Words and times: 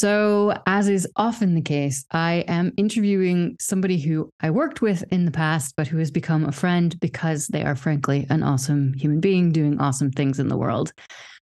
So, 0.00 0.54
as 0.64 0.88
is 0.88 1.08
often 1.16 1.56
the 1.56 1.60
case, 1.60 2.04
I 2.12 2.44
am 2.46 2.72
interviewing 2.76 3.56
somebody 3.58 3.98
who 3.98 4.30
I 4.40 4.48
worked 4.48 4.80
with 4.80 5.02
in 5.10 5.24
the 5.24 5.32
past, 5.32 5.74
but 5.76 5.88
who 5.88 5.98
has 5.98 6.12
become 6.12 6.44
a 6.44 6.52
friend 6.52 6.96
because 7.00 7.48
they 7.48 7.64
are, 7.64 7.74
frankly, 7.74 8.24
an 8.30 8.44
awesome 8.44 8.94
human 8.94 9.18
being 9.18 9.50
doing 9.50 9.80
awesome 9.80 10.12
things 10.12 10.38
in 10.38 10.46
the 10.46 10.56
world. 10.56 10.92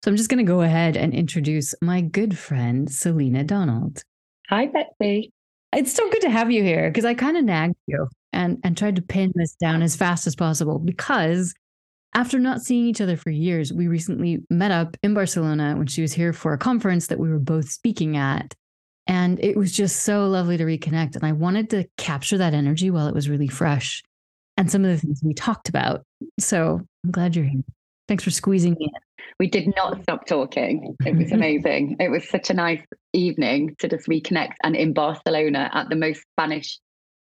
So, 0.03 0.09
I'm 0.09 0.17
just 0.17 0.31
going 0.31 0.43
to 0.43 0.51
go 0.51 0.61
ahead 0.61 0.97
and 0.97 1.13
introduce 1.13 1.75
my 1.83 2.01
good 2.01 2.35
friend, 2.35 2.91
Selina 2.91 3.43
Donald. 3.43 4.01
Hi, 4.49 4.65
Betsy. 4.65 5.31
It's 5.71 5.93
so 5.93 6.09
good 6.09 6.21
to 6.21 6.31
have 6.31 6.49
you 6.49 6.63
here 6.63 6.89
because 6.89 7.05
I 7.05 7.13
kind 7.13 7.37
of 7.37 7.43
nagged 7.43 7.75
you 7.85 8.07
and, 8.33 8.57
and 8.63 8.75
tried 8.75 8.95
to 8.95 9.03
pin 9.03 9.31
this 9.35 9.53
down 9.53 9.83
as 9.83 9.95
fast 9.95 10.25
as 10.25 10.35
possible 10.35 10.79
because 10.79 11.53
after 12.13 12.39
not 12.39 12.61
seeing 12.61 12.85
each 12.85 13.01
other 13.01 13.17
for 13.17 13.29
years, 13.29 13.71
we 13.71 13.87
recently 13.87 14.43
met 14.49 14.71
up 14.71 14.97
in 15.03 15.13
Barcelona 15.13 15.75
when 15.77 15.87
she 15.87 16.01
was 16.01 16.13
here 16.13 16.33
for 16.33 16.53
a 16.53 16.57
conference 16.57 17.07
that 17.07 17.19
we 17.19 17.29
were 17.29 17.39
both 17.39 17.69
speaking 17.69 18.17
at. 18.17 18.55
And 19.05 19.39
it 19.43 19.57
was 19.57 19.71
just 19.71 20.03
so 20.03 20.27
lovely 20.27 20.57
to 20.57 20.65
reconnect. 20.65 21.15
And 21.15 21.23
I 21.23 21.31
wanted 21.31 21.69
to 21.71 21.87
capture 21.97 22.37
that 22.37 22.53
energy 22.53 22.89
while 22.91 23.07
it 23.07 23.13
was 23.13 23.29
really 23.29 23.47
fresh 23.47 24.03
and 24.57 24.69
some 24.69 24.83
of 24.83 24.91
the 24.91 24.97
things 24.97 25.21
we 25.23 25.33
talked 25.33 25.69
about. 25.69 26.03
So 26.39 26.81
I'm 27.03 27.11
glad 27.11 27.35
you're 27.35 27.45
here. 27.45 27.63
Thanks 28.07 28.23
for 28.23 28.31
squeezing 28.31 28.73
me 28.73 28.85
in. 28.85 29.01
We 29.39 29.47
did 29.47 29.73
not 29.75 30.01
stop 30.03 30.25
talking. 30.25 30.95
It 31.05 31.15
was 31.15 31.31
amazing. 31.31 31.95
it 31.99 32.09
was 32.09 32.27
such 32.27 32.49
a 32.49 32.53
nice 32.53 32.81
evening 33.13 33.75
to 33.79 33.87
just 33.87 34.07
reconnect 34.07 34.53
and 34.63 34.75
in 34.75 34.93
Barcelona 34.93 35.69
at 35.73 35.89
the 35.89 35.95
most 35.95 36.23
Spanish 36.33 36.79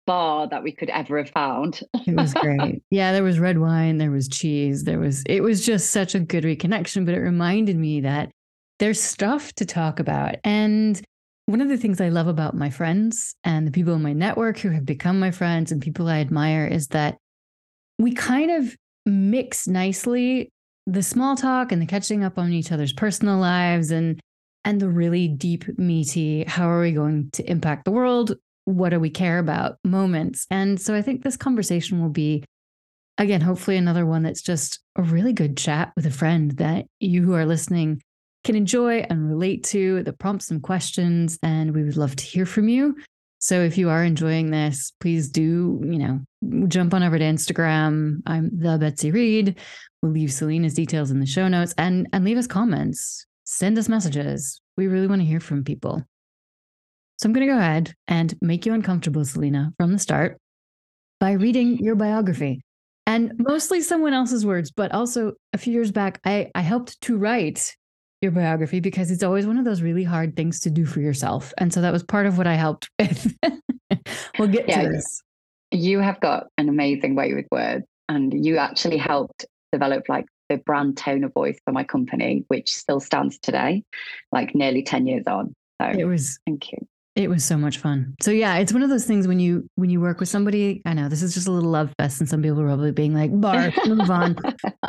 bar 0.07 0.49
that 0.49 0.63
we 0.63 0.73
could 0.73 0.91
ever 0.91 1.19
have 1.19 1.31
found. 1.31 1.81
it 2.07 2.17
was 2.17 2.35
great. 2.41 2.83
Yeah, 2.91 3.13
there 3.13 3.23
was 3.23 3.39
red 3.39 3.59
wine, 3.59 3.99
there 3.99 4.11
was 4.11 4.29
cheese, 4.29 4.85
there 4.85 4.99
was 4.99 5.23
it 5.27 5.43
was 5.43 5.65
just 5.65 5.91
such 5.91 6.15
a 6.15 6.21
good 6.21 6.45
reconnection, 6.45 7.05
but 7.05 7.15
it 7.15 7.21
reminded 7.21 7.77
me 7.77 8.01
that 8.01 8.31
there's 8.79 9.01
stuff 9.01 9.53
to 9.55 9.65
talk 9.65 10.01
about. 10.01 10.37
And 10.45 11.01
one 11.47 11.61
of 11.61 11.69
the 11.69 11.77
things 11.77 12.01
I 12.01 12.09
love 12.09 12.29
about 12.29 12.55
my 12.55 12.71
friends 12.71 13.35
and 13.45 13.67
the 13.67 13.73
people 13.73 13.95
in 13.95 14.03
my 14.03 14.13
network 14.13 14.59
who 14.59 14.71
have 14.71 14.87
become 14.87 15.19
my 15.19 15.31
friends 15.31 15.73
and 15.73 15.83
people 15.83 16.09
I 16.09 16.21
admire 16.21 16.67
is 16.67 16.89
that 16.89 17.19
we 17.99 18.13
kind 18.13 18.51
of 18.51 18.77
mix 19.07 19.67
nicely 19.67 20.51
the 20.87 21.03
small 21.03 21.37
talk 21.37 21.73
and 21.73 21.81
the 21.81 21.87
catching 21.87 22.25
up 22.25 22.39
on 22.39 22.53
each 22.53 22.73
other's 22.73 22.93
personal 22.93 23.39
lives 23.39 23.91
and 23.91 24.21
and 24.65 24.81
the 24.81 24.89
really 24.89 25.27
deep 25.29 25.65
meaty 25.79 26.45
how 26.45 26.69
are 26.69 26.81
we 26.81 26.93
going 26.93 27.29
to 27.33 27.49
impact 27.51 27.85
the 27.85 27.91
world 27.91 28.37
what 28.65 28.91
do 28.91 29.01
we 29.01 29.11
care 29.11 29.39
about 29.39 29.79
moments. 29.85 30.47
And 30.51 30.81
so 30.81 30.95
I 30.95 31.03
think 31.03 31.23
this 31.23 31.37
conversation 31.37 32.01
will 32.01 32.11
be, 32.11 32.45
again, 33.19 33.41
hopefully 33.41 33.77
another 33.77 34.07
one 34.07 34.23
that's 34.23 34.43
just 34.43 34.81
a 34.97 35.03
really 35.03 35.33
good 35.33 35.57
chat 35.57 35.93
with 35.97 36.07
a 36.07 36.11
friend 36.11 36.53
that 36.53 36.87
you 37.01 37.23
who 37.23 37.35
are 37.35 37.47
listening 37.47 38.03
can 38.45 38.57
enjoy 38.57 38.99
and 39.09 39.29
relate 39.29 39.65
to, 39.65 40.03
that 40.03 40.19
prompts 40.19 40.47
some 40.47 40.61
questions. 40.61 41.39
And 41.43 41.75
we 41.75 41.85
would 41.85 41.97
love 41.97 42.17
to 42.17 42.25
hear 42.25 42.47
from 42.47 42.69
you. 42.69 42.97
So 43.39 43.61
if 43.61 43.77
you 43.77 43.91
are 43.91 44.05
enjoying 44.05 44.51
this, 44.53 44.93
please 45.01 45.29
do, 45.29 45.81
you 45.85 45.99
know, 45.99 46.69
jump 46.69 46.95
on 46.95 47.03
over 47.03 47.19
to 47.19 47.25
Instagram. 47.25 48.23
I'm 48.25 48.51
the 48.57 48.79
Betsy 48.79 49.11
Reed. 49.11 49.59
We'll 50.01 50.13
leave 50.13 50.33
Selina's 50.33 50.75
details 50.75 51.11
in 51.11 51.19
the 51.19 51.27
show 51.27 51.49
notes 51.49 51.75
and 51.77 52.09
and 52.13 52.25
leave 52.25 52.39
us 52.39 52.47
comments. 52.47 53.27
Send 53.45 53.79
us 53.79 53.89
messages. 53.89 54.61
We 54.77 54.87
really 54.87 55.09
want 55.09 55.23
to 55.23 55.27
hear 55.27 55.41
from 55.41 55.65
people. 55.65 56.05
So 57.23 57.29
I'm 57.29 57.35
going 57.35 57.47
to 57.47 57.53
go 57.53 57.59
ahead 57.61 57.95
and 58.09 58.35
make 58.43 58.67
you 58.67 58.75
uncomfortable, 58.75 59.25
Selina, 59.25 59.73
from 59.79 59.93
the 59.93 59.99
start 60.01 60.39
by 61.21 61.31
reading 61.31 61.79
your 61.79 61.95
biography 61.95 62.63
and 63.07 63.33
mostly 63.39 63.81
someone 63.81 64.13
else's 64.13 64.45
words, 64.45 64.73
but 64.73 64.91
also 64.91 65.35
a 65.53 65.59
few 65.59 65.73
years 65.73 65.93
back, 65.93 66.19
I, 66.25 66.51
I 66.57 66.63
helped 66.63 67.01
to 67.03 67.17
write 67.17 67.77
your 68.23 68.33
biography 68.33 68.81
because 68.81 69.13
it's 69.13 69.23
always 69.23 69.47
one 69.47 69.57
of 69.57 69.65
those 69.65 69.83
really 69.83 70.03
hard 70.03 70.35
things 70.35 70.59
to 70.63 70.71
do 70.71 70.85
for 70.85 70.99
yourself. 70.99 71.53
And 71.59 71.73
so 71.73 71.81
that 71.81 71.93
was 71.93 72.03
part 72.03 72.27
of 72.27 72.39
what 72.39 72.49
I 72.49 72.55
helped 72.55 72.91
with. 72.99 73.37
we'll 74.41 74.49
get 74.49 74.69
yeah, 74.69 74.83
to 74.83 74.89
this. 74.89 75.23
You 75.71 76.01
have 76.01 76.19
got 76.19 76.49
an 76.59 76.69
amazing 76.69 77.15
way 77.15 77.35
with 77.35 77.47
words, 77.53 77.87
and 78.09 78.45
you 78.45 78.57
actually 78.57 78.99
helped 78.99 79.47
develop 79.71 80.09
like 80.09 80.27
the 80.49 80.57
brand 80.57 80.97
tone 80.97 81.23
of 81.23 81.33
voice 81.35 81.61
for 81.65 81.71
my 81.71 81.85
company, 81.85 82.45
which 82.49 82.75
still 82.75 82.99
stands 82.99 83.39
today, 83.39 83.85
like 84.33 84.57
nearly 84.57 84.83
10 84.83 85.07
years 85.07 85.29
on. 85.29 85.55
So 85.81 85.89
it 85.89 86.05
was 86.05 86.41
thank 86.47 86.73
you. 86.73 86.79
It 87.15 87.29
was 87.29 87.45
so 87.45 87.59
much 87.59 87.77
fun. 87.77 88.15
So 88.23 88.31
yeah, 88.31 88.57
it's 88.57 88.73
one 88.73 88.83
of 88.83 88.89
those 88.89 89.05
things 89.05 89.29
when 89.29 89.39
you 89.39 89.69
when 89.75 89.91
you 89.91 90.01
work 90.01 90.19
with 90.19 90.31
somebody. 90.31 90.81
I 90.87 90.95
know 90.95 91.11
this 91.11 91.23
is 91.23 91.35
just 91.35 91.47
a 91.47 91.51
little 91.51 91.71
love 91.71 91.93
fest, 91.99 92.21
and 92.21 92.29
some 92.29 92.43
people 92.43 92.61
are 92.63 92.67
probably 92.67 92.93
being 92.93 93.15
like, 93.15 93.39
"Bar, 93.39 93.71
move 93.87 94.11
on, 94.11 94.35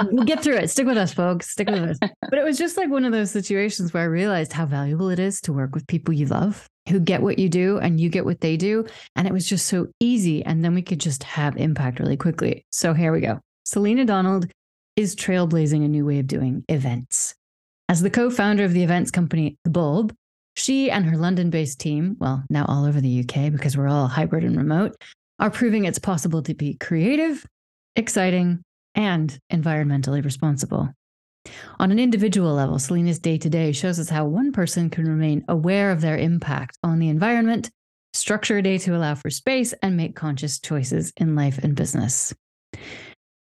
we'll 0.06 0.24
get 0.26 0.42
through 0.42 0.56
it. 0.56 0.70
Stick 0.70 0.88
with 0.88 0.98
us, 0.98 1.14
folks. 1.14 1.50
Stick 1.50 1.70
with 1.70 1.84
us." 1.84 1.98
But 2.00 2.40
it 2.40 2.46
was 2.46 2.58
just 2.58 2.78
like 2.78 2.90
one 2.90 3.04
of 3.04 3.12
those 3.12 3.30
situations 3.30 3.94
where 3.94 4.04
I 4.04 4.06
realized 4.06 4.54
how 4.54 4.66
valuable 4.66 5.10
it 5.10 5.20
is 5.20 5.42
to 5.42 5.54
work 5.54 5.76
with 5.76 5.86
people 5.88 6.14
you 6.14 6.28
love, 6.28 6.66
who 6.88 7.02
get 7.02 7.22
what 7.22 7.40
you 7.40 7.50
do, 7.50 7.78
and 7.80 8.00
you 8.00 8.08
get 8.08 8.24
what 8.24 8.40
they 8.40 8.56
do, 8.56 8.86
and 9.18 9.28
it 9.28 9.34
was 9.34 9.46
just 9.46 9.68
so 9.68 9.88
easy. 10.00 10.46
And 10.46 10.64
then 10.64 10.74
we 10.74 10.82
could 10.82 11.00
just 11.00 11.24
have 11.24 11.58
impact 11.58 12.00
really 12.00 12.18
quickly. 12.18 12.66
So 12.72 12.94
here 12.94 13.12
we 13.12 13.20
go. 13.20 13.42
Selina 13.66 14.06
Donald 14.06 14.50
is 14.96 15.14
trailblazing 15.14 15.84
a 15.84 15.90
new 15.90 16.06
way 16.06 16.20
of 16.20 16.28
doing 16.28 16.64
events. 16.70 17.36
As 17.90 18.02
the 18.02 18.10
co-founder 18.10 18.64
of 18.64 18.72
the 18.72 18.84
events 18.84 19.12
company 19.12 19.58
The 19.66 19.70
Bulb, 19.70 20.16
she 20.56 20.92
and 20.92 21.06
her 21.06 21.18
London 21.18 21.50
based 21.50 21.80
team, 21.80 22.16
well, 22.20 22.44
now 22.50 22.66
all 22.68 22.86
over 22.86 23.02
the 23.02 23.20
UK 23.20 23.52
because 23.52 23.76
we're 23.76 23.88
all 23.88 24.08
hybrid 24.08 24.44
and 24.44 24.58
remote, 24.58 24.96
are 25.40 25.50
proving 25.50 25.86
it's 25.86 26.00
possible 26.00 26.42
to 26.44 26.54
be 26.54 26.76
creative, 26.76 27.46
exciting, 27.96 28.64
and 28.96 29.38
environmentally 29.52 30.24
responsible. 30.24 30.90
On 31.80 31.92
an 31.92 32.00
individual 32.00 32.54
level, 32.54 32.80
Selina's 32.80 33.20
day 33.20 33.38
to 33.38 33.50
day 33.50 33.72
shows 33.72 34.00
us 34.00 34.10
how 34.10 34.26
one 34.26 34.52
person 34.52 34.90
can 34.90 35.06
remain 35.06 35.44
aware 35.48 35.92
of 35.92 36.02
their 36.02 36.18
impact 36.18 36.78
on 36.84 37.00
the 37.00 37.10
environment, 37.10 37.70
structure 38.14 38.58
a 38.58 38.62
day 38.62 38.78
to 38.78 38.96
allow 38.96 39.16
for 39.16 39.30
space, 39.30 39.74
and 39.82 39.98
make 39.98 40.16
conscious 40.16 40.60
choices 40.60 41.12
in 41.18 41.36
life 41.36 41.58
and 41.58 41.76
business. 41.76 42.34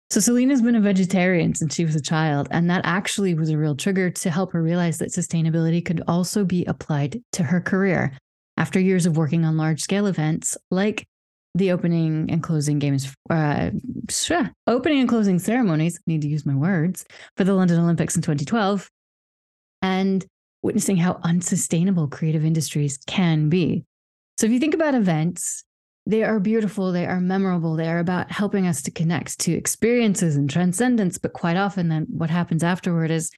So 0.09 0.21
Selina's 0.21 0.61
been 0.61 0.75
a 0.75 0.81
vegetarian 0.81 1.53
since 1.53 1.75
she 1.75 1.83
was 1.83 1.95
a 1.95 2.01
child, 2.01 2.47
and 2.51 2.69
that 2.69 2.81
actually 2.85 3.33
was 3.33 3.49
a 3.49 3.57
real 3.57 3.75
trigger 3.75 4.09
to 4.09 4.29
help 4.29 4.53
her 4.53 4.63
realize 4.63 4.99
that 4.99 5.11
sustainability 5.11 5.85
could 5.85 6.01
also 6.07 6.45
be 6.45 6.63
applied 6.65 7.21
to 7.33 7.43
her 7.43 7.59
career. 7.59 8.13
After 8.55 8.79
years 8.79 9.05
of 9.05 9.17
working 9.17 9.43
on 9.43 9.57
large 9.57 9.81
scale 9.81 10.07
events 10.07 10.57
like 10.71 11.05
the 11.55 11.71
opening 11.71 12.31
and 12.31 12.41
closing 12.41 12.79
games, 12.79 13.13
uh, 13.29 13.71
opening 14.65 14.99
and 14.99 15.09
closing 15.09 15.39
ceremonies, 15.39 15.99
need 16.07 16.21
to 16.21 16.29
use 16.29 16.45
my 16.45 16.55
words, 16.55 17.05
for 17.35 17.43
the 17.43 17.53
London 17.53 17.79
Olympics 17.79 18.15
in 18.15 18.21
2012, 18.21 18.89
and 19.81 20.25
witnessing 20.63 20.97
how 20.97 21.19
unsustainable 21.23 22.07
creative 22.07 22.45
industries 22.45 22.97
can 23.07 23.49
be. 23.49 23.83
So 24.37 24.45
if 24.45 24.53
you 24.53 24.59
think 24.59 24.73
about 24.73 24.95
events, 24.95 25.63
they 26.07 26.23
are 26.23 26.39
beautiful, 26.39 26.93
they 26.93 27.05
are 27.05 27.19
memorable, 27.19 27.75
they 27.75 27.89
are 27.89 27.99
about 27.99 28.31
helping 28.31 28.65
us 28.65 28.81
to 28.83 28.91
connect 28.91 29.39
to 29.39 29.51
experiences 29.51 30.37
and 30.37 30.49
transcendence. 30.49 31.17
But 31.17 31.33
quite 31.33 31.57
often, 31.57 31.89
then 31.89 32.07
what 32.09 32.29
happens 32.29 32.63
afterward 32.63 33.11
is 33.11 33.29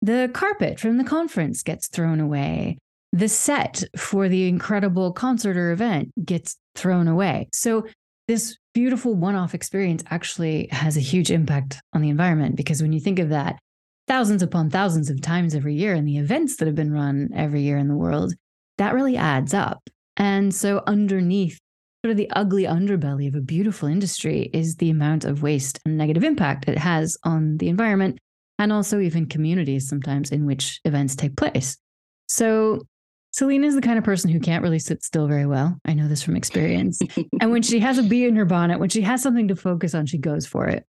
the 0.00 0.28
carpet 0.34 0.80
from 0.80 0.98
the 0.98 1.04
conference 1.04 1.62
gets 1.62 1.86
thrown 1.86 2.18
away. 2.18 2.78
The 3.12 3.28
set 3.28 3.84
for 3.96 4.28
the 4.28 4.48
incredible 4.48 5.12
concert 5.12 5.56
or 5.56 5.70
event 5.70 6.10
gets 6.24 6.56
thrown 6.74 7.06
away. 7.06 7.48
So, 7.52 7.86
this 8.26 8.56
beautiful 8.74 9.14
one 9.14 9.34
off 9.34 9.54
experience 9.54 10.02
actually 10.10 10.68
has 10.72 10.96
a 10.96 11.00
huge 11.00 11.30
impact 11.30 11.80
on 11.92 12.00
the 12.00 12.08
environment 12.08 12.56
because 12.56 12.82
when 12.82 12.92
you 12.92 13.00
think 13.00 13.18
of 13.18 13.28
that, 13.28 13.58
thousands 14.08 14.42
upon 14.42 14.70
thousands 14.70 15.08
of 15.08 15.20
times 15.20 15.54
every 15.54 15.74
year 15.74 15.94
and 15.94 16.08
the 16.08 16.18
events 16.18 16.56
that 16.56 16.66
have 16.66 16.74
been 16.74 16.92
run 16.92 17.28
every 17.34 17.62
year 17.62 17.78
in 17.78 17.88
the 17.88 17.96
world, 17.96 18.34
that 18.78 18.94
really 18.94 19.16
adds 19.16 19.54
up. 19.54 19.88
And 20.16 20.52
so, 20.52 20.82
underneath 20.88 21.60
sort 22.04 22.10
of 22.10 22.16
the 22.16 22.30
ugly 22.30 22.64
underbelly 22.64 23.28
of 23.28 23.34
a 23.36 23.40
beautiful 23.40 23.88
industry 23.88 24.50
is 24.52 24.76
the 24.76 24.90
amount 24.90 25.24
of 25.24 25.42
waste 25.42 25.78
and 25.84 25.96
negative 25.96 26.24
impact 26.24 26.68
it 26.68 26.78
has 26.78 27.16
on 27.24 27.56
the 27.58 27.68
environment 27.68 28.18
and 28.58 28.72
also 28.72 28.98
even 28.98 29.26
communities 29.26 29.88
sometimes 29.88 30.30
in 30.30 30.44
which 30.44 30.80
events 30.84 31.14
take 31.14 31.36
place. 31.36 31.76
So 32.28 32.82
Selina 33.32 33.66
is 33.66 33.74
the 33.74 33.80
kind 33.80 33.98
of 33.98 34.04
person 34.04 34.30
who 34.30 34.40
can't 34.40 34.62
really 34.62 34.80
sit 34.80 35.02
still 35.04 35.26
very 35.26 35.46
well. 35.46 35.78
I 35.84 35.94
know 35.94 36.08
this 36.08 36.22
from 36.22 36.36
experience. 36.36 37.00
and 37.40 37.50
when 37.52 37.62
she 37.62 37.78
has 37.78 37.98
a 37.98 38.02
bee 38.02 38.26
in 38.26 38.36
her 38.36 38.44
bonnet, 38.44 38.80
when 38.80 38.90
she 38.90 39.02
has 39.02 39.22
something 39.22 39.48
to 39.48 39.56
focus 39.56 39.94
on, 39.94 40.06
she 40.06 40.18
goes 40.18 40.44
for 40.44 40.66
it. 40.66 40.84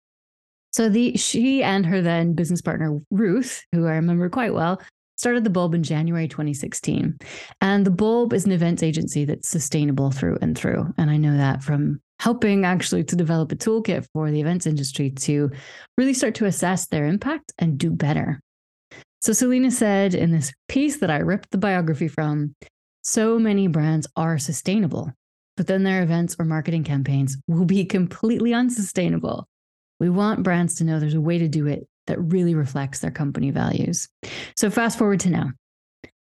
So 0.72 0.90
the 0.90 1.16
she 1.16 1.62
and 1.62 1.86
her 1.86 2.02
then 2.02 2.34
business 2.34 2.62
partner 2.62 3.00
Ruth, 3.12 3.64
who 3.72 3.86
I 3.86 3.92
remember 3.92 4.30
quite 4.30 4.54
well, 4.54 4.82
started 5.16 5.44
the 5.44 5.50
Bulb 5.50 5.74
in 5.74 5.84
January 5.84 6.28
2016. 6.28 7.18
And 7.62 7.86
the 7.86 7.92
Bulb 7.92 8.34
is 8.34 8.46
an 8.46 8.52
events 8.52 8.84
agency 8.84 9.26
that's 9.26 9.50
sustainable 9.50 10.12
through 10.12 10.38
and 10.42 10.58
through. 10.58 10.94
And 10.98 11.10
I 11.10 11.18
know 11.18 11.38
that 11.38 11.64
from 11.64 12.02
helping 12.20 12.66
actually 12.66 13.04
to 13.04 13.16
develop 13.16 13.52
a 13.52 13.56
toolkit 13.56 14.06
for 14.14 14.32
the 14.32 14.40
events 14.40 14.66
industry 14.66 15.10
to 15.12 15.52
really 15.98 16.14
start 16.14 16.36
to 16.36 16.46
assess 16.46 16.88
their 16.88 17.06
impact 17.06 17.52
and 17.60 17.78
do 17.78 17.92
better. 17.92 18.40
So 19.22 19.34
Selina 19.34 19.72
said 19.72 20.16
in 20.16 20.32
this 20.32 20.52
piece 20.68 20.98
that 20.98 21.12
I 21.12 21.18
ripped 21.18 21.52
the 21.52 21.58
biography 21.58 22.08
from, 22.08 22.56
so 23.04 23.38
many 23.38 23.68
brands 23.68 24.08
are 24.16 24.38
sustainable, 24.38 25.12
but 25.58 25.68
then 25.68 25.84
their 25.84 26.02
events 26.02 26.36
or 26.40 26.46
marketing 26.46 26.84
campaigns 26.84 27.38
will 27.48 27.66
be 27.66 27.86
completely 27.86 28.54
unsustainable. 28.54 29.48
We 30.00 30.10
want 30.10 30.44
brands 30.44 30.76
to 30.76 30.84
know 30.84 31.00
there's 31.00 31.14
a 31.14 31.22
way 31.22 31.38
to 31.38 31.48
do 31.48 31.68
it 31.68 31.88
that 32.08 32.20
really 32.20 32.56
reflects 32.56 33.00
their 33.00 33.12
company 33.12 33.52
values. 33.52 34.08
So 34.58 34.70
fast 34.70 34.98
forward 34.98 35.20
to 35.22 35.30
now. 35.30 35.52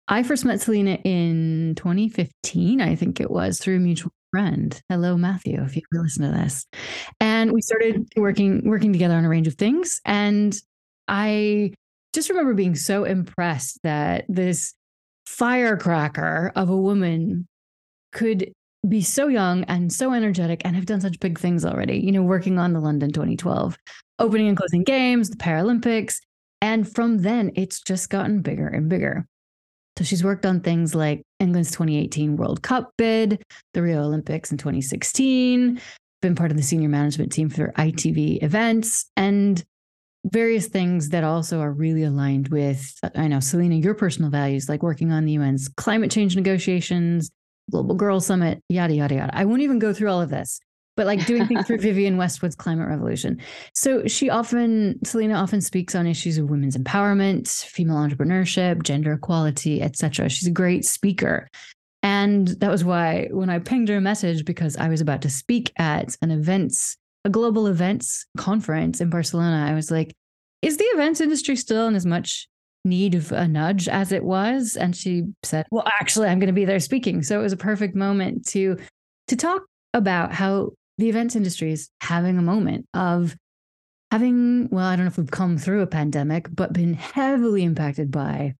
I 0.07 0.24
first 0.24 0.44
met 0.44 0.60
Selina 0.60 0.98
in 1.04 1.74
2015, 1.78 2.81
I 2.81 2.95
think 2.95 3.22
it 3.22 3.31
was, 3.31 3.60
through 3.60 3.78
a 3.78 3.80
mutual 3.80 4.12
friend. 4.31 4.81
Hello, 4.89 5.18
Matthew, 5.18 5.62
if 5.62 5.75
you 5.75 5.83
listen 5.94 6.30
to 6.30 6.38
this. 6.38 6.66
And 7.19 7.51
we 7.51 7.62
started 7.62 8.07
working 8.16 8.62
working 8.66 8.92
together 8.92 9.16
on 9.16 9.25
a 9.25 9.30
range 9.30 9.48
of 9.48 9.56
things. 9.56 10.01
And 10.06 10.56
I 11.07 11.74
just 12.13 12.30
remember 12.30 12.54
being 12.54 12.75
so 12.75 13.04
impressed 13.04 13.80
that 13.83 14.25
this 14.28 14.74
firecracker 15.25 16.51
of 16.56 16.69
a 16.69 16.78
woman 16.78 17.48
could 18.12 18.51
be 18.88 19.01
so 19.01 19.28
young 19.28 19.63
and 19.66 19.94
so 19.94 20.12
energetic 20.13 20.62
and 20.66 20.75
have 20.75 20.88
done 20.88 21.01
such 21.01 21.19
big 21.19 21.39
things 21.39 21.63
already. 21.63 22.00
You 22.00 22.12
know, 22.12 22.24
working 22.24 22.57
on 22.57 22.74
the 22.74 22.80
London 22.80 23.12
2012 23.12 23.78
opening 24.21 24.47
and 24.47 24.57
closing 24.57 24.83
games, 24.83 25.29
the 25.29 25.38
Paralympics. 25.38 26.15
And 26.62 26.88
from 26.88 27.19
then, 27.19 27.51
it's 27.56 27.81
just 27.81 28.09
gotten 28.09 28.41
bigger 28.41 28.68
and 28.68 28.88
bigger. 28.88 29.25
So 29.97 30.06
she's 30.06 30.23
worked 30.23 30.45
on 30.45 30.62
things 30.62 30.95
like 30.95 31.23
England's 31.39 31.71
2018 31.71 32.38
World 32.38 32.62
Cup 32.62 32.91
bid, 32.97 33.44
the 33.73 33.81
Rio 33.81 34.03
Olympics 34.03 34.51
in 34.51 34.57
2016, 34.57 35.81
been 36.21 36.35
part 36.35 36.51
of 36.51 36.57
the 36.57 36.63
senior 36.63 36.88
management 36.88 37.31
team 37.31 37.50
for 37.50 37.73
ITV 37.77 38.41
events, 38.44 39.09
and 39.18 39.63
various 40.25 40.68
things 40.68 41.09
that 41.09 41.23
also 41.23 41.59
are 41.59 41.71
really 41.71 42.03
aligned 42.03 42.50
with, 42.50 42.94
I 43.15 43.27
know, 43.27 43.39
Selina, 43.39 43.75
your 43.75 43.95
personal 43.95 44.29
values, 44.29 44.69
like 44.69 44.83
working 44.83 45.12
on 45.12 45.25
the 45.25 45.35
UN's 45.38 45.68
climate 45.68 46.12
change 46.12 46.35
negotiations, 46.35 47.31
Global 47.71 47.95
Girls 47.95 48.25
Summit, 48.25 48.62
yada, 48.69 48.94
yada, 48.94 49.15
yada. 49.15 49.35
I 49.35 49.45
won't 49.45 49.62
even 49.62 49.79
go 49.79 49.94
through 49.94 50.09
all 50.09 50.21
of 50.21 50.29
this, 50.29 50.59
but 51.01 51.07
like 51.07 51.25
doing 51.25 51.48
things 51.48 51.65
for 51.65 51.77
Vivienne 51.80 52.15
Westwood's 52.15 52.53
climate 52.53 52.88
revolution. 52.88 53.42
So 53.74 54.06
she 54.06 54.30
often, 54.30 55.03
Selina 55.03 55.33
often 55.33 55.59
speaks 55.59 55.95
on 55.95 56.06
issues 56.06 56.38
of 56.38 56.51
women's 56.51 56.77
empowerment, 56.77 57.65
female 57.65 57.95
entrepreneurship, 57.95 58.83
gender 58.83 59.13
equality, 59.13 59.81
etc. 59.81 60.30
She's 60.30 60.48
a 60.48 60.51
great 60.51 60.86
speaker. 60.86 61.50
And 62.03 62.50
that 62.50 62.69
was 62.69 62.83
why 62.83 63.30
when 63.31 63.50
I 63.50 63.57
pinged 63.57 63.89
her 63.89 63.98
a 63.98 64.01
message, 64.01 64.45
because 64.45 64.77
I 64.77 64.89
was 64.89 65.01
about 65.01 65.24
to 65.24 65.30
speak 65.31 65.74
at 65.77 66.15
an 66.21 66.30
events, 66.30 66.98
a 67.25 67.31
global 67.31 67.65
events 67.65 68.27
conference 68.38 69.01
in 69.01 69.09
Barcelona, 69.09 69.65
I 69.68 69.74
was 69.74 69.89
like, 69.89 70.13
is 70.62 70.77
the 70.77 70.83
events 70.83 71.19
industry 71.19 71.56
still 71.56 71.88
in 71.88 71.95
as 71.95 72.06
much 72.06 72.47
need 72.86 73.15
of 73.15 73.31
a 73.31 73.47
nudge 73.47 73.88
as 73.88 74.12
it 74.12 74.24
was? 74.24 74.75
And 74.75 74.95
she 74.95 75.24
said, 75.42 75.65
well, 75.71 75.88
actually, 76.00 76.27
I'm 76.27 76.38
going 76.38 76.45
to 76.45 76.54
be 76.54 76.65
there 76.65 76.80
speaking. 76.80 77.24
So 77.24 77.39
it 77.39 77.44
was 77.44 77.54
a 77.54 77.57
perfect 77.57 77.95
moment 77.95 78.45
to 78.50 78.77
to 79.30 79.36
talk 79.36 79.63
about 79.94 80.33
how 80.33 80.71
the 81.01 81.09
events 81.09 81.36
industry 81.36 81.71
is 81.71 81.89
having 82.00 82.38
a 82.38 82.44
moment 82.44 82.86
of 82.94 83.36
having, 84.12 84.69
well, 84.69 84.86
I 84.86 84.95
don't 84.95 85.06
know 85.06 85.09
if 85.09 85.18
we've 85.18 85.31
come 85.31 85.57
through 85.57 85.81
a 85.81 85.88
pandemic, 85.88 86.48
but 86.53 86.74
been 86.74 86.94
heavily 86.94 87.63
impacted 87.63 88.12
by 88.12 88.53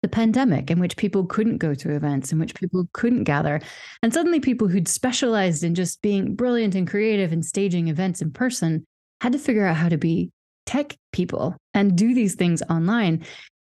the 0.00 0.08
pandemic 0.08 0.70
in 0.70 0.80
which 0.80 0.96
people 0.96 1.26
couldn't 1.26 1.58
go 1.58 1.74
to 1.74 1.94
events, 1.94 2.32
in 2.32 2.38
which 2.38 2.54
people 2.54 2.88
couldn't 2.94 3.24
gather. 3.24 3.60
And 4.02 4.14
suddenly 4.14 4.40
people 4.40 4.68
who'd 4.68 4.88
specialized 4.88 5.62
in 5.62 5.74
just 5.74 6.00
being 6.00 6.34
brilliant 6.34 6.74
and 6.74 6.88
creative 6.88 7.30
and 7.30 7.44
staging 7.44 7.88
events 7.88 8.22
in 8.22 8.32
person 8.32 8.86
had 9.20 9.32
to 9.32 9.38
figure 9.38 9.66
out 9.66 9.76
how 9.76 9.90
to 9.90 9.98
be 9.98 10.30
tech 10.64 10.96
people 11.12 11.58
and 11.74 11.94
do 11.94 12.14
these 12.14 12.36
things 12.36 12.62
online. 12.70 13.22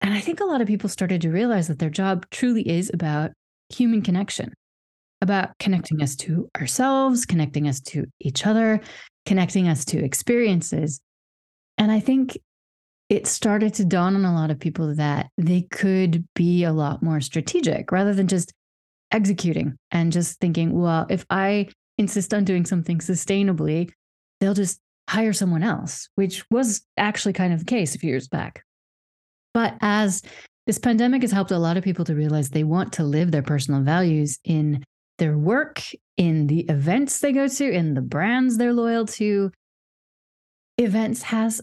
And 0.01 0.13
I 0.13 0.19
think 0.19 0.41
a 0.41 0.45
lot 0.45 0.61
of 0.61 0.67
people 0.67 0.89
started 0.89 1.21
to 1.21 1.31
realize 1.31 1.69
that 1.69 1.79
their 1.79 1.89
job 1.89 2.27
truly 2.31 2.69
is 2.69 2.91
about 2.93 3.31
human 3.69 4.03
connection 4.03 4.53
about 5.23 5.57
connecting 5.59 6.03
us 6.03 6.17
to 6.17 6.51
ourselves, 6.61 7.25
connecting 7.25 7.69
us 7.69 7.81
to 7.81 8.05
each 8.21 8.45
other, 8.45 8.81
connecting 9.25 9.69
us 9.69 9.85
to 9.87 10.05
experiences. 10.05 11.01
And 11.79 11.91
I 11.91 12.01
think 12.01 12.37
it 13.09 13.27
started 13.27 13.73
to 13.75 13.85
dawn 13.85 14.17
on 14.17 14.25
a 14.25 14.35
lot 14.35 14.51
of 14.51 14.59
people 14.59 14.95
that 14.97 15.31
they 15.39 15.63
could 15.71 16.27
be 16.35 16.65
a 16.65 16.73
lot 16.73 17.03
more 17.03 17.21
strategic 17.21 17.93
rather 17.93 18.13
than 18.13 18.27
just 18.27 18.53
executing 19.13 19.77
and 19.93 20.11
just 20.11 20.41
thinking, 20.41 20.73
well, 20.73 21.07
if 21.09 21.25
I 21.31 21.69
insist 21.99 22.35
on 22.35 22.45
doing 22.45 22.67
something 22.67 22.99
sustainably, 22.99 23.91
they'll 24.41 24.55
just 24.55 24.81
hire 25.09 25.33
someone 25.33 25.63
else, 25.63 26.09
which 26.17 26.45
was 26.51 26.83
actually 26.97 27.35
kind 27.35 27.53
of 27.53 27.61
the 27.61 27.65
case 27.65 27.95
a 27.95 27.99
few 27.99 28.11
years 28.11 28.29
back. 28.29 28.65
But 29.55 29.77
as 29.83 30.23
this 30.67 30.79
pandemic 30.79 31.23
has 31.23 31.33
helped 31.33 31.51
a 31.51 31.59
lot 31.59 31.77
of 31.77 31.85
people 31.85 32.05
to 32.07 32.15
realize 32.15 32.49
they 32.49 32.65
want 32.65 32.95
to 32.95 33.05
live 33.05 33.31
their 33.31 33.43
personal 33.43 33.83
values 33.83 34.39
in 34.45 34.83
their 35.23 35.39
work, 35.39 35.81
in 36.17 36.49
the 36.49 36.63
events 36.63 37.21
they 37.21 37.31
go 37.31 37.47
to, 37.47 37.71
in 37.71 37.95
the 37.95 38.01
brands 38.01 38.59
they're 38.59 38.73
loyal 38.73 39.07
to. 39.07 39.53
Events 40.79 41.23
has 41.23 41.63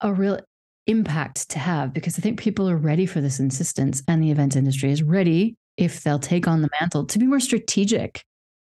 a 0.00 0.10
real 0.10 0.40
impact 0.86 1.50
to 1.50 1.58
have 1.58 1.92
because 1.92 2.18
I 2.18 2.22
think 2.22 2.40
people 2.40 2.66
are 2.66 2.78
ready 2.78 3.04
for 3.04 3.20
this 3.20 3.40
insistence, 3.40 4.02
and 4.08 4.22
the 4.22 4.30
event 4.30 4.56
industry 4.56 4.90
is 4.90 5.02
ready 5.02 5.54
if 5.76 6.02
they'll 6.02 6.18
take 6.18 6.48
on 6.48 6.62
the 6.62 6.70
mantle 6.80 7.04
to 7.04 7.18
be 7.18 7.26
more 7.26 7.40
strategic. 7.40 8.24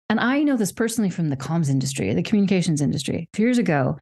And 0.09 0.19
I 0.19 0.41
know 0.41 0.57
this 0.57 0.71
personally 0.71 1.11
from 1.11 1.29
the 1.29 1.37
comms 1.37 1.69
industry, 1.69 2.11
the 2.15 2.23
communications 2.23 2.81
industry. 2.81 3.29
A 3.31 3.37
few 3.37 3.45
years 3.45 3.59
ago, 3.59 3.99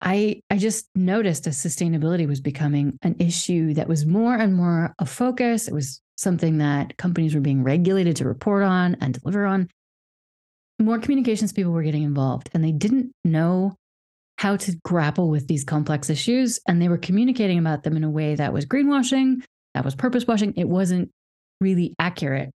I 0.00 0.40
I 0.50 0.58
just 0.58 0.88
noticed 0.94 1.46
as 1.46 1.56
sustainability 1.56 2.26
was 2.26 2.40
becoming 2.40 2.98
an 3.02 3.16
issue 3.18 3.74
that 3.74 3.88
was 3.88 4.06
more 4.06 4.34
and 4.34 4.54
more 4.54 4.94
a 4.98 5.06
focus. 5.06 5.68
It 5.68 5.74
was 5.74 6.00
something 6.16 6.58
that 6.58 6.96
companies 6.96 7.34
were 7.34 7.40
being 7.40 7.62
regulated 7.62 8.16
to 8.16 8.24
report 8.24 8.62
on 8.62 8.96
and 9.00 9.14
deliver 9.14 9.46
on. 9.46 9.68
More 10.80 10.98
communications 10.98 11.52
people 11.52 11.72
were 11.72 11.82
getting 11.82 12.04
involved 12.04 12.50
and 12.54 12.62
they 12.62 12.72
didn't 12.72 13.12
know 13.24 13.74
how 14.38 14.56
to 14.56 14.76
grapple 14.84 15.28
with 15.28 15.48
these 15.48 15.64
complex 15.64 16.08
issues. 16.08 16.60
And 16.68 16.80
they 16.80 16.88
were 16.88 16.98
communicating 16.98 17.58
about 17.58 17.82
them 17.82 17.96
in 17.96 18.04
a 18.04 18.10
way 18.10 18.36
that 18.36 18.52
was 18.52 18.64
greenwashing, 18.64 19.42
that 19.74 19.84
was 19.84 19.96
purpose 19.96 20.26
washing. 20.26 20.54
It 20.56 20.68
wasn't 20.68 21.10
really 21.60 21.94
accurate 21.98 22.50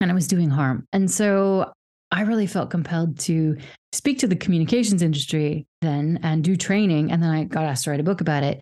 and 0.00 0.10
it 0.10 0.14
was 0.14 0.28
doing 0.28 0.50
harm. 0.50 0.86
And 0.92 1.10
so 1.10 1.72
I 2.12 2.22
really 2.22 2.46
felt 2.46 2.70
compelled 2.70 3.18
to 3.20 3.56
speak 3.92 4.18
to 4.18 4.28
the 4.28 4.36
communications 4.36 5.02
industry 5.02 5.66
then 5.86 6.20
and 6.22 6.44
do 6.44 6.56
training. 6.56 7.10
And 7.10 7.22
then 7.22 7.30
I 7.30 7.44
got 7.44 7.64
asked 7.64 7.84
to 7.84 7.90
write 7.90 8.00
a 8.00 8.04
book 8.04 8.20
about 8.20 8.42
it 8.42 8.60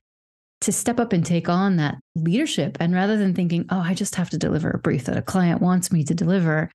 to 0.60 0.72
step 0.72 1.00
up 1.00 1.12
and 1.12 1.24
take 1.24 1.48
on 1.48 1.76
that 1.76 1.96
leadership. 2.14 2.76
And 2.80 2.94
rather 2.94 3.16
than 3.16 3.34
thinking, 3.34 3.66
oh, 3.70 3.80
I 3.80 3.94
just 3.94 4.14
have 4.14 4.30
to 4.30 4.38
deliver 4.38 4.70
a 4.70 4.78
brief 4.78 5.04
that 5.04 5.16
a 5.16 5.22
client 5.22 5.60
wants 5.60 5.92
me 5.92 6.04
to 6.04 6.14
deliver, 6.14 6.70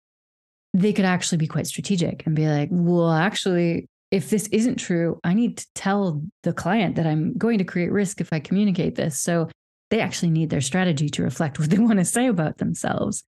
they 0.74 0.94
could 0.94 1.06
actually 1.06 1.40
be 1.40 1.48
quite 1.48 1.68
strategic 1.68 2.26
and 2.26 2.36
be 2.36 2.48
like, 2.48 2.70
well, 2.72 3.12
actually, 3.12 3.88
if 4.12 4.30
this 4.30 4.48
isn't 4.48 4.78
true, 4.78 5.20
I 5.24 5.34
need 5.34 5.58
to 5.58 5.68
tell 5.76 6.22
the 6.44 6.54
client 6.54 6.96
that 6.96 7.08
I'm 7.08 7.38
going 7.38 7.58
to 7.60 7.64
create 7.64 7.92
risk 7.92 8.22
if 8.22 8.32
I 8.32 8.40
communicate 8.40 8.96
this. 8.96 9.20
So 9.20 9.50
they 9.90 10.02
actually 10.02 10.30
need 10.30 10.50
their 10.50 10.62
strategy 10.62 11.10
to 11.10 11.24
reflect 11.24 11.60
what 11.60 11.70
they 11.70 11.80
want 11.80 12.00
to 12.00 12.06
say 12.06 12.28
about 12.28 12.58
themselves. 12.58 13.24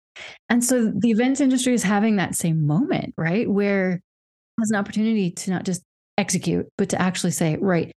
And 0.49 0.65
so 0.65 0.93
the 0.95 1.11
events 1.11 1.41
industry 1.41 1.75
is 1.75 1.85
having 1.85 2.17
that 2.17 2.35
same 2.35 2.67
moment, 2.67 3.15
right? 3.17 3.49
Where 3.49 4.01
has 4.59 4.71
an 4.71 4.77
opportunity 4.77 5.31
to 5.31 5.51
not 5.53 5.65
just 5.65 5.83
execute, 6.19 6.67
but 6.77 6.91
to 6.91 7.01
actually 7.01 7.31
say, 7.31 7.57
right, 7.61 7.93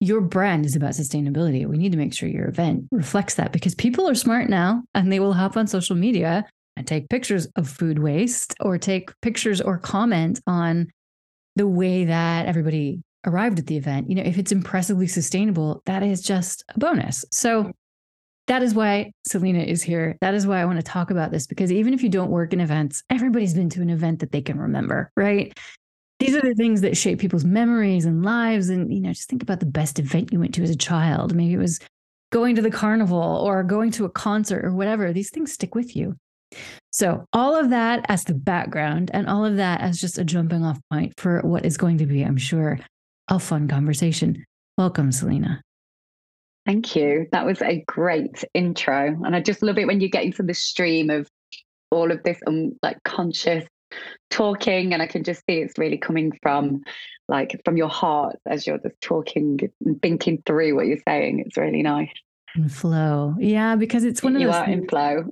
your 0.00 0.20
brand 0.20 0.64
is 0.64 0.76
about 0.76 0.92
sustainability. 0.92 1.66
We 1.66 1.78
need 1.78 1.92
to 1.92 1.98
make 1.98 2.14
sure 2.14 2.28
your 2.28 2.48
event 2.48 2.86
reflects 2.90 3.34
that 3.34 3.52
because 3.52 3.74
people 3.74 4.08
are 4.08 4.14
smart 4.14 4.48
now 4.48 4.82
and 4.94 5.12
they 5.12 5.20
will 5.20 5.32
hop 5.32 5.56
on 5.56 5.66
social 5.66 5.96
media 5.96 6.44
and 6.76 6.86
take 6.86 7.08
pictures 7.08 7.46
of 7.56 7.68
food 7.68 7.98
waste 7.98 8.54
or 8.60 8.78
take 8.78 9.10
pictures 9.20 9.60
or 9.60 9.78
comment 9.78 10.40
on 10.46 10.88
the 11.56 11.66
way 11.66 12.04
that 12.04 12.46
everybody 12.46 13.02
arrived 13.26 13.58
at 13.58 13.66
the 13.66 13.76
event. 13.76 14.08
You 14.08 14.14
know, 14.14 14.22
if 14.22 14.38
it's 14.38 14.52
impressively 14.52 15.08
sustainable, 15.08 15.82
that 15.86 16.04
is 16.04 16.22
just 16.22 16.62
a 16.74 16.78
bonus. 16.78 17.24
So 17.32 17.72
that 18.46 18.62
is 18.62 18.74
why 18.74 19.12
Selina 19.26 19.60
is 19.60 19.82
here. 19.82 20.16
That 20.20 20.34
is 20.34 20.46
why 20.46 20.60
I 20.60 20.64
want 20.64 20.78
to 20.78 20.82
talk 20.82 21.10
about 21.10 21.32
this 21.32 21.48
because 21.48 21.72
even 21.72 21.92
if 21.92 22.02
you 22.02 22.08
don't 22.08 22.30
work 22.30 22.52
in 22.52 22.60
events, 22.60 23.02
everybody's 23.10 23.54
been 23.54 23.68
to 23.70 23.82
an 23.82 23.90
event 23.90 24.20
that 24.20 24.30
they 24.30 24.40
can 24.40 24.58
remember, 24.58 25.10
right? 25.16 25.52
These 26.20 26.34
are 26.34 26.40
the 26.40 26.54
things 26.54 26.80
that 26.80 26.96
shape 26.96 27.20
people's 27.20 27.44
memories 27.44 28.04
and 28.04 28.24
lives. 28.24 28.68
And, 28.70 28.92
you 28.92 29.00
know, 29.00 29.12
just 29.12 29.28
think 29.28 29.42
about 29.42 29.60
the 29.60 29.66
best 29.66 29.98
event 29.98 30.32
you 30.32 30.40
went 30.40 30.54
to 30.54 30.62
as 30.62 30.70
a 30.70 30.76
child. 30.76 31.34
Maybe 31.34 31.54
it 31.54 31.58
was 31.58 31.78
going 32.30 32.56
to 32.56 32.62
the 32.62 32.70
carnival 32.70 33.18
or 33.18 33.62
going 33.62 33.90
to 33.92 34.04
a 34.04 34.10
concert 34.10 34.64
or 34.64 34.72
whatever. 34.72 35.12
These 35.12 35.30
things 35.30 35.52
stick 35.52 35.74
with 35.74 35.94
you. 35.94 36.16
So, 36.90 37.24
all 37.32 37.54
of 37.54 37.70
that 37.70 38.06
as 38.08 38.24
the 38.24 38.34
background 38.34 39.10
and 39.12 39.28
all 39.28 39.44
of 39.44 39.56
that 39.56 39.80
as 39.80 40.00
just 40.00 40.18
a 40.18 40.24
jumping 40.24 40.64
off 40.64 40.80
point 40.90 41.12
for 41.18 41.40
what 41.42 41.64
is 41.64 41.76
going 41.76 41.98
to 41.98 42.06
be, 42.06 42.22
I'm 42.22 42.38
sure, 42.38 42.80
a 43.28 43.38
fun 43.38 43.68
conversation. 43.68 44.44
Welcome, 44.76 45.12
Selina. 45.12 45.62
Thank 46.66 46.96
you. 46.96 47.26
That 47.32 47.46
was 47.46 47.62
a 47.62 47.84
great 47.86 48.44
intro. 48.54 49.16
And 49.24 49.36
I 49.36 49.40
just 49.40 49.62
love 49.62 49.78
it 49.78 49.86
when 49.86 50.00
you 50.00 50.08
get 50.10 50.24
into 50.24 50.42
the 50.42 50.54
stream 50.54 51.10
of 51.10 51.28
all 51.90 52.10
of 52.10 52.22
this 52.22 52.38
um, 52.46 52.72
like 52.82 53.02
conscious 53.04 53.64
talking 54.30 54.92
and 54.92 55.02
I 55.02 55.06
can 55.06 55.24
just 55.24 55.40
see 55.48 55.58
it's 55.58 55.78
really 55.78 55.98
coming 55.98 56.32
from 56.42 56.82
like 57.28 57.60
from 57.64 57.76
your 57.76 57.88
heart 57.88 58.36
as 58.46 58.66
you're 58.66 58.78
just 58.78 59.00
talking 59.00 59.58
and 59.84 60.00
thinking 60.02 60.42
through 60.46 60.74
what 60.74 60.86
you're 60.86 60.98
saying. 61.06 61.42
It's 61.44 61.56
really 61.56 61.82
nice. 61.82 62.10
In 62.56 62.68
flow. 62.68 63.34
Yeah, 63.38 63.76
because 63.76 64.04
it's 64.04 64.22
one 64.22 64.34
of 64.34 64.40
you 64.40 64.48
those 64.48 64.56
are 64.56 64.66
things- 64.66 64.82
in 64.82 64.88
flow. 64.88 65.24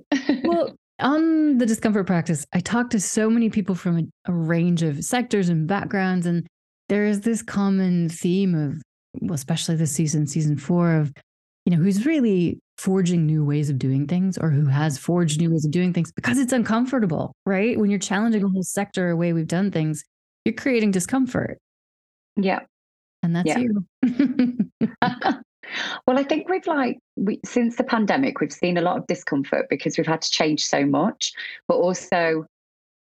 well, 0.43 0.75
on 0.99 1.57
the 1.57 1.65
discomfort 1.65 2.07
practice, 2.07 2.45
I 2.53 2.59
talk 2.59 2.89
to 2.91 2.99
so 2.99 3.29
many 3.29 3.49
people 3.49 3.75
from 3.75 3.97
a, 3.97 4.31
a 4.31 4.33
range 4.33 4.83
of 4.83 5.03
sectors 5.03 5.49
and 5.49 5.67
backgrounds, 5.67 6.25
and 6.25 6.47
there 6.89 7.05
is 7.05 7.21
this 7.21 7.41
common 7.41 8.09
theme 8.09 8.55
of, 8.55 8.81
well, 9.21 9.33
especially 9.35 9.75
this 9.75 9.91
season, 9.91 10.27
season 10.27 10.57
four, 10.57 10.95
of 10.95 11.11
you 11.65 11.75
know 11.75 11.81
who's 11.81 12.05
really 12.05 12.59
forging 12.77 13.25
new 13.25 13.43
ways 13.43 13.69
of 13.69 13.79
doing 13.79 14.07
things, 14.07 14.37
or 14.37 14.49
who 14.49 14.65
has 14.65 14.97
forged 14.97 15.39
new 15.39 15.51
ways 15.51 15.65
of 15.65 15.71
doing 15.71 15.93
things 15.93 16.11
because 16.11 16.37
it's 16.37 16.53
uncomfortable, 16.53 17.33
right? 17.45 17.79
When 17.79 17.89
you're 17.89 17.99
challenging 17.99 18.43
a 18.43 18.49
whole 18.49 18.63
sector, 18.63 19.09
a 19.09 19.15
way 19.15 19.33
we've 19.33 19.47
done 19.47 19.71
things, 19.71 20.03
you're 20.45 20.53
creating 20.53 20.91
discomfort, 20.91 21.57
yeah. 22.35 22.59
and 23.23 23.35
that's 23.35 23.47
Yeah. 23.47 23.59
you. 23.59 23.85
well, 26.07 26.17
I 26.17 26.23
think 26.23 26.49
we've 26.49 26.67
like 26.67 26.97
we 27.15 27.39
since 27.45 27.75
the 27.75 27.83
pandemic, 27.83 28.39
we've 28.39 28.53
seen 28.53 28.77
a 28.77 28.81
lot 28.81 28.97
of 28.97 29.07
discomfort 29.07 29.67
because 29.69 29.97
we've 29.97 30.07
had 30.07 30.21
to 30.21 30.29
change 30.29 30.65
so 30.65 30.85
much, 30.85 31.33
but 31.67 31.75
also 31.75 32.45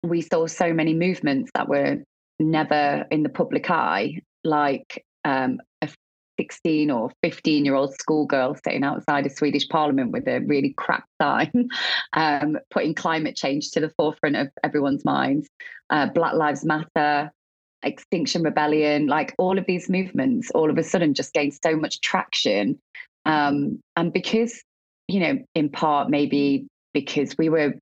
we 0.03 0.23
saw 0.23 0.47
so 0.47 0.73
many 0.73 0.95
movements 0.95 1.51
that 1.55 1.69
were 1.69 1.99
never 2.39 3.05
in 3.11 3.23
the 3.23 3.29
public 3.29 3.71
eye, 3.71 4.21
like 4.45 5.05
um, 5.25 5.59
16 6.41 6.91
or 6.91 7.11
15 7.23 7.67
year 7.67 7.75
old 7.75 7.95
schoolgirl 7.95 8.57
sitting 8.65 8.83
outside 8.83 9.27
a 9.27 9.31
Swedish 9.31 9.69
parliament 9.69 10.11
with 10.11 10.27
a 10.27 10.39
really 10.41 10.73
crap 10.73 11.05
sign, 11.21 11.69
um, 12.15 12.59
putting 12.71 12.95
climate 12.95 13.37
change 13.37 13.71
to 13.73 13.81
the 13.81 13.91
forefront 13.91 14.37
of 14.37 14.49
everyone's 14.65 15.05
minds. 15.05 15.47
Uh, 15.91 16.07
Black 16.07 16.35
Lives 16.35 16.65
Matter, 16.65 17.31
Extinction 17.83 18.43
Rebellion, 18.43 19.07
like 19.07 19.35
all 19.39 19.59
of 19.59 19.67
these 19.67 19.91
movements, 19.91 20.51
all 20.53 20.71
of 20.71 20.79
a 20.79 20.83
sudden 20.83 21.13
just 21.13 21.35
gained 21.35 21.59
so 21.63 21.77
much 21.77 22.01
traction. 22.01 22.79
Um, 23.27 23.81
and 23.97 24.11
because, 24.11 24.63
you 25.09 25.21
know, 25.21 25.39
in 25.55 25.69
part 25.69 26.09
maybe 26.09 26.67
because 26.95 27.37
we 27.37 27.51
were 27.51 27.75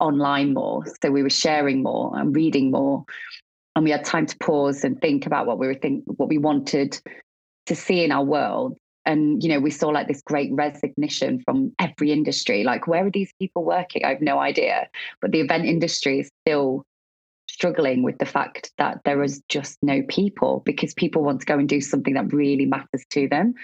online 0.00 0.54
more, 0.54 0.84
so 1.02 1.10
we 1.10 1.22
were 1.22 1.30
sharing 1.30 1.82
more 1.82 2.18
and 2.18 2.34
reading 2.34 2.70
more, 2.70 3.04
and 3.74 3.84
we 3.84 3.90
had 3.90 4.06
time 4.06 4.24
to 4.24 4.36
pause 4.38 4.84
and 4.84 4.98
think 5.02 5.26
about 5.26 5.46
what 5.46 5.58
we 5.58 5.66
were 5.66 5.74
think 5.74 6.02
what 6.06 6.30
we 6.30 6.38
wanted 6.38 6.98
to 7.66 7.74
see 7.74 8.04
in 8.04 8.12
our 8.12 8.24
world. 8.24 8.76
And 9.04 9.42
you 9.42 9.48
know, 9.48 9.60
we 9.60 9.70
saw 9.70 9.88
like 9.88 10.08
this 10.08 10.22
great 10.22 10.50
resignation 10.52 11.40
from 11.44 11.72
every 11.78 12.10
industry. 12.10 12.64
Like, 12.64 12.86
where 12.86 13.06
are 13.06 13.10
these 13.10 13.32
people 13.38 13.64
working? 13.64 14.04
I 14.04 14.08
have 14.08 14.20
no 14.20 14.38
idea. 14.38 14.88
But 15.20 15.30
the 15.30 15.40
event 15.40 15.64
industry 15.66 16.20
is 16.20 16.30
still 16.44 16.84
struggling 17.48 18.02
with 18.02 18.18
the 18.18 18.26
fact 18.26 18.72
that 18.78 19.00
there 19.04 19.22
is 19.22 19.40
just 19.48 19.78
no 19.82 20.02
people 20.08 20.62
because 20.66 20.92
people 20.94 21.22
want 21.22 21.40
to 21.40 21.46
go 21.46 21.58
and 21.58 21.68
do 21.68 21.80
something 21.80 22.14
that 22.14 22.32
really 22.32 22.66
matters 22.66 23.04
to 23.10 23.28
them. 23.28 23.54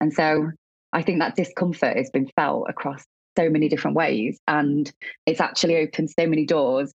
And 0.00 0.12
so 0.12 0.50
I 0.92 1.02
think 1.02 1.18
that 1.18 1.36
discomfort 1.36 1.96
has 1.96 2.10
been 2.10 2.30
felt 2.36 2.66
across 2.68 3.04
so 3.36 3.48
many 3.48 3.68
different 3.68 3.96
ways. 3.96 4.38
And 4.46 4.90
it's 5.26 5.40
actually 5.40 5.76
opened 5.76 6.10
so 6.10 6.26
many 6.26 6.46
doors 6.46 6.92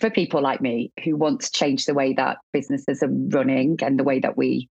for 0.00 0.10
people 0.10 0.42
like 0.42 0.60
me 0.60 0.90
who 1.04 1.16
want 1.16 1.40
to 1.42 1.52
change 1.52 1.84
the 1.84 1.94
way 1.94 2.12
that 2.14 2.38
businesses 2.52 3.02
are 3.02 3.10
running 3.10 3.78
and 3.82 3.98
the 3.98 4.04
way 4.04 4.18
that 4.20 4.36
we 4.36 4.68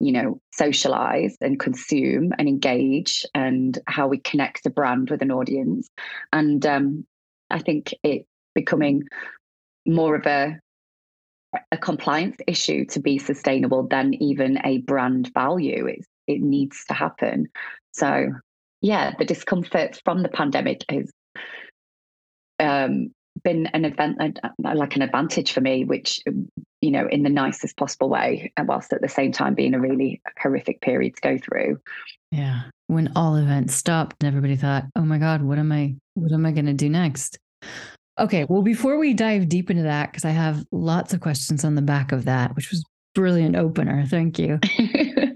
you 0.00 0.12
know 0.12 0.40
socialize 0.52 1.36
and 1.40 1.60
consume 1.60 2.32
and 2.38 2.48
engage 2.48 3.24
and 3.34 3.78
how 3.86 4.06
we 4.08 4.18
connect 4.18 4.66
a 4.66 4.70
brand 4.70 5.10
with 5.10 5.22
an 5.22 5.30
audience. 5.30 5.88
And 6.32 6.64
um, 6.66 7.06
i 7.50 7.58
think 7.58 7.94
it 8.02 8.26
becoming 8.54 9.04
more 9.86 10.14
of 10.14 10.26
a 10.26 10.58
a 11.70 11.76
compliance 11.76 12.36
issue 12.48 12.84
to 12.86 12.98
be 12.98 13.16
sustainable 13.16 13.86
than 13.86 14.14
even 14.14 14.58
a 14.64 14.78
brand 14.78 15.32
value. 15.34 15.86
It, 15.86 16.04
it 16.26 16.40
needs 16.40 16.84
to 16.88 16.94
happen. 16.94 17.46
So 17.92 18.32
yeah 18.84 19.12
the 19.18 19.24
discomfort 19.24 19.98
from 20.04 20.22
the 20.22 20.28
pandemic 20.28 20.84
has 20.90 21.10
um, 22.60 23.12
been 23.42 23.66
an 23.68 23.86
event 23.86 24.38
like 24.58 24.94
an 24.94 25.02
advantage 25.02 25.52
for 25.52 25.62
me 25.62 25.84
which 25.84 26.20
you 26.84 26.90
know 26.90 27.08
in 27.08 27.22
the 27.22 27.30
nicest 27.30 27.76
possible 27.76 28.10
way 28.10 28.52
and 28.56 28.68
whilst 28.68 28.92
at 28.92 29.00
the 29.00 29.08
same 29.08 29.32
time 29.32 29.54
being 29.54 29.72
a 29.72 29.80
really 29.80 30.20
horrific 30.38 30.82
period 30.82 31.16
to 31.16 31.20
go 31.22 31.38
through 31.38 31.80
Yeah. 32.30 32.62
When 32.88 33.10
all 33.16 33.36
events 33.36 33.74
stopped 33.74 34.16
and 34.20 34.28
everybody 34.28 34.56
thought, 34.56 34.84
oh 34.94 35.02
my 35.02 35.16
God, 35.18 35.40
what 35.40 35.58
am 35.58 35.72
I 35.72 35.94
what 36.14 36.32
am 36.32 36.44
I 36.44 36.52
gonna 36.52 36.74
do 36.74 36.90
next? 36.90 37.38
Okay, 38.18 38.44
well, 38.48 38.62
before 38.62 38.98
we 38.98 39.14
dive 39.14 39.48
deep 39.48 39.70
into 39.70 39.84
that, 39.84 40.12
because 40.12 40.24
I 40.24 40.30
have 40.30 40.64
lots 40.70 41.14
of 41.14 41.20
questions 41.20 41.64
on 41.64 41.74
the 41.74 41.82
back 41.82 42.12
of 42.12 42.26
that, 42.26 42.54
which 42.54 42.70
was 42.70 42.84
brilliant 43.14 43.56
opener. 43.56 44.04
Thank 44.06 44.38
you. 44.38 44.60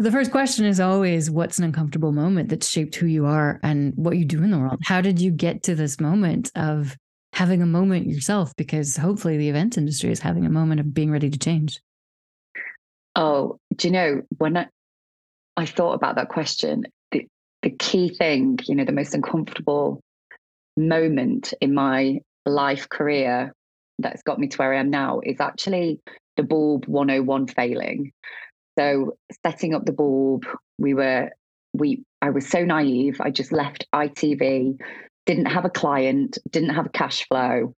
The 0.00 0.10
first 0.10 0.30
question 0.30 0.64
is 0.64 0.80
always 0.80 1.30
what's 1.30 1.58
an 1.58 1.64
uncomfortable 1.64 2.10
moment 2.10 2.48
that 2.48 2.64
shaped 2.64 2.94
who 2.96 3.06
you 3.06 3.26
are 3.26 3.60
and 3.62 3.92
what 3.96 4.16
you 4.16 4.24
do 4.24 4.42
in 4.42 4.50
the 4.50 4.58
world? 4.58 4.80
How 4.82 5.02
did 5.02 5.20
you 5.20 5.30
get 5.30 5.62
to 5.64 5.74
this 5.74 6.00
moment 6.00 6.50
of 6.54 6.96
having 7.32 7.62
a 7.62 7.66
moment 7.66 8.06
yourself? 8.06 8.54
Because 8.56 8.96
hopefully 8.96 9.36
the 9.36 9.48
event 9.48 9.78
industry 9.78 10.10
is 10.10 10.20
having 10.20 10.44
a 10.46 10.50
moment 10.50 10.80
of 10.80 10.92
being 10.94 11.10
ready 11.10 11.30
to 11.30 11.38
change. 11.38 11.80
oh 13.16 13.58
do 13.76 13.88
you 13.88 13.92
know 13.92 14.22
when 14.38 14.56
i, 14.56 14.66
I 15.56 15.66
thought 15.66 15.94
about 15.94 16.16
that 16.16 16.28
question 16.28 16.84
the, 17.10 17.26
the 17.62 17.70
key 17.70 18.14
thing 18.14 18.58
you 18.66 18.74
know 18.74 18.84
the 18.84 18.92
most 18.92 19.14
uncomfortable 19.14 20.00
moment 20.76 21.52
in 21.60 21.74
my 21.74 22.20
life 22.46 22.88
career 22.88 23.52
that's 23.98 24.22
got 24.22 24.38
me 24.38 24.48
to 24.48 24.56
where 24.56 24.72
i 24.72 24.78
am 24.78 24.90
now 24.90 25.20
is 25.24 25.40
actually 25.40 26.00
the 26.36 26.42
bulb 26.42 26.86
101 26.86 27.48
failing 27.48 28.12
so 28.78 29.16
setting 29.44 29.74
up 29.74 29.84
the 29.84 29.92
bulb 29.92 30.44
we 30.78 30.94
were 30.94 31.30
we 31.72 32.02
i 32.22 32.30
was 32.30 32.46
so 32.48 32.64
naive 32.64 33.20
i 33.20 33.30
just 33.30 33.52
left 33.52 33.86
itv 33.92 34.78
didn't 35.30 35.46
have 35.46 35.64
a 35.64 35.70
client 35.70 36.38
didn't 36.50 36.74
have 36.78 36.92
cash 36.92 37.26
flow 37.28 37.72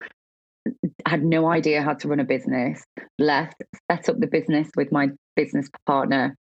had 1.05 1.23
no 1.23 1.47
idea 1.47 1.81
how 1.81 1.93
to 1.93 2.07
run 2.07 2.19
a 2.19 2.23
business 2.23 2.83
left 3.19 3.61
set 3.91 4.09
up 4.09 4.19
the 4.19 4.27
business 4.27 4.69
with 4.75 4.91
my 4.91 5.09
business 5.35 5.69
partner 5.85 6.35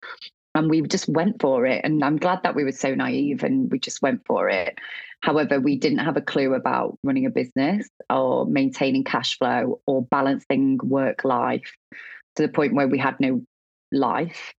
and 0.55 0.69
we 0.69 0.81
just 0.81 1.07
went 1.07 1.41
for 1.41 1.65
it. 1.65 1.81
And 1.83 2.03
i'm 2.03 2.17
glad 2.17 2.39
that 2.43 2.55
we 2.55 2.63
were 2.63 2.71
so 2.71 2.93
naive 2.93 3.43
and 3.43 3.71
we 3.71 3.79
just 3.79 4.01
went 4.01 4.21
for 4.25 4.49
it. 4.49 4.77
However 5.21 5.59
we 5.59 5.77
didn't 5.77 5.99
have 5.99 6.17
a 6.17 6.21
clue 6.21 6.53
about 6.53 6.97
running 7.03 7.25
a 7.25 7.29
business 7.29 7.87
or 8.09 8.45
maintaining 8.45 9.03
cash 9.03 9.37
flow 9.37 9.79
or 9.85 10.03
balancing 10.03 10.79
work 10.83 11.23
life 11.23 11.73
to 12.35 12.43
the 12.43 12.49
point 12.49 12.73
where 12.73 12.87
we 12.87 12.97
had 12.97 13.19
no 13.19 13.41
life. 13.91 14.53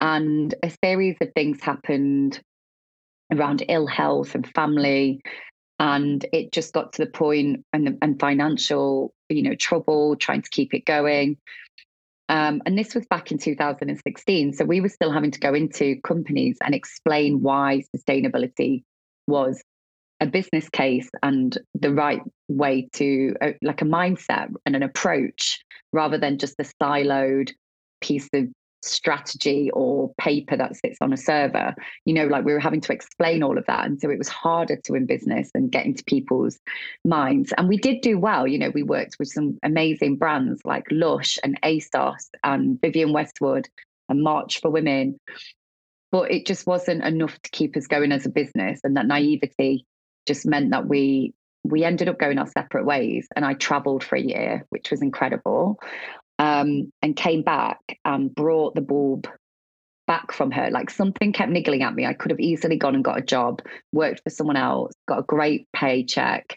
And 0.00 0.54
a 0.62 0.70
series 0.84 1.16
of 1.20 1.32
things 1.34 1.60
happened 1.60 2.40
around 3.32 3.64
ill 3.68 3.86
health 3.86 4.34
and 4.34 4.46
family 4.54 5.20
and 5.78 6.26
it 6.32 6.52
just 6.52 6.72
got 6.72 6.92
to 6.94 7.04
the 7.04 7.10
point 7.10 7.64
and 7.72 7.98
and 8.02 8.18
financial 8.20 9.14
you 9.28 9.42
know 9.42 9.54
trouble 9.54 10.16
trying 10.16 10.42
to 10.42 10.50
keep 10.50 10.74
it 10.74 10.84
going. 10.84 11.36
Um, 12.30 12.60
and 12.66 12.76
this 12.76 12.94
was 12.94 13.06
back 13.06 13.32
in 13.32 13.38
2016 13.38 14.52
so 14.52 14.64
we 14.66 14.82
were 14.82 14.90
still 14.90 15.10
having 15.10 15.30
to 15.30 15.40
go 15.40 15.54
into 15.54 15.98
companies 16.02 16.58
and 16.62 16.74
explain 16.74 17.40
why 17.40 17.84
sustainability 17.96 18.82
was 19.26 19.62
a 20.20 20.26
business 20.26 20.68
case 20.68 21.08
and 21.22 21.56
the 21.74 21.92
right 21.92 22.20
way 22.48 22.88
to 22.94 23.34
uh, 23.40 23.52
like 23.62 23.82
a 23.82 23.86
mindset 23.86 24.52
and 24.66 24.76
an 24.76 24.82
approach 24.82 25.60
rather 25.92 26.18
than 26.18 26.38
just 26.38 26.54
a 26.58 26.64
siloed 26.82 27.52
piece 28.00 28.28
of 28.34 28.48
strategy 28.82 29.70
or 29.72 30.12
paper 30.18 30.56
that 30.56 30.76
sits 30.76 30.98
on 31.00 31.12
a 31.12 31.16
server. 31.16 31.74
You 32.04 32.14
know 32.14 32.26
like 32.26 32.44
we 32.44 32.52
were 32.52 32.60
having 32.60 32.80
to 32.82 32.92
explain 32.92 33.42
all 33.42 33.58
of 33.58 33.66
that 33.66 33.86
and 33.86 34.00
so 34.00 34.10
it 34.10 34.18
was 34.18 34.28
harder 34.28 34.76
to 34.76 34.92
win 34.92 35.06
business 35.06 35.50
and 35.54 35.70
get 35.70 35.86
into 35.86 36.04
people's 36.04 36.58
minds. 37.04 37.52
And 37.56 37.68
we 37.68 37.76
did 37.76 38.00
do 38.00 38.18
well. 38.18 38.46
You 38.46 38.58
know 38.58 38.70
we 38.70 38.82
worked 38.82 39.16
with 39.18 39.28
some 39.28 39.58
amazing 39.62 40.16
brands 40.16 40.62
like 40.64 40.84
lush 40.90 41.38
and 41.42 41.60
asos 41.62 42.28
and 42.44 42.80
vivienne 42.80 43.12
westwood 43.12 43.68
and 44.08 44.22
march 44.22 44.60
for 44.60 44.70
women. 44.70 45.18
But 46.10 46.30
it 46.30 46.46
just 46.46 46.66
wasn't 46.66 47.04
enough 47.04 47.38
to 47.42 47.50
keep 47.50 47.76
us 47.76 47.86
going 47.86 48.12
as 48.12 48.24
a 48.24 48.30
business 48.30 48.80
and 48.82 48.96
that 48.96 49.06
naivety 49.06 49.84
just 50.26 50.46
meant 50.46 50.70
that 50.70 50.86
we 50.86 51.34
we 51.64 51.84
ended 51.84 52.08
up 52.08 52.18
going 52.18 52.38
our 52.38 52.46
separate 52.46 52.84
ways 52.84 53.26
and 53.34 53.44
i 53.44 53.54
traveled 53.54 54.04
for 54.04 54.16
a 54.16 54.20
year 54.20 54.64
which 54.70 54.90
was 54.90 55.02
incredible 55.02 55.78
um, 56.38 56.92
and 57.02 57.16
came 57.16 57.42
back 57.42 57.80
and 58.04 58.34
brought 58.34 58.74
the 58.74 58.80
bulb 58.80 59.28
back 60.06 60.32
from 60.32 60.50
her. 60.50 60.70
Like 60.70 60.90
something 60.90 61.32
kept 61.32 61.52
niggling 61.52 61.82
at 61.82 61.94
me. 61.94 62.06
I 62.06 62.14
could 62.14 62.30
have 62.30 62.40
easily 62.40 62.76
gone 62.76 62.94
and 62.94 63.04
got 63.04 63.18
a 63.18 63.22
job, 63.22 63.60
worked 63.92 64.22
for 64.24 64.30
someone 64.30 64.56
else, 64.56 64.92
got 65.06 65.20
a 65.20 65.24
great 65.24 65.66
paycheck, 65.74 66.56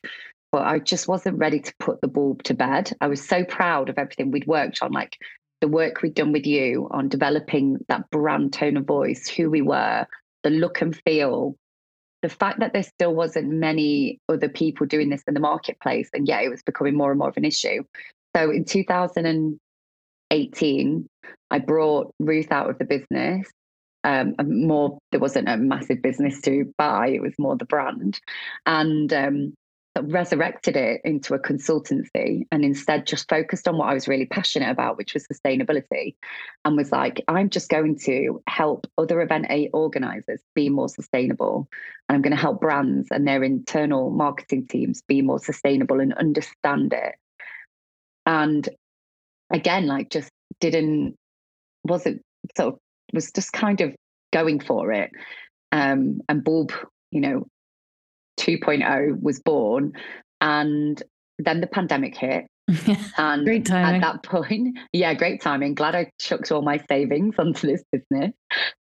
but 0.51 0.63
I 0.63 0.79
just 0.79 1.07
wasn't 1.07 1.37
ready 1.37 1.59
to 1.59 1.73
put 1.79 2.01
the 2.01 2.07
bulb 2.07 2.43
to 2.43 2.53
bed. 2.53 2.91
I 3.01 3.07
was 3.07 3.25
so 3.25 3.43
proud 3.43 3.89
of 3.89 3.97
everything 3.97 4.31
we'd 4.31 4.47
worked 4.47 4.81
on, 4.81 4.91
like 4.91 5.17
the 5.59 5.67
work 5.67 6.01
we'd 6.01 6.15
done 6.15 6.31
with 6.31 6.45
you 6.45 6.87
on 6.91 7.09
developing 7.09 7.77
that 7.87 8.09
brand 8.09 8.53
tone 8.53 8.77
of 8.77 8.85
voice, 8.85 9.27
who 9.27 9.49
we 9.49 9.61
were, 9.61 10.05
the 10.43 10.49
look 10.49 10.81
and 10.81 10.99
feel, 11.05 11.55
the 12.21 12.29
fact 12.29 12.59
that 12.59 12.73
there 12.73 12.83
still 12.83 13.13
wasn't 13.13 13.49
many 13.49 14.19
other 14.29 14.49
people 14.49 14.85
doing 14.85 15.09
this 15.09 15.23
in 15.27 15.33
the 15.33 15.39
marketplace, 15.39 16.09
and 16.13 16.27
yet 16.27 16.43
it 16.43 16.49
was 16.49 16.63
becoming 16.63 16.95
more 16.95 17.11
and 17.11 17.19
more 17.19 17.29
of 17.29 17.37
an 17.37 17.45
issue. 17.45 17.83
So 18.35 18.49
in 18.49 18.63
2018, 20.31 21.07
I 21.51 21.59
brought 21.59 22.13
Ruth 22.19 22.51
out 22.51 22.69
of 22.69 22.77
the 22.77 22.85
business. 22.85 23.47
Um, 24.03 24.35
more, 24.43 24.97
there 25.11 25.19
wasn't 25.19 25.49
a 25.49 25.57
massive 25.57 26.01
business 26.01 26.41
to 26.41 26.73
buy; 26.77 27.09
it 27.09 27.21
was 27.21 27.37
more 27.37 27.55
the 27.55 27.65
brand, 27.65 28.19
and 28.65 29.13
um, 29.13 29.53
resurrected 29.99 30.77
it 30.77 31.01
into 31.03 31.33
a 31.33 31.39
consultancy 31.39 32.43
and 32.51 32.63
instead 32.63 33.05
just 33.05 33.29
focused 33.29 33.67
on 33.67 33.77
what 33.77 33.89
I 33.89 33.93
was 33.93 34.07
really 34.07 34.25
passionate 34.25 34.69
about, 34.69 34.97
which 34.97 35.13
was 35.13 35.27
sustainability, 35.27 36.15
and 36.65 36.77
was 36.77 36.91
like, 36.91 37.23
I'm 37.27 37.49
just 37.49 37.69
going 37.69 37.99
to 37.99 38.41
help 38.47 38.87
other 38.97 39.21
event 39.21 39.47
A 39.49 39.69
organizers 39.69 40.41
be 40.55 40.69
more 40.69 40.89
sustainable. 40.89 41.67
And 42.07 42.15
I'm 42.15 42.21
going 42.21 42.35
to 42.35 42.41
help 42.41 42.61
brands 42.61 43.07
and 43.11 43.27
their 43.27 43.43
internal 43.43 44.09
marketing 44.09 44.67
teams 44.67 45.01
be 45.07 45.21
more 45.21 45.39
sustainable 45.39 45.99
and 45.99 46.13
understand 46.13 46.93
it. 46.93 47.15
And 48.25 48.67
again, 49.51 49.87
like 49.87 50.09
just 50.09 50.29
didn't, 50.59 51.15
wasn't 51.83 52.21
sort 52.57 52.73
of, 52.73 52.79
was 53.13 53.31
just 53.31 53.53
kind 53.53 53.81
of 53.81 53.95
going 54.31 54.59
for 54.59 54.91
it. 54.91 55.11
Um, 55.71 56.21
and 56.27 56.43
Bulb, 56.43 56.71
you 57.11 57.21
know, 57.21 57.47
2.0 58.39 59.21
was 59.21 59.39
born. 59.39 59.93
And 60.39 61.01
then 61.39 61.61
the 61.61 61.67
pandemic 61.67 62.17
hit. 62.17 62.45
and 63.17 63.45
great 63.45 63.65
timing. 63.65 63.95
at 63.95 64.01
that 64.01 64.23
point, 64.23 64.77
yeah, 64.93 65.13
great 65.13 65.41
timing. 65.41 65.75
Glad 65.75 65.95
I 65.95 66.11
chucked 66.19 66.51
all 66.51 66.61
my 66.61 66.81
savings 66.89 67.35
onto 67.39 67.67
this 67.67 67.83
business. 67.91 68.33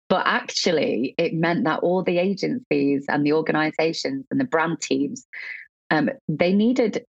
But 0.10 0.28
actually, 0.28 1.16
it 1.18 1.34
meant 1.34 1.64
that 1.64 1.80
all 1.80 2.04
the 2.04 2.18
agencies 2.18 3.06
and 3.08 3.26
the 3.26 3.34
organizations 3.34 4.26
and 4.30 4.40
the 4.40 4.46
brand 4.46 4.82
teams, 4.82 5.26
um, 5.90 6.10
they 6.28 6.52
needed 6.54 7.06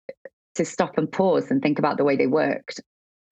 to 0.54 0.64
stop 0.64 0.97
and 0.99 1.11
pause 1.11 1.50
and 1.50 1.61
think 1.61 1.80
about 1.80 1.97
the 1.97 2.04
way 2.04 2.14
they 2.14 2.28
worked 2.28 2.80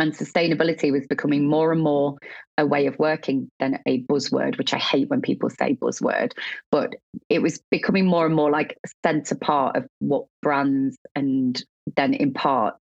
and 0.00 0.16
sustainability 0.16 0.90
was 0.90 1.06
becoming 1.06 1.46
more 1.46 1.72
and 1.72 1.82
more 1.82 2.16
a 2.58 2.66
way 2.66 2.86
of 2.86 2.98
working 2.98 3.50
than 3.60 3.78
a 3.86 4.02
buzzword, 4.04 4.58
which 4.58 4.72
I 4.72 4.78
hate 4.78 5.08
when 5.08 5.20
people 5.20 5.50
say 5.50 5.76
buzzword, 5.76 6.32
but 6.70 6.94
it 7.28 7.42
was 7.42 7.60
becoming 7.70 8.06
more 8.06 8.26
and 8.26 8.34
more 8.34 8.50
like 8.50 8.78
a 8.84 8.88
center 9.04 9.34
part 9.34 9.76
of 9.76 9.86
what 9.98 10.24
brands 10.42 10.96
and 11.14 11.62
then 11.96 12.14
in 12.14 12.32
part 12.32 12.76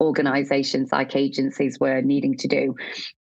organizations 0.00 0.92
like 0.92 1.16
agencies 1.16 1.78
were 1.80 2.02
needing 2.02 2.36
to 2.36 2.48
do. 2.48 2.74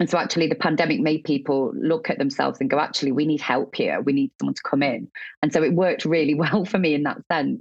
And 0.00 0.08
so 0.08 0.18
actually 0.18 0.46
the 0.46 0.54
pandemic 0.54 1.00
made 1.00 1.24
people 1.24 1.72
look 1.74 2.10
at 2.10 2.18
themselves 2.18 2.60
and 2.60 2.70
go, 2.70 2.78
actually, 2.78 3.12
we 3.12 3.26
need 3.26 3.40
help 3.40 3.74
here. 3.74 4.00
We 4.00 4.12
need 4.12 4.30
someone 4.38 4.54
to 4.54 4.62
come 4.62 4.82
in. 4.82 5.08
And 5.42 5.52
so 5.52 5.62
it 5.62 5.72
worked 5.72 6.04
really 6.04 6.34
well 6.42 6.64
for 6.64 6.78
me 6.78 6.94
in 6.94 7.02
that 7.04 7.18
sense. 7.30 7.60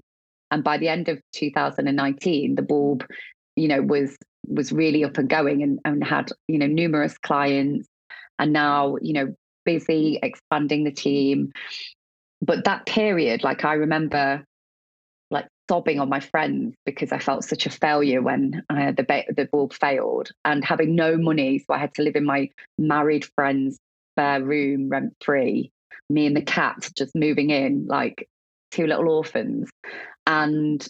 And 0.50 0.64
by 0.64 0.78
the 0.78 0.88
end 0.88 1.10
of 1.10 1.20
2019, 1.34 2.56
the 2.56 2.62
bulb, 2.62 3.04
you 3.58 3.68
know, 3.68 3.82
was 3.82 4.16
was 4.48 4.72
really 4.72 5.04
up 5.04 5.18
and 5.18 5.30
going 5.30 5.62
and, 5.62 5.80
and 5.84 6.04
had 6.04 6.32
you 6.48 6.58
know 6.58 6.68
numerous 6.68 7.18
clients 7.18 7.90
and 8.40 8.54
now 8.54 8.96
you 9.02 9.12
know 9.12 9.36
busy 9.66 10.20
expanding 10.24 10.86
the 10.86 10.92
team. 10.92 11.52
But 12.42 12.66
that 12.66 12.86
period 12.86 13.44
like 13.44 13.66
i 13.66 13.74
remember 13.74 14.46
like 15.32 15.48
sobbing 15.68 16.00
on 16.00 16.08
my 16.08 16.20
friends 16.20 16.76
because 16.86 17.12
i 17.12 17.18
felt 17.18 17.44
such 17.44 17.66
a 17.66 17.72
failure 17.72 18.22
when 18.22 18.64
had 18.70 18.96
the 18.96 19.24
the 19.36 19.50
bulb 19.52 19.74
failed 19.74 20.30
and 20.46 20.64
having 20.64 20.96
no 20.96 21.18
money 21.18 21.58
so 21.58 21.74
i 21.74 21.80
had 21.80 21.96
to 21.96 22.04
live 22.04 22.16
in 22.16 22.24
my 22.24 22.48
married 22.78 23.26
friend's 23.34 23.80
spare 24.14 24.44
room 24.44 24.88
rent 24.88 25.16
free 25.20 25.72
me 26.10 26.26
and 26.26 26.36
the 26.36 26.42
cat 26.42 26.90
just 26.96 27.16
moving 27.16 27.50
in 27.50 27.88
like 27.88 28.30
two 28.72 28.88
little 28.88 29.10
orphans. 29.10 29.70
And 30.26 30.86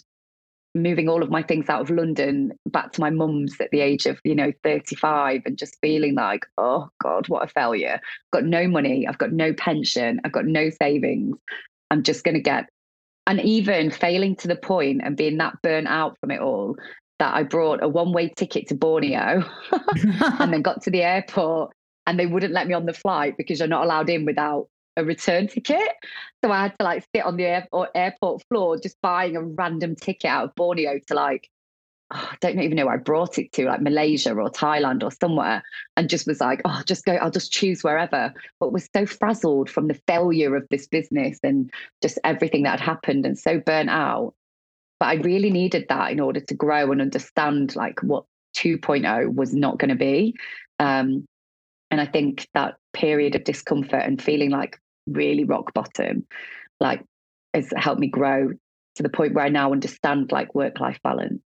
moving 0.74 1.08
all 1.08 1.22
of 1.22 1.30
my 1.30 1.42
things 1.42 1.68
out 1.68 1.80
of 1.80 1.90
London 1.90 2.52
back 2.66 2.92
to 2.92 3.00
my 3.00 3.10
mum's 3.10 3.56
at 3.60 3.70
the 3.70 3.80
age 3.80 4.06
of, 4.06 4.20
you 4.24 4.34
know, 4.34 4.52
35 4.62 5.42
and 5.46 5.58
just 5.58 5.78
feeling 5.80 6.14
like, 6.14 6.46
oh 6.58 6.88
God, 7.02 7.28
what 7.28 7.44
a 7.44 7.48
failure. 7.48 8.00
I've 8.02 8.30
got 8.30 8.44
no 8.44 8.68
money. 8.68 9.06
I've 9.06 9.18
got 9.18 9.32
no 9.32 9.52
pension. 9.54 10.20
I've 10.24 10.32
got 10.32 10.46
no 10.46 10.70
savings. 10.70 11.36
I'm 11.90 12.02
just 12.02 12.24
going 12.24 12.34
to 12.34 12.40
get, 12.40 12.66
and 13.26 13.40
even 13.40 13.90
failing 13.90 14.36
to 14.36 14.48
the 14.48 14.56
point 14.56 15.00
and 15.04 15.16
being 15.16 15.38
that 15.38 15.54
burnt 15.62 15.88
out 15.88 16.18
from 16.20 16.30
it 16.30 16.40
all 16.40 16.76
that 17.18 17.34
I 17.34 17.42
brought 17.42 17.82
a 17.82 17.88
one 17.88 18.12
way 18.12 18.28
ticket 18.28 18.68
to 18.68 18.74
Borneo 18.74 19.42
and 20.38 20.52
then 20.52 20.62
got 20.62 20.82
to 20.82 20.90
the 20.90 21.02
airport 21.02 21.72
and 22.06 22.18
they 22.18 22.26
wouldn't 22.26 22.54
let 22.54 22.66
me 22.66 22.74
on 22.74 22.86
the 22.86 22.92
flight 22.92 23.36
because 23.36 23.58
you're 23.58 23.68
not 23.68 23.84
allowed 23.84 24.08
in 24.08 24.24
without 24.24 24.68
a 24.98 25.04
return 25.04 25.46
ticket. 25.46 25.88
So 26.44 26.50
I 26.50 26.62
had 26.62 26.78
to 26.78 26.84
like 26.84 27.04
sit 27.14 27.24
on 27.24 27.36
the 27.36 27.44
air, 27.44 27.68
airport 27.94 28.42
floor 28.48 28.78
just 28.78 29.00
buying 29.00 29.36
a 29.36 29.42
random 29.42 29.96
ticket 29.96 30.28
out 30.28 30.44
of 30.44 30.54
Borneo 30.54 30.98
to 31.06 31.14
like, 31.14 31.48
oh, 32.12 32.28
I 32.32 32.36
don't 32.40 32.60
even 32.60 32.76
know 32.76 32.86
where 32.86 32.96
I 32.96 32.98
brought 32.98 33.38
it 33.38 33.52
to, 33.52 33.66
like 33.66 33.80
Malaysia 33.80 34.34
or 34.34 34.50
Thailand 34.50 35.02
or 35.02 35.10
somewhere, 35.12 35.62
and 35.96 36.10
just 36.10 36.26
was 36.26 36.40
like, 36.40 36.60
oh, 36.64 36.82
just 36.84 37.04
go, 37.04 37.14
I'll 37.14 37.30
just 37.30 37.52
choose 37.52 37.82
wherever. 37.82 38.34
But 38.60 38.72
was 38.72 38.88
so 38.94 39.06
frazzled 39.06 39.70
from 39.70 39.88
the 39.88 40.00
failure 40.06 40.56
of 40.56 40.66
this 40.70 40.86
business 40.86 41.38
and 41.42 41.70
just 42.02 42.18
everything 42.24 42.64
that 42.64 42.80
had 42.80 42.80
happened 42.80 43.24
and 43.24 43.38
so 43.38 43.60
burnt 43.60 43.90
out. 43.90 44.34
But 45.00 45.06
I 45.06 45.14
really 45.14 45.50
needed 45.50 45.86
that 45.88 46.10
in 46.10 46.18
order 46.18 46.40
to 46.40 46.54
grow 46.54 46.90
and 46.90 47.00
understand 47.00 47.76
like 47.76 48.02
what 48.02 48.24
2.0 48.56 49.34
was 49.34 49.54
not 49.54 49.78
going 49.78 49.90
to 49.90 49.94
be. 49.94 50.34
Um, 50.80 51.24
and 51.90 52.00
I 52.00 52.06
think 52.06 52.48
that 52.54 52.76
period 52.92 53.34
of 53.34 53.44
discomfort 53.44 54.02
and 54.04 54.20
feeling 54.20 54.50
like 54.50 54.78
really 55.10 55.44
rock 55.44 55.72
bottom, 55.74 56.26
like 56.80 57.04
has 57.54 57.72
helped 57.76 58.00
me 58.00 58.08
grow 58.08 58.50
to 58.98 59.02
the 59.02 59.08
point 59.08 59.34
where 59.34 59.44
I 59.44 59.48
now 59.48 59.72
understand 59.72 60.32
like 60.32 60.54
work 60.54 60.80
life 60.80 60.98
balance, 61.02 61.40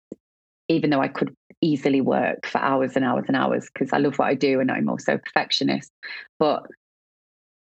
even 0.67 0.89
though 0.89 1.01
I 1.01 1.07
could 1.07 1.33
easily 1.61 1.99
work 1.99 2.45
for 2.45 2.59
hours 2.59 2.95
and 2.95 3.03
hours 3.03 3.25
and 3.27 3.35
hours 3.35 3.67
because 3.73 3.91
I 3.91 3.97
love 3.97 4.17
what 4.17 4.27
I 4.27 4.35
do 4.35 4.59
and 4.59 4.71
I'm 4.71 4.89
also 4.89 5.15
a 5.15 5.17
perfectionist. 5.17 5.91
But 6.37 6.63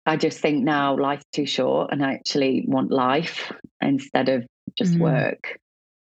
I 0.07 0.17
just 0.17 0.39
think 0.39 0.65
now 0.65 0.97
life's 0.97 1.27
too 1.33 1.47
short 1.47 1.93
and 1.93 2.05
I 2.05 2.15
actually 2.15 2.65
want 2.67 2.91
life 2.91 3.53
instead 3.81 4.29
of 4.29 4.47
just 4.79 4.95
mm. 4.95 5.01
work. 5.01 5.59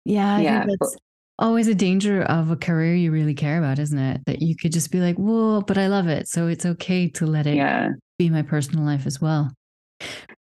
Yeah, 0.04 0.38
yeah, 0.38 0.64
think 0.64 0.78
that's 0.80 0.94
but, 0.94 1.44
always 1.44 1.68
a 1.68 1.74
danger 1.74 2.22
of 2.22 2.50
a 2.50 2.56
career 2.56 2.94
you 2.94 3.10
really 3.10 3.34
care 3.34 3.58
about, 3.58 3.78
isn't 3.78 3.98
it? 3.98 4.20
That 4.26 4.42
you 4.42 4.56
could 4.56 4.72
just 4.72 4.90
be 4.90 5.00
like, 5.00 5.16
"Whoa, 5.16 5.60
but 5.60 5.78
I 5.78 5.86
love 5.86 6.08
it," 6.08 6.26
so 6.26 6.48
it's 6.48 6.66
okay 6.66 7.08
to 7.10 7.26
let 7.26 7.46
it 7.46 7.54
yeah. 7.54 7.90
be 8.18 8.28
my 8.30 8.42
personal 8.42 8.84
life 8.84 9.06
as 9.06 9.20
well 9.20 9.52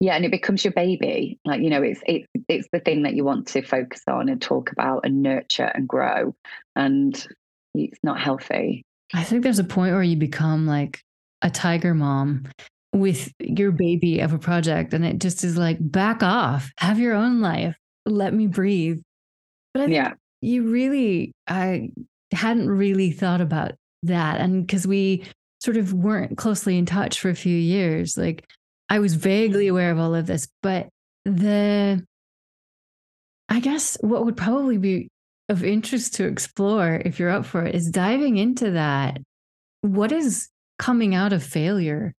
yeah 0.00 0.14
and 0.14 0.24
it 0.24 0.30
becomes 0.30 0.64
your 0.64 0.72
baby. 0.72 1.38
Like 1.44 1.60
you 1.60 1.70
know 1.70 1.82
it's 1.82 2.00
it's 2.06 2.26
it's 2.48 2.68
the 2.72 2.80
thing 2.80 3.02
that 3.02 3.14
you 3.14 3.24
want 3.24 3.48
to 3.48 3.62
focus 3.62 4.02
on 4.08 4.28
and 4.28 4.40
talk 4.40 4.72
about 4.72 5.04
and 5.04 5.22
nurture 5.22 5.70
and 5.74 5.88
grow 5.88 6.34
and 6.76 7.26
it's 7.74 7.98
not 8.02 8.20
healthy. 8.20 8.84
I 9.12 9.24
think 9.24 9.42
there's 9.42 9.58
a 9.58 9.64
point 9.64 9.92
where 9.92 10.02
you 10.02 10.16
become 10.16 10.66
like 10.66 11.00
a 11.42 11.50
tiger 11.50 11.94
mom 11.94 12.44
with 12.92 13.32
your 13.40 13.72
baby 13.72 14.20
of 14.20 14.32
a 14.32 14.38
project 14.38 14.94
and 14.94 15.04
it 15.04 15.18
just 15.18 15.44
is 15.44 15.56
like 15.56 15.78
back 15.80 16.22
off. 16.22 16.70
Have 16.78 16.98
your 16.98 17.14
own 17.14 17.40
life. 17.40 17.76
Let 18.06 18.32
me 18.32 18.46
breathe. 18.46 19.00
But 19.72 19.82
I 19.82 19.86
yeah. 19.86 20.12
you 20.40 20.70
really 20.70 21.32
i 21.48 21.90
hadn't 22.32 22.68
really 22.68 23.10
thought 23.10 23.40
about 23.40 23.72
that 24.02 24.40
and 24.40 24.66
because 24.66 24.86
we 24.86 25.24
sort 25.60 25.76
of 25.76 25.92
weren't 25.92 26.36
closely 26.36 26.76
in 26.78 26.86
touch 26.86 27.18
for 27.18 27.30
a 27.30 27.34
few 27.34 27.56
years 27.56 28.16
like 28.16 28.46
I 28.88 28.98
was 28.98 29.14
vaguely 29.14 29.68
aware 29.68 29.90
of 29.90 29.98
all 29.98 30.14
of 30.14 30.26
this, 30.26 30.48
but 30.62 30.88
the, 31.24 32.04
I 33.48 33.60
guess 33.60 33.96
what 34.00 34.24
would 34.24 34.36
probably 34.36 34.78
be 34.78 35.08
of 35.48 35.64
interest 35.64 36.14
to 36.14 36.26
explore 36.26 37.02
if 37.04 37.18
you're 37.18 37.30
up 37.30 37.44
for 37.46 37.64
it 37.64 37.74
is 37.74 37.90
diving 37.90 38.36
into 38.36 38.72
that. 38.72 39.18
What 39.82 40.12
is 40.12 40.48
coming 40.78 41.14
out 41.14 41.32
of 41.32 41.42
failure 41.42 42.12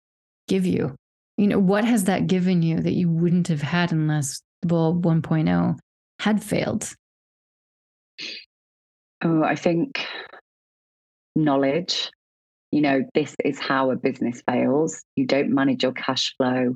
give 0.48 0.66
you? 0.66 0.94
You 1.36 1.48
know, 1.48 1.58
what 1.58 1.84
has 1.84 2.04
that 2.04 2.26
given 2.26 2.62
you 2.62 2.80
that 2.80 2.92
you 2.92 3.08
wouldn't 3.08 3.48
have 3.48 3.62
had 3.62 3.92
unless 3.92 4.40
Bulb 4.62 5.04
1.0 5.04 5.76
had 6.20 6.42
failed? 6.42 6.94
Oh, 9.22 9.42
I 9.42 9.56
think 9.56 10.06
knowledge 11.34 12.10
you 12.74 12.80
know, 12.80 13.04
this 13.14 13.36
is 13.44 13.60
how 13.60 13.92
a 13.92 13.96
business 13.96 14.42
fails. 14.48 15.00
You 15.14 15.26
don't 15.26 15.54
manage 15.54 15.84
your 15.84 15.92
cash 15.92 16.34
flow. 16.36 16.74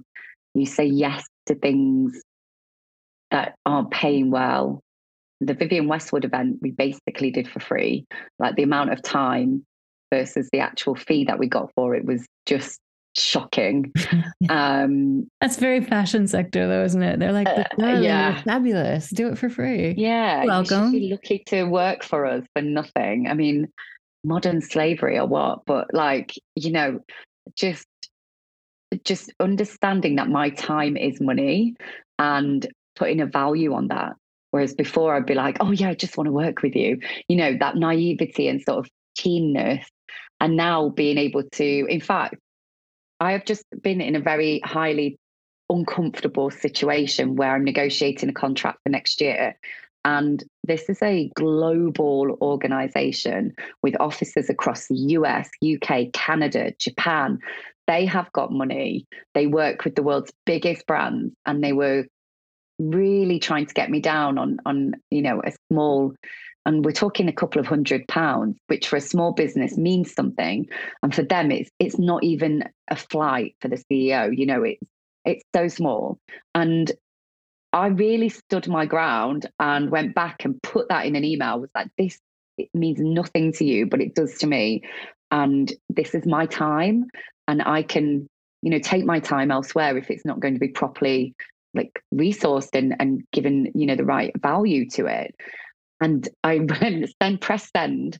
You 0.54 0.64
say 0.64 0.84
yes 0.84 1.26
to 1.46 1.56
things 1.56 2.22
that 3.32 3.56
aren't 3.66 3.90
paying 3.90 4.30
well. 4.30 4.80
The 5.40 5.54
Vivienne 5.54 5.88
Westwood 5.88 6.24
event 6.24 6.58
we 6.62 6.70
basically 6.70 7.32
did 7.32 7.48
for 7.48 7.58
free. 7.58 8.06
Like 8.38 8.54
the 8.54 8.62
amount 8.62 8.92
of 8.92 9.02
time 9.02 9.66
versus 10.14 10.48
the 10.52 10.61
actual 10.61 10.94
fee 10.94 11.24
that 11.24 11.40
we 11.40 11.48
got 11.48 11.72
for 11.74 11.96
it 11.96 12.04
was 12.04 12.24
just 12.46 12.78
shocking. 13.16 13.92
um, 14.48 15.28
That's 15.40 15.56
very 15.56 15.84
fashion 15.84 16.28
sector, 16.28 16.68
though, 16.68 16.84
isn't 16.84 17.02
it? 17.02 17.18
They're 17.18 17.32
like, 17.32 17.48
uh, 17.48 17.64
yeah, 17.76 18.40
fabulous. 18.42 19.11
Do 19.11 19.30
it 19.30 19.38
for 19.38 19.48
free. 19.48 19.96
Yeah, 19.98 20.44
welcome. 20.44 20.94
You 20.94 21.00
be 21.00 21.11
lucky 21.11 21.42
to 21.48 21.64
work 21.64 22.04
for 22.04 22.24
us 22.24 22.44
for 22.54 22.62
nothing. 22.62 23.26
I 23.28 23.34
mean, 23.34 23.66
modern 24.24 24.61
slavery 24.61 25.18
or 25.18 25.26
what, 25.26 25.61
but 25.66 25.92
like, 25.92 26.35
you 26.54 26.72
know, 26.72 27.00
just 27.54 27.87
just 29.04 29.33
understanding 29.38 30.16
that 30.16 30.28
my 30.28 30.50
time 30.50 30.96
is 30.96 31.20
money 31.20 31.74
and 32.18 32.66
putting 32.96 33.20
a 33.20 33.26
value 33.26 33.74
on 33.74 33.88
that. 33.88 34.14
Whereas 34.50 34.74
before 34.74 35.14
I'd 35.14 35.26
be 35.26 35.35
like, 35.35 35.59
oh 35.61 35.72
yeah, 35.72 35.90
I 35.90 35.94
just 35.94 36.16
want 36.16 36.26
to 36.26 36.33
work 36.33 36.62
with 36.62 36.74
you. 36.74 36.98
You 37.28 37.37
know, 37.37 37.57
that 37.59 37.76
naivety 37.76 38.48
and 38.48 38.62
sort 38.62 38.78
of 38.78 38.90
keenness. 39.16 39.87
And 40.40 40.57
now 40.57 40.88
being 40.88 41.18
able 41.18 41.42
to, 41.42 41.87
in 41.87 42.00
fact, 42.00 42.37
I 43.20 43.33
have 43.33 43.44
just 43.44 43.64
been 43.83 44.00
in 44.00 44.16
a 44.16 44.20
very 44.20 44.61
highly 44.64 45.18
uncomfortable 45.68 46.50
situation 46.50 47.37
where 47.37 47.54
I'm 47.54 47.64
negotiating 47.64 48.28
a 48.28 48.33
contract 48.33 48.78
for 48.83 48.90
next 48.90 49.20
year. 49.20 49.59
And 50.09 50.42
this 50.64 50.88
is 50.88 51.03
a 51.03 51.31
global 51.35 52.38
organization 52.40 53.53
with 53.83 53.94
offices 54.01 54.49
across 54.49 54.87
the 54.87 54.97
US, 54.97 55.51
UK, 55.62 56.11
Canada, 56.14 56.73
Japan. 56.79 57.40
They 57.87 58.07
have 58.07 58.33
got 58.33 58.51
money. 58.51 59.07
They 59.35 59.47
work 59.47 59.85
with 59.85 59.97
the 59.97 60.03
world's 60.03 60.33
biggest 60.47 60.87
brands 60.87 61.35
and 61.44 61.62
they 61.62 61.75
were 61.75 62.07
really 62.79 63.38
trying 63.38 63.66
to 63.66 63.75
get 63.75 63.90
me 63.90 64.01
down 64.01 64.38
on 64.38 64.57
on, 64.64 64.94
you 65.11 65.21
know, 65.21 65.42
a 65.44 65.53
small 65.71 66.14
and 66.64 66.87
we're 66.87 66.92
talking 66.92 67.29
a 67.29 67.33
couple 67.40 67.61
of 67.61 67.66
hundred 67.66 68.09
pounds, 68.09 68.57
which 68.68 68.88
for 68.88 68.97
a 68.97 69.03
small 69.03 69.33
business 69.33 69.77
means 69.77 70.14
something. 70.14 70.68
And 71.03 71.14
for 71.14 71.23
them 71.23 71.51
it's 71.51 71.71
it's 71.79 71.99
not 71.99 72.25
even 72.25 72.64
a 72.90 72.97
flight 72.97 73.57
for 73.61 73.68
the 73.68 73.83
CEO. 73.92 74.35
You 74.35 74.47
know, 74.47 74.62
it's 74.62 74.81
it's 75.27 75.44
so 75.55 75.68
small. 75.68 76.18
And 76.55 76.90
I 77.72 77.88
really 77.88 78.28
stood 78.28 78.68
my 78.68 78.87
ground 78.87 79.46
and 79.61 79.90
went 79.90 80.14
back 80.14 80.44
and 80.44 80.61
put 80.62 80.88
that 80.88 81.07
in 81.07 81.16
an 81.16 81.24
email. 81.24 81.61
Was 81.61 81.70
like, 81.74 81.88
this 81.98 82.18
it 82.57 82.68
means 82.74 82.98
nothing 83.00 83.52
to 83.52 83.64
you, 83.64 83.87
but 83.87 84.00
it 84.00 84.14
does 84.14 84.38
to 84.38 84.46
me. 84.46 84.83
And 85.31 85.72
this 85.88 86.14
is 86.14 86.26
my 86.26 86.46
time. 86.46 87.07
And 87.46 87.62
I 87.62 87.83
can, 87.83 88.28
you 88.62 88.70
know, 88.70 88.78
take 88.78 89.04
my 89.04 89.20
time 89.20 89.50
elsewhere 89.50 89.96
if 89.96 90.11
it's 90.11 90.24
not 90.24 90.40
going 90.40 90.54
to 90.54 90.61
be 90.61 90.68
properly 90.68 91.35
like 91.74 92.02
resourced 92.12 92.74
and, 92.74 92.96
and 92.98 93.22
given, 93.33 93.70
you 93.74 93.87
know, 93.87 93.96
the 93.96 94.04
right 94.04 94.33
value 94.40 94.88
to 94.90 95.07
it. 95.07 95.35
And 96.00 96.28
I 96.42 96.59
went 96.81 97.11
send 97.22 97.40
press 97.40 97.70
send 97.74 98.18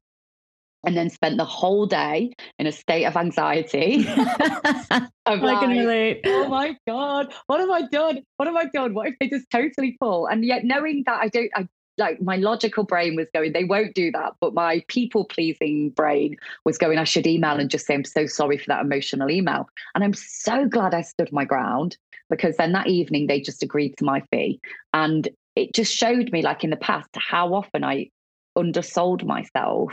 and 0.89 0.97
then 0.97 1.11
spent 1.11 1.37
the 1.37 1.45
whole 1.45 1.85
day 1.85 2.33
in 2.59 2.67
a 2.67 2.73
state 2.73 3.05
of 3.05 3.15
anxiety. 3.15 4.07
I 4.09 5.09
can 5.27 5.69
relate. 5.69 6.23
Oh 6.25 6.49
my 6.49 6.79
God, 6.87 7.35
what 7.47 7.61
have 7.61 7.69
I 7.69 7.83
done? 7.89 8.23
What 8.39 8.47
have 8.47 8.57
I 8.57 8.65
done? 8.73 8.95
What 8.95 9.07
if 9.09 9.15
they 9.21 9.29
just 9.29 9.51
totally 9.51 9.99
fall? 10.01 10.25
And 10.25 10.47
yet 10.47 10.65
knowing 10.65 11.03
that 11.05 11.21
I 11.21 11.29
don't, 11.29 11.51
I 11.55 11.69
like 11.99 12.23
my 12.23 12.37
logical 12.37 12.85
brain 12.85 13.17
was 13.17 13.29
going, 13.35 13.53
they 13.53 13.65
won't 13.65 13.95
do 13.95 14.11
that. 14.13 14.33
But 14.41 14.55
my 14.55 14.83
people 14.89 15.27
pleasing 15.27 15.91
brain 15.91 16.37
was 16.65 16.79
going, 16.79 16.97
I 16.97 17.05
should 17.05 17.27
email 17.27 17.59
and 17.59 17.69
just 17.69 17.87
say, 17.87 17.93
I'm 17.93 18.05
so 18.07 18.25
sorry 18.25 18.57
for 18.57 18.69
that 18.69 18.83
emotional 18.83 19.31
email. 19.31 19.69
And 19.95 20.03
I'm 20.03 20.15
so 20.15 20.67
glad 20.67 20.95
I 20.95 21.03
stood 21.03 21.31
my 21.33 21.45
ground 21.45 21.99
because 22.31 22.57
then 22.57 22.73
that 22.73 22.87
evening 22.87 23.27
they 23.27 23.43
just 23.43 23.63
agreed 23.63 23.95
to 23.99 24.07
my 24.07 24.23
fee. 24.33 24.59
And 24.95 25.29
it 25.55 25.75
just 25.75 25.95
showed 25.95 26.33
me, 26.33 26.41
like 26.41 26.65
in 26.65 26.71
the 26.71 26.77
past, 26.77 27.11
how 27.15 27.53
often 27.53 27.85
I 27.85 28.09
undersold 28.57 29.27
myself 29.27 29.93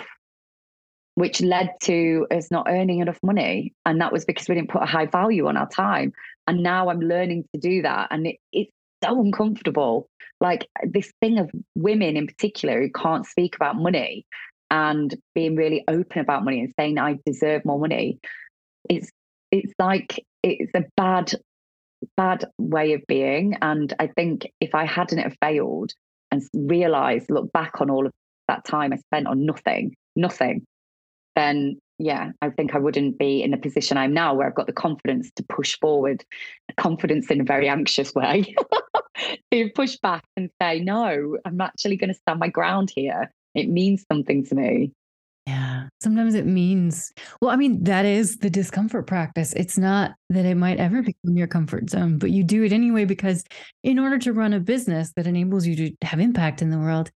which 1.16 1.42
led 1.42 1.72
to 1.82 2.28
us 2.30 2.52
not 2.52 2.68
earning 2.70 3.00
enough 3.00 3.20
money. 3.24 3.74
And 3.86 4.00
that 4.02 4.12
was 4.12 4.26
because 4.26 4.48
we 4.48 4.56
didn't 4.56 4.70
put 4.70 4.84
a 4.84 4.86
high 4.86 5.06
value 5.06 5.48
on 5.48 5.58
our 5.58 5.68
time. 5.68 6.14
And 6.48 6.62
now 6.62 6.90
I'm 6.90 7.00
learning 7.00 7.46
to 7.54 7.60
do 7.60 7.82
that. 7.82 8.10
And 8.12 8.28
it, 8.28 8.38
it's 8.52 8.72
so 9.04 9.20
uncomfortable. 9.20 10.08
Like 10.42 10.68
this 10.84 11.12
thing 11.22 11.40
of 11.40 11.50
women 11.76 12.18
in 12.18 12.28
particular 12.28 12.82
who 12.82 12.92
can't 12.92 13.26
speak 13.26 13.56
about 13.56 13.78
money 13.78 14.26
and 14.70 15.16
being 15.34 15.56
really 15.56 15.86
open 15.88 16.20
about 16.20 16.44
money 16.44 16.60
and 16.60 16.74
saying 16.78 17.00
I 17.00 17.18
deserve 17.26 17.64
more 17.64 17.80
money. 17.80 18.20
It's 18.90 19.10
it's 19.52 19.74
like 19.80 20.24
it's 20.44 20.72
a 20.76 20.84
bad, 20.98 21.32
bad 22.18 22.46
way 22.60 22.94
of 22.94 23.02
being. 23.08 23.58
And 23.62 23.94
I 24.00 24.08
think 24.08 24.52
if 24.60 24.76
I 24.76 24.86
hadn't 24.86 25.20
have 25.20 25.38
failed 25.42 25.94
and 26.32 26.44
realized, 26.54 27.28
look 27.30 27.52
back 27.54 27.80
on 27.80 27.90
all 27.90 28.06
of 28.06 28.12
that 28.50 28.66
time 28.66 28.92
I 28.92 28.98
spent 28.98 29.28
on 29.28 29.46
nothing, 29.46 29.96
nothing, 30.16 30.66
then 31.36 31.80
yeah, 31.98 32.32
I 32.42 32.50
think 32.50 32.76
I 32.76 32.80
wouldn't 32.80 33.18
be 33.18 33.42
in 33.42 33.52
the 33.52 33.58
position 33.58 33.98
I'm 33.98 34.14
now 34.14 34.34
where 34.34 34.48
I've 34.48 34.56
got 34.56 34.68
the 34.68 34.74
confidence 34.74 35.32
to 35.38 35.44
push 35.44 35.80
forward, 35.80 36.26
confidence 36.78 37.32
in 37.32 37.42
a 37.42 37.46
very 37.46 37.70
anxious 37.70 38.14
way, 38.14 38.54
to 39.52 39.70
push 39.74 39.96
back 39.98 40.24
and 40.36 40.50
say, 40.62 40.82
no, 40.82 41.38
I'm 41.46 41.62
actually 41.62 41.96
going 41.96 42.10
to 42.10 42.14
stand 42.14 42.40
my 42.40 42.50
ground 42.50 42.92
here. 42.94 43.32
It 43.54 43.70
means 43.70 44.04
something 44.12 44.44
to 44.46 44.56
me. 44.56 44.92
Yeah. 45.48 45.88
Sometimes 46.02 46.34
it 46.34 46.48
means, 46.48 47.14
well, 47.40 47.52
I 47.52 47.56
mean, 47.56 47.84
that 47.84 48.04
is 48.04 48.38
the 48.38 48.50
discomfort 48.50 49.06
practice. 49.06 49.54
It's 49.54 49.78
not 49.78 50.16
that 50.32 50.44
it 50.44 50.56
might 50.56 50.80
ever 50.80 51.02
become 51.04 51.38
your 51.38 51.48
comfort 51.48 51.90
zone, 51.90 52.18
but 52.18 52.32
you 52.32 52.44
do 52.44 52.64
it 52.64 52.74
anyway 52.74 53.06
because 53.06 53.44
in 53.84 54.00
order 54.00 54.18
to 54.18 54.34
run 54.34 54.54
a 54.54 54.60
business 54.60 55.14
that 55.16 55.28
enables 55.28 55.68
you 55.68 55.76
to 55.76 55.96
have 56.02 56.20
impact 56.20 56.64
in 56.64 56.72
the 56.72 56.80
world, 56.80 57.12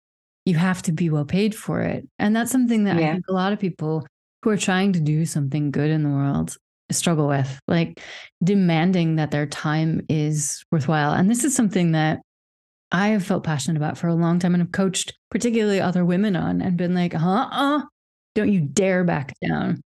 you 0.45 0.55
have 0.55 0.81
to 0.83 0.91
be 0.91 1.09
well 1.09 1.25
paid 1.25 1.55
for 1.55 1.81
it. 1.81 2.07
And 2.17 2.35
that's 2.35 2.51
something 2.51 2.85
that 2.85 2.97
yeah. 2.97 3.09
I 3.09 3.11
think 3.13 3.25
a 3.29 3.33
lot 3.33 3.53
of 3.53 3.59
people 3.59 4.05
who 4.43 4.49
are 4.49 4.57
trying 4.57 4.93
to 4.93 4.99
do 4.99 5.25
something 5.25 5.71
good 5.71 5.89
in 5.89 6.03
the 6.03 6.09
world 6.09 6.55
struggle 6.91 7.27
with, 7.27 7.59
like 7.67 8.01
demanding 8.43 9.17
that 9.17 9.31
their 9.31 9.45
time 9.45 10.01
is 10.09 10.63
worthwhile. 10.71 11.13
And 11.13 11.29
this 11.29 11.43
is 11.43 11.55
something 11.55 11.91
that 11.91 12.19
I 12.91 13.09
have 13.09 13.25
felt 13.25 13.43
passionate 13.43 13.77
about 13.77 13.97
for 13.97 14.07
a 14.07 14.15
long 14.15 14.39
time 14.39 14.55
and 14.55 14.63
have 14.63 14.71
coached 14.71 15.13
particularly 15.29 15.79
other 15.79 16.03
women 16.03 16.35
on 16.35 16.61
and 16.61 16.77
been 16.77 16.95
like, 16.95 17.13
uh 17.13 17.47
uh, 17.51 17.81
don't 18.33 18.51
you 18.51 18.61
dare 18.61 19.03
back 19.03 19.33
down 19.45 19.81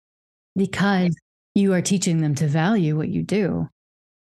because 0.56 1.16
you 1.56 1.74
are 1.74 1.82
teaching 1.82 2.22
them 2.22 2.36
to 2.36 2.48
value 2.48 2.96
what 2.96 3.10
you 3.10 3.24
do. 3.24 3.68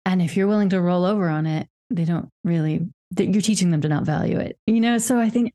And 0.04 0.20
if 0.20 0.36
you're 0.36 0.48
willing 0.48 0.70
to 0.70 0.80
roll 0.80 1.04
over 1.04 1.28
on 1.28 1.46
it, 1.46 1.68
they 1.90 2.04
don't 2.04 2.28
really, 2.42 2.88
you're 3.16 3.42
teaching 3.42 3.70
them 3.70 3.82
to 3.82 3.88
not 3.88 4.04
value 4.04 4.38
it. 4.38 4.56
You 4.66 4.80
know, 4.80 4.98
so 4.98 5.20
I 5.20 5.30
think 5.30 5.52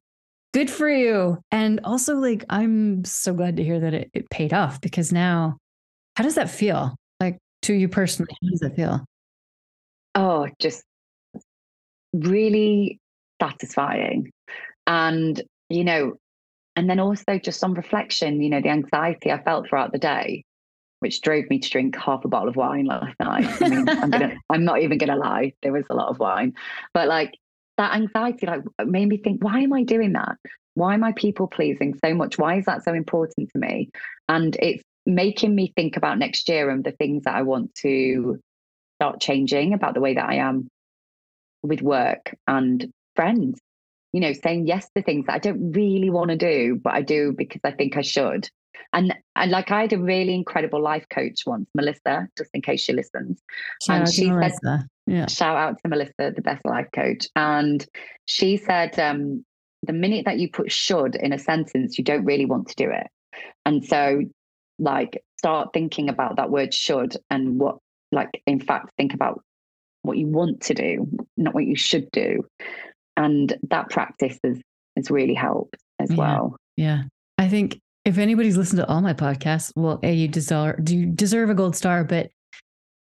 good 0.54 0.70
for 0.70 0.90
you. 0.90 1.38
And 1.52 1.80
also, 1.84 2.16
like, 2.16 2.46
I'm 2.50 3.04
so 3.06 3.34
glad 3.34 3.58
to 3.58 3.64
hear 3.64 3.80
that 3.80 3.94
it, 3.94 4.10
it 4.14 4.30
paid 4.30 4.54
off 4.54 4.82
because 4.82 5.12
now, 5.12 5.58
how 6.16 6.24
does 6.24 6.36
that 6.36 6.50
feel? 6.50 6.96
Like, 7.20 7.38
to 7.64 7.74
you 7.74 7.88
personally, 7.88 8.36
how 8.42 8.50
does 8.50 8.62
it 8.62 8.76
feel? 8.76 9.06
Oh, 10.16 10.48
just 10.60 10.84
really 12.14 13.00
satisfying. 13.42 14.32
And, 14.86 15.42
you 15.70 15.84
know, 15.84 16.14
and 16.76 16.90
then 16.90 17.00
also 17.00 17.40
just 17.44 17.64
on 17.64 17.74
reflection, 17.74 18.42
you 18.42 18.50
know, 18.50 18.62
the 18.62 18.70
anxiety 18.70 19.32
I 19.32 19.42
felt 19.44 19.68
throughout 19.68 19.92
the 19.92 19.98
day, 19.98 20.44
which 21.00 21.22
drove 21.22 21.50
me 21.50 21.60
to 21.60 21.70
drink 21.70 21.96
half 21.96 22.24
a 22.24 22.28
bottle 22.28 22.50
of 22.50 22.56
wine 22.56 22.86
last 22.86 23.16
night. 23.20 23.62
I 23.62 23.70
mean, 23.70 23.90
I'm, 23.90 24.10
gonna, 24.10 24.36
I'm 24.50 24.64
not 24.64 24.82
even 24.82 24.98
going 24.98 25.10
to 25.10 25.16
lie, 25.16 25.54
there 25.62 25.74
was 25.74 25.86
a 25.90 25.96
lot 25.96 26.10
of 26.10 26.20
wine. 26.20 26.54
But 26.94 27.08
like, 27.08 27.38
that 27.78 27.94
anxiety 27.94 28.46
like 28.46 28.62
made 28.86 29.08
me 29.08 29.18
think, 29.18 29.44
why 29.44 29.60
am 29.60 29.74
I 29.74 29.84
doing 29.84 30.14
that? 30.14 30.38
Why 30.74 30.94
am 30.94 31.04
I 31.04 31.12
people 31.14 31.48
pleasing 31.48 31.98
so 32.04 32.14
much? 32.14 32.38
Why 32.38 32.58
is 32.58 32.66
that 32.66 32.84
so 32.84 32.94
important 32.94 33.50
to 33.52 33.60
me? 33.60 33.90
And 34.30 34.56
it's 34.62 34.84
making 35.06 35.56
me 35.56 35.74
think 35.76 35.98
about 35.98 36.20
next 36.20 36.48
year 36.50 36.70
and 36.70 36.84
the 36.84 36.92
things 36.92 37.24
that 37.24 37.36
I 37.36 37.42
want 37.44 37.74
to 37.76 38.40
start 39.00 39.22
changing 39.22 39.74
about 39.74 39.94
the 39.94 40.02
way 40.02 40.16
that 40.16 40.30
I 40.30 40.36
am 40.36 40.68
with 41.64 41.82
work 41.82 42.36
and 42.48 42.92
friends. 43.16 43.60
You 44.14 44.22
know, 44.22 44.34
saying 44.34 44.68
yes 44.68 44.88
to 44.96 45.04
things 45.04 45.26
that 45.28 45.36
I 45.36 45.40
don't 45.40 45.74
really 45.74 46.10
want 46.10 46.32
to 46.32 46.38
do, 46.38 46.80
but 46.82 46.94
I 46.94 47.02
do 47.02 47.34
because 47.38 47.62
I 47.64 47.72
think 47.72 47.98
I 47.98 48.02
should. 48.02 48.50
And 48.94 49.14
and 49.36 49.52
like 49.52 49.70
I 49.70 49.82
had 49.82 49.94
a 49.94 50.00
really 50.00 50.34
incredible 50.34 50.82
life 50.82 51.06
coach 51.10 51.44
once, 51.46 51.70
Melissa, 51.76 52.28
just 52.38 52.50
in 52.54 52.62
case 52.62 52.82
she 52.82 52.94
listens. 52.94 53.42
Shout 53.84 53.98
and 53.98 54.14
she 54.14 54.28
said, 54.28 54.54
yeah. 55.08 55.28
shout 55.28 55.58
out 55.58 55.82
to 55.82 55.90
Melissa, 55.90 56.34
the 56.36 56.42
best 56.42 56.66
life 56.66 56.88
coach. 56.94 57.28
And 57.36 57.86
she 58.26 58.58
said, 58.58 59.00
um, 59.00 59.44
the 59.84 59.94
minute 59.94 60.26
that 60.26 60.40
you 60.40 60.50
put 60.50 60.72
should 60.72 61.16
in 61.16 61.34
a 61.34 61.40
sentence, 61.40 61.98
you 61.98 62.04
don't 62.04 62.26
really 62.26 62.46
want 62.46 62.68
to 62.68 62.76
do 62.76 62.90
it. 62.92 63.08
And 63.66 63.84
so 63.84 64.22
like 64.80 65.24
start 65.38 65.70
thinking 65.74 66.10
about 66.10 66.36
that 66.38 66.50
word 66.50 66.74
should 66.74 67.16
and 67.30 67.60
what 67.60 67.78
like 68.12 68.42
in 68.46 68.60
fact 68.60 68.92
think 68.98 69.14
about 69.14 69.42
what 70.04 70.18
you 70.18 70.28
want 70.28 70.62
to 70.62 70.74
do, 70.74 71.08
not 71.36 71.54
what 71.54 71.66
you 71.66 71.76
should 71.76 72.10
do. 72.12 72.44
And 73.16 73.56
that 73.70 73.90
practice 73.90 74.38
has 74.44 74.60
has 74.96 75.12
really 75.12 75.34
helped 75.34 75.78
as 76.00 76.12
yeah. 76.12 76.18
well. 76.18 76.58
Yeah. 76.76 77.04
I 77.38 77.48
think 77.48 77.80
if 78.06 78.18
anybody's 78.18 78.58
listened 78.58 78.80
to 78.80 78.88
all 78.88 79.02
my 79.02 79.14
podcasts, 79.14 79.72
well, 79.76 80.00
A, 80.02 80.14
you 80.14 80.28
deserve, 80.28 80.84
do 80.84 81.06
deserve 81.06 81.50
a 81.50 81.54
gold 81.54 81.76
star. 81.76 82.04
But 82.04 82.32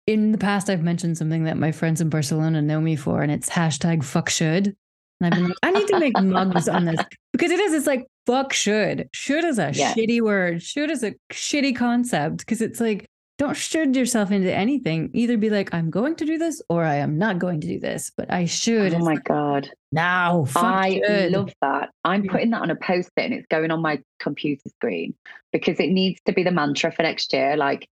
in 0.07 0.31
the 0.31 0.37
past, 0.37 0.69
I've 0.69 0.81
mentioned 0.81 1.17
something 1.17 1.43
that 1.43 1.57
my 1.57 1.71
friends 1.71 2.01
in 2.01 2.09
Barcelona 2.09 2.61
know 2.61 2.81
me 2.81 2.95
for, 2.95 3.21
and 3.21 3.31
it's 3.31 3.49
hashtag 3.49 4.03
fuck 4.03 4.29
should. 4.29 4.75
And 5.19 5.33
I've 5.33 5.33
been 5.33 5.47
like, 5.49 5.57
I 5.63 5.71
need 5.71 5.87
to 5.87 5.99
make 5.99 6.19
mugs 6.21 6.69
on 6.69 6.85
this 6.85 7.01
because 7.33 7.51
it 7.51 7.59
is. 7.59 7.73
It's 7.73 7.87
like 7.87 8.07
fuck 8.25 8.53
should. 8.53 9.09
Should 9.13 9.43
is 9.43 9.59
a 9.59 9.71
yeah. 9.73 9.93
shitty 9.93 10.21
word. 10.21 10.63
Should 10.63 10.89
is 10.89 11.03
a 11.03 11.13
shitty 11.31 11.75
concept 11.75 12.37
because 12.37 12.61
it's 12.61 12.79
like 12.79 13.07
don't 13.37 13.55
should 13.55 13.95
yourself 13.95 14.31
into 14.31 14.51
anything. 14.53 15.11
Either 15.13 15.37
be 15.37 15.49
like, 15.49 15.73
I'm 15.73 15.89
going 15.89 16.15
to 16.15 16.25
do 16.25 16.37
this 16.37 16.61
or 16.69 16.83
I 16.83 16.95
am 16.95 17.17
not 17.17 17.37
going 17.37 17.61
to 17.61 17.67
do 17.67 17.79
this, 17.79 18.11
but 18.15 18.31
I 18.31 18.45
should. 18.45 18.93
Oh 18.95 18.99
my 18.99 19.17
God. 19.17 19.69
Now, 19.91 20.45
I 20.55 21.01
should. 21.05 21.31
love 21.31 21.53
that. 21.61 21.89
I'm 22.03 22.27
putting 22.27 22.49
that 22.51 22.61
on 22.61 22.71
a 22.71 22.75
post 22.75 23.11
it 23.15 23.25
and 23.25 23.33
it's 23.33 23.45
going 23.47 23.69
on 23.69 23.81
my 23.81 24.01
computer 24.19 24.69
screen 24.69 25.13
because 25.51 25.79
it 25.79 25.89
needs 25.89 26.19
to 26.25 26.33
be 26.33 26.43
the 26.43 26.51
mantra 26.51 26.91
for 26.91 27.03
next 27.03 27.31
year. 27.31 27.55
Like, 27.55 27.87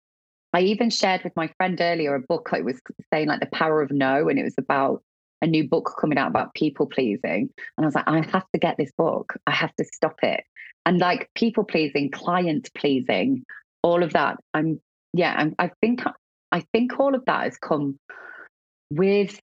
I 0.55 0.61
even 0.61 0.89
shared 0.89 1.21
with 1.25 1.35
my 1.35 1.49
friend 1.57 1.77
earlier 1.81 2.15
a 2.15 2.21
book. 2.21 2.51
It 2.53 2.63
was 2.63 2.79
saying 3.13 3.27
like 3.27 3.41
the 3.41 3.47
power 3.47 3.81
of 3.81 3.91
no, 3.91 4.29
and 4.29 4.39
it 4.39 4.43
was 4.43 4.55
about 4.57 5.03
a 5.41 5.47
new 5.47 5.67
book 5.67 5.91
coming 5.99 6.17
out 6.17 6.29
about 6.29 6.53
people 6.53 6.85
pleasing. 6.85 7.49
And 7.77 7.83
I 7.83 7.85
was 7.85 7.93
like, 7.93 8.07
I 8.07 8.21
have 8.31 8.49
to 8.53 8.59
get 8.59 8.77
this 8.77 8.93
book. 8.97 9.33
I 9.45 9.51
have 9.51 9.75
to 9.75 9.83
stop 9.83 10.15
it. 10.23 10.45
And 10.85 10.97
like 10.97 11.29
people 11.35 11.65
pleasing, 11.65 12.09
client 12.09 12.69
pleasing, 12.73 13.43
all 13.83 14.01
of 14.01 14.13
that. 14.13 14.37
I'm 14.53 14.79
yeah. 15.11 15.35
I'm, 15.37 15.55
I 15.59 15.71
think 15.81 16.03
I 16.53 16.63
think 16.71 17.01
all 17.01 17.15
of 17.15 17.25
that 17.25 17.43
has 17.43 17.57
come 17.57 17.99
with 18.89 19.37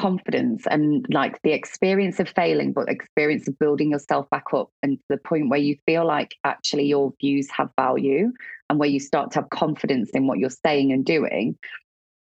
confidence 0.00 0.66
and 0.70 1.04
like 1.10 1.40
the 1.42 1.52
experience 1.52 2.20
of 2.20 2.28
failing, 2.28 2.72
but 2.72 2.88
experience 2.88 3.46
of 3.46 3.58
building 3.58 3.90
yourself 3.90 4.28
back 4.30 4.46
up 4.54 4.70
and 4.82 4.96
to 4.96 5.04
the 5.10 5.18
point 5.18 5.50
where 5.50 5.60
you 5.60 5.76
feel 5.84 6.06
like 6.06 6.34
actually 6.42 6.86
your 6.86 7.12
views 7.20 7.48
have 7.50 7.68
value 7.78 8.32
and 8.70 8.78
where 8.78 8.88
you 8.88 8.98
start 8.98 9.30
to 9.30 9.40
have 9.40 9.50
confidence 9.50 10.08
in 10.14 10.26
what 10.26 10.38
you're 10.38 10.48
saying 10.48 10.90
and 10.90 11.04
doing, 11.04 11.58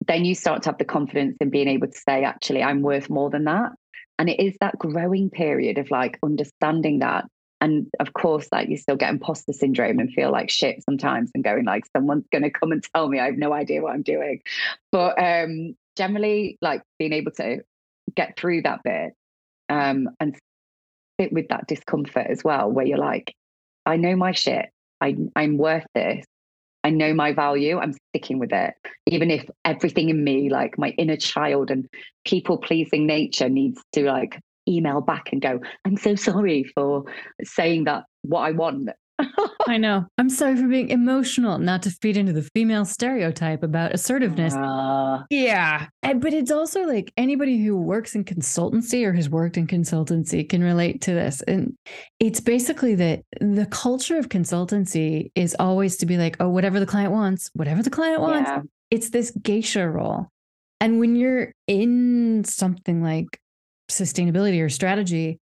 then 0.08 0.24
you 0.24 0.34
start 0.34 0.62
to 0.62 0.70
have 0.70 0.78
the 0.78 0.84
confidence 0.84 1.36
in 1.40 1.50
being 1.50 1.68
able 1.68 1.86
to 1.86 1.98
say, 1.98 2.24
actually, 2.24 2.64
I'm 2.64 2.82
worth 2.82 3.08
more 3.08 3.30
than 3.30 3.44
that. 3.44 3.72
And 4.18 4.28
it 4.28 4.40
is 4.40 4.56
that 4.60 4.76
growing 4.78 5.30
period 5.30 5.78
of 5.78 5.88
like 5.90 6.18
understanding 6.24 6.98
that. 6.98 7.26
And 7.60 7.86
of 8.00 8.12
course, 8.12 8.48
like 8.50 8.68
you 8.68 8.76
still 8.76 8.96
get 8.96 9.10
imposter 9.10 9.52
syndrome 9.52 10.00
and 10.00 10.12
feel 10.12 10.32
like 10.32 10.50
shit 10.50 10.82
sometimes 10.82 11.30
and 11.34 11.44
going 11.44 11.64
like 11.64 11.84
someone's 11.96 12.26
gonna 12.32 12.50
come 12.50 12.72
and 12.72 12.84
tell 12.94 13.08
me 13.08 13.20
I 13.20 13.26
have 13.26 13.36
no 13.36 13.52
idea 13.52 13.82
what 13.82 13.94
I'm 13.94 14.02
doing. 14.02 14.42
But 14.90 15.22
um 15.22 15.76
generally 15.98 16.56
like 16.62 16.82
being 16.98 17.12
able 17.12 17.32
to 17.32 17.58
get 18.14 18.38
through 18.38 18.62
that 18.62 18.80
bit 18.84 19.12
um, 19.68 20.08
and 20.20 20.38
sit 21.20 21.32
with 21.32 21.48
that 21.48 21.66
discomfort 21.66 22.28
as 22.30 22.42
well, 22.42 22.70
where 22.70 22.86
you're 22.86 22.96
like, 22.96 23.34
I 23.84 23.96
know 23.96 24.16
my 24.16 24.32
shit. 24.32 24.66
I, 25.00 25.16
I'm 25.36 25.58
worth 25.58 25.84
this. 25.94 26.24
I 26.84 26.90
know 26.90 27.12
my 27.12 27.32
value. 27.32 27.78
I'm 27.78 27.94
sticking 28.10 28.38
with 28.38 28.52
it. 28.52 28.74
Even 29.06 29.30
if 29.30 29.44
everything 29.64 30.08
in 30.08 30.22
me, 30.22 30.48
like 30.48 30.78
my 30.78 30.90
inner 30.90 31.16
child 31.16 31.70
and 31.70 31.86
people 32.24 32.56
pleasing 32.56 33.06
nature, 33.06 33.48
needs 33.48 33.82
to 33.94 34.04
like 34.04 34.40
email 34.68 35.00
back 35.00 35.32
and 35.32 35.42
go, 35.42 35.60
I'm 35.84 35.96
so 35.96 36.14
sorry 36.14 36.64
for 36.74 37.04
saying 37.42 37.84
that 37.84 38.04
what 38.22 38.40
I 38.40 38.52
want 38.52 38.90
I 39.66 39.76
know. 39.78 40.06
I'm 40.16 40.30
sorry 40.30 40.56
for 40.56 40.66
being 40.66 40.90
emotional, 40.90 41.58
not 41.58 41.82
to 41.82 41.90
feed 41.90 42.16
into 42.16 42.32
the 42.32 42.48
female 42.54 42.84
stereotype 42.84 43.62
about 43.62 43.92
assertiveness. 43.92 44.54
Uh, 44.54 45.24
yeah. 45.30 45.88
But 46.02 46.32
it's 46.32 46.50
also 46.50 46.84
like 46.84 47.12
anybody 47.16 47.62
who 47.62 47.76
works 47.76 48.14
in 48.14 48.24
consultancy 48.24 49.04
or 49.04 49.12
has 49.12 49.28
worked 49.28 49.56
in 49.56 49.66
consultancy 49.66 50.48
can 50.48 50.62
relate 50.62 51.00
to 51.02 51.12
this. 51.12 51.42
And 51.42 51.74
it's 52.20 52.40
basically 52.40 52.94
that 52.96 53.22
the 53.40 53.66
culture 53.66 54.18
of 54.18 54.28
consultancy 54.28 55.30
is 55.34 55.56
always 55.58 55.96
to 55.98 56.06
be 56.06 56.16
like, 56.16 56.36
oh, 56.40 56.48
whatever 56.48 56.80
the 56.80 56.86
client 56.86 57.12
wants, 57.12 57.50
whatever 57.54 57.82
the 57.82 57.90
client 57.90 58.20
wants. 58.20 58.48
Yeah. 58.48 58.62
It's 58.90 59.10
this 59.10 59.30
geisha 59.42 59.88
role. 59.88 60.28
And 60.80 61.00
when 61.00 61.16
you're 61.16 61.52
in 61.66 62.44
something 62.44 63.02
like 63.02 63.40
sustainability 63.90 64.62
or 64.62 64.68
strategy, 64.68 65.40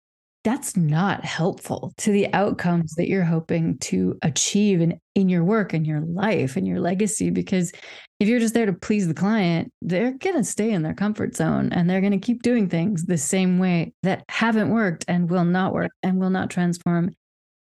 that's 0.44 0.76
not 0.76 1.24
helpful 1.24 1.94
to 1.98 2.12
the 2.12 2.32
outcomes 2.34 2.96
that 2.96 3.08
you're 3.08 3.24
hoping 3.24 3.78
to 3.78 4.18
achieve 4.24 4.82
in, 4.82 5.00
in 5.14 5.30
your 5.30 5.44
work 5.44 5.74
and 5.74 5.86
your 5.86 6.02
life 6.02 6.56
and 6.56 6.68
your 6.68 6.80
legacy. 6.80 7.30
Because 7.30 7.72
if 8.20 8.28
you're 8.28 8.40
just 8.40 8.56
there 8.56 8.66
to 8.66 8.74
please 8.74 9.08
the 9.08 9.14
client, 9.14 9.72
they're 9.82 10.14
going 10.14 10.36
to 10.36 10.44
stay 10.44 10.72
in 10.72 10.82
their 10.82 10.96
comfort 10.96 11.36
zone 11.36 11.72
and 11.72 11.88
they're 11.88 12.02
going 12.02 12.12
to 12.12 12.18
keep 12.18 12.42
doing 12.42 12.70
things 12.70 13.06
the 13.06 13.18
same 13.18 13.60
way 13.60 13.94
that 14.02 14.24
haven't 14.30 14.72
worked 14.72 15.06
and 15.08 15.30
will 15.30 15.46
not 15.46 15.74
work 15.74 15.92
and 16.02 16.20
will 16.20 16.32
not 16.32 16.50
transform 16.50 17.12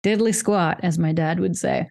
diddly 0.02 0.34
squat, 0.34 0.80
as 0.82 0.98
my 0.98 1.12
dad 1.12 1.40
would 1.40 1.56
say. 1.56 1.88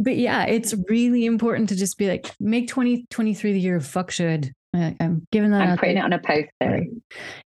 But 0.00 0.16
yeah, 0.16 0.44
it's 0.44 0.74
really 0.88 1.24
important 1.24 1.68
to 1.68 1.76
just 1.76 1.98
be 1.98 2.08
like, 2.08 2.34
make 2.40 2.68
2023 2.68 3.52
the 3.52 3.60
year 3.60 3.76
of 3.76 3.86
fuck 3.86 4.10
should 4.10 4.52
I, 4.72 4.96
am 5.00 5.26
giving 5.32 5.50
that. 5.50 5.62
I'm 5.62 5.78
putting 5.78 5.96
there. 5.96 6.04
it 6.04 6.06
on 6.06 6.12
a 6.12 6.18
post-it. 6.18 6.88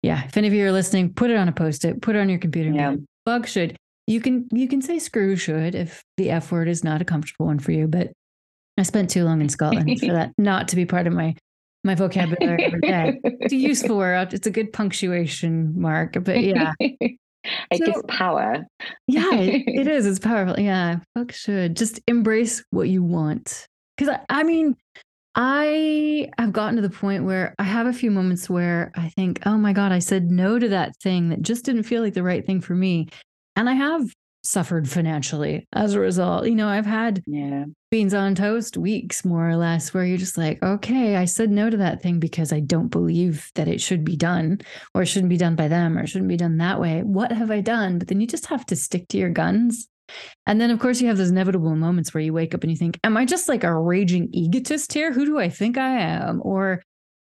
Yeah, 0.02 0.24
if 0.24 0.36
any 0.36 0.48
of 0.48 0.54
you 0.54 0.66
are 0.66 0.72
listening, 0.72 1.14
put 1.14 1.30
it 1.30 1.36
on 1.36 1.48
a 1.48 1.52
post-it. 1.52 2.02
Put 2.02 2.16
it 2.16 2.18
on 2.18 2.28
your 2.28 2.38
computer. 2.38 2.70
Yeah. 2.70 2.96
Bug 3.24 3.46
should. 3.46 3.76
You 4.06 4.20
can 4.20 4.48
you 4.50 4.66
can 4.66 4.82
say 4.82 4.98
screw 4.98 5.36
should 5.36 5.74
if 5.74 6.02
the 6.16 6.30
f 6.30 6.50
word 6.50 6.68
is 6.68 6.82
not 6.82 7.00
a 7.00 7.04
comfortable 7.04 7.46
one 7.46 7.60
for 7.60 7.72
you. 7.72 7.86
But 7.86 8.12
I 8.76 8.82
spent 8.82 9.10
too 9.10 9.24
long 9.24 9.40
in 9.40 9.48
Scotland 9.48 10.00
for 10.00 10.12
that 10.12 10.32
not 10.38 10.68
to 10.68 10.76
be 10.76 10.84
part 10.84 11.06
of 11.06 11.12
my 11.12 11.36
my 11.84 11.94
vocabulary 11.94 12.64
every 12.64 12.80
day. 12.80 13.20
It's 13.24 13.52
a 13.52 13.56
useful 13.56 13.96
word. 13.96 14.34
It's 14.34 14.46
a 14.46 14.50
good 14.50 14.72
punctuation 14.72 15.80
mark. 15.80 16.16
But 16.22 16.42
yeah. 16.42 16.72
It 17.72 17.78
so, 17.78 17.86
gives 17.86 18.02
power. 18.06 18.64
yeah, 19.08 19.34
it, 19.34 19.64
it 19.66 19.88
is. 19.88 20.06
It's 20.06 20.20
powerful. 20.20 20.60
Yeah, 20.60 20.98
fuck 21.16 21.32
should 21.32 21.76
just 21.76 22.00
embrace 22.06 22.62
what 22.70 22.88
you 22.88 23.02
want. 23.02 23.66
Because 23.96 24.14
I, 24.14 24.40
I 24.40 24.42
mean, 24.44 24.76
I 25.34 26.30
have 26.38 26.52
gotten 26.52 26.76
to 26.76 26.82
the 26.82 26.90
point 26.90 27.24
where 27.24 27.54
I 27.58 27.64
have 27.64 27.86
a 27.86 27.92
few 27.92 28.10
moments 28.10 28.50
where 28.50 28.92
I 28.94 29.08
think, 29.08 29.40
oh 29.46 29.56
my 29.56 29.72
God, 29.72 29.92
I 29.92 29.98
said 29.98 30.30
no 30.30 30.58
to 30.58 30.68
that 30.68 30.96
thing 31.02 31.30
that 31.30 31.42
just 31.42 31.64
didn't 31.64 31.84
feel 31.84 32.02
like 32.02 32.14
the 32.14 32.22
right 32.22 32.44
thing 32.44 32.60
for 32.60 32.74
me. 32.74 33.08
And 33.56 33.68
I 33.68 33.74
have 33.74 34.12
suffered 34.44 34.88
financially 34.88 35.66
as 35.72 35.94
a 35.94 36.00
result. 36.00 36.46
You 36.46 36.54
know, 36.54 36.68
I've 36.68 36.86
had 36.86 37.22
yeah. 37.26 37.64
beans 37.90 38.12
on 38.12 38.34
toast 38.34 38.76
weeks, 38.76 39.24
more 39.24 39.48
or 39.48 39.56
less, 39.56 39.94
where 39.94 40.04
you're 40.04 40.18
just 40.18 40.36
like, 40.36 40.62
okay, 40.62 41.16
I 41.16 41.24
said 41.24 41.50
no 41.50 41.70
to 41.70 41.76
that 41.78 42.02
thing 42.02 42.18
because 42.18 42.52
I 42.52 42.60
don't 42.60 42.88
believe 42.88 43.50
that 43.54 43.68
it 43.68 43.80
should 43.80 44.04
be 44.04 44.16
done 44.16 44.60
or 44.94 45.02
it 45.02 45.06
shouldn't 45.06 45.30
be 45.30 45.36
done 45.36 45.56
by 45.56 45.68
them 45.68 45.96
or 45.96 46.02
it 46.02 46.08
shouldn't 46.08 46.28
be 46.28 46.36
done 46.36 46.58
that 46.58 46.80
way. 46.80 47.02
What 47.02 47.32
have 47.32 47.50
I 47.50 47.60
done? 47.60 47.98
But 47.98 48.08
then 48.08 48.20
you 48.20 48.26
just 48.26 48.46
have 48.46 48.66
to 48.66 48.76
stick 48.76 49.08
to 49.08 49.18
your 49.18 49.30
guns 49.30 49.88
and 50.46 50.60
then, 50.60 50.70
of 50.70 50.78
course, 50.78 51.00
you 51.00 51.08
have 51.08 51.16
those 51.16 51.30
inevitable 51.30 51.74
moments 51.76 52.12
where 52.12 52.22
you 52.22 52.32
wake 52.32 52.54
up 52.54 52.62
and 52.62 52.70
you 52.70 52.76
think, 52.76 52.98
Am 53.04 53.16
I 53.16 53.24
just 53.24 53.48
like 53.48 53.64
a 53.64 53.74
raging 53.74 54.28
egotist 54.32 54.92
here? 54.92 55.12
Who 55.12 55.24
do 55.24 55.38
I 55.38 55.48
think 55.48 55.78
I 55.78 55.98
am? 56.00 56.40
Or, 56.44 56.82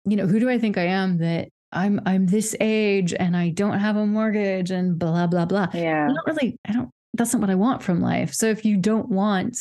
you 0.05 0.15
know, 0.15 0.27
who 0.27 0.39
do 0.39 0.49
I 0.49 0.57
think 0.57 0.77
I 0.77 0.85
am 0.85 1.17
that 1.19 1.49
I'm 1.71 2.01
I'm 2.05 2.27
this 2.27 2.55
age 2.59 3.13
and 3.13 3.35
I 3.35 3.49
don't 3.49 3.79
have 3.79 3.95
a 3.95 4.05
mortgage 4.05 4.71
and 4.71 4.97
blah 4.97 5.27
blah 5.27 5.45
blah. 5.45 5.67
Yeah. 5.73 6.07
Not 6.07 6.25
really, 6.25 6.57
I 6.65 6.73
don't 6.73 6.89
that's 7.13 7.33
not 7.33 7.41
what 7.41 7.49
I 7.49 7.55
want 7.55 7.83
from 7.83 8.01
life. 8.01 8.33
So 8.33 8.47
if 8.47 8.65
you 8.65 8.77
don't 8.77 9.09
want 9.09 9.57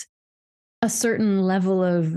a 0.80 0.88
certain 0.88 1.42
level 1.42 1.82
of 1.82 2.14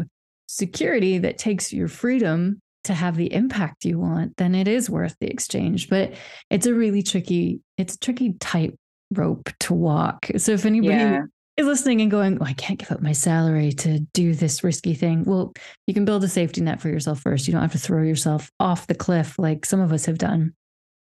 security 0.47 1.17
that 1.19 1.37
takes 1.37 1.73
your 1.73 1.87
freedom 1.87 2.61
to 2.85 2.93
have 2.93 3.15
the 3.17 3.33
impact 3.33 3.83
you 3.83 3.99
want, 3.99 4.37
then 4.37 4.55
it 4.55 4.67
is 4.67 4.89
worth 4.89 5.15
the 5.19 5.27
exchange. 5.27 5.89
But 5.89 6.13
it's 6.49 6.67
a 6.67 6.73
really 6.73 7.03
tricky, 7.03 7.61
it's 7.77 7.95
a 7.95 7.99
tricky 7.99 8.33
tight 8.39 8.75
rope 9.11 9.49
to 9.61 9.73
walk. 9.73 10.29
So 10.37 10.51
if 10.53 10.65
anybody 10.65 10.95
yeah. 10.95 11.21
is 11.57 11.65
listening 11.65 12.01
and 12.01 12.11
going, 12.11 12.37
oh, 12.41 12.45
I 12.45 12.53
can't 12.53 12.79
give 12.79 12.91
up 12.91 13.01
my 13.01 13.11
salary 13.11 13.71
to 13.73 13.99
do 14.13 14.33
this 14.33 14.63
risky 14.63 14.93
thing, 14.93 15.23
well, 15.23 15.53
you 15.87 15.93
can 15.93 16.05
build 16.05 16.23
a 16.23 16.27
safety 16.27 16.61
net 16.61 16.81
for 16.81 16.89
yourself 16.89 17.19
first. 17.21 17.47
You 17.47 17.53
don't 17.53 17.61
have 17.61 17.71
to 17.73 17.77
throw 17.77 18.03
yourself 18.03 18.51
off 18.59 18.87
the 18.87 18.95
cliff 18.95 19.37
like 19.39 19.65
some 19.65 19.79
of 19.79 19.91
us 19.91 20.05
have 20.05 20.17
done. 20.17 20.53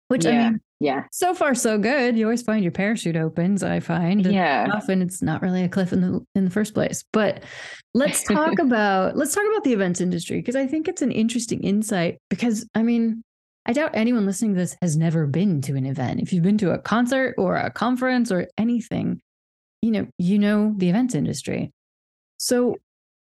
Which 0.09 0.25
yeah. 0.25 0.31
I 0.31 0.51
mean, 0.51 0.61
yeah, 0.79 1.05
so 1.11 1.35
far 1.35 1.55
so 1.55 1.79
good. 1.79 2.17
You 2.19 2.27
always 2.27 2.43
find 2.43 2.63
your 2.63 2.71
parachute 2.71 3.17
opens. 3.17 3.63
I 3.63 3.81
find, 3.81 4.25
yeah, 4.27 4.69
often 4.73 5.01
it's 5.01 5.23
not 5.23 5.41
really 5.41 5.65
a 5.65 5.69
cliff 5.69 5.93
in 5.93 6.03
the 6.03 6.25
in 6.35 6.45
the 6.45 6.51
first 6.51 6.75
place. 6.75 7.03
But 7.13 7.43
let's 7.95 8.23
talk 8.23 8.59
about 8.61 9.17
let's 9.17 9.35
talk 9.35 9.45
about 9.51 9.65
the 9.65 9.73
events 9.73 10.01
industry 10.01 10.37
because 10.37 10.55
I 10.55 10.67
think 10.67 10.87
it's 10.87 11.03
an 11.03 11.13
interesting 11.13 11.65
insight. 11.65 12.19
Because 12.29 12.69
I 12.75 12.83
mean, 12.83 13.25
I 13.67 13.73
doubt 13.73 13.91
anyone 13.95 14.27
listening 14.27 14.55
to 14.55 14.61
this 14.61 14.77
has 14.81 14.97
never 14.97 15.27
been 15.27 15.61
to 15.63 15.75
an 15.75 15.87
event. 15.87 16.21
If 16.21 16.33
you've 16.33 16.45
been 16.45 16.59
to 16.59 16.71
a 16.71 16.79
concert 16.79 17.35
or 17.37 17.57
a 17.57 17.71
conference 17.71 18.31
or 18.31 18.47
anything, 18.57 19.21
you 19.83 19.91
know, 19.91 20.07
you 20.19 20.39
know 20.39 20.73
the 20.77 20.89
events 20.89 21.15
industry. 21.15 21.73
So 22.39 22.77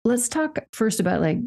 let's 0.04 0.28
talk 0.28 0.58
first 0.72 0.98
about 0.98 1.20
like 1.20 1.38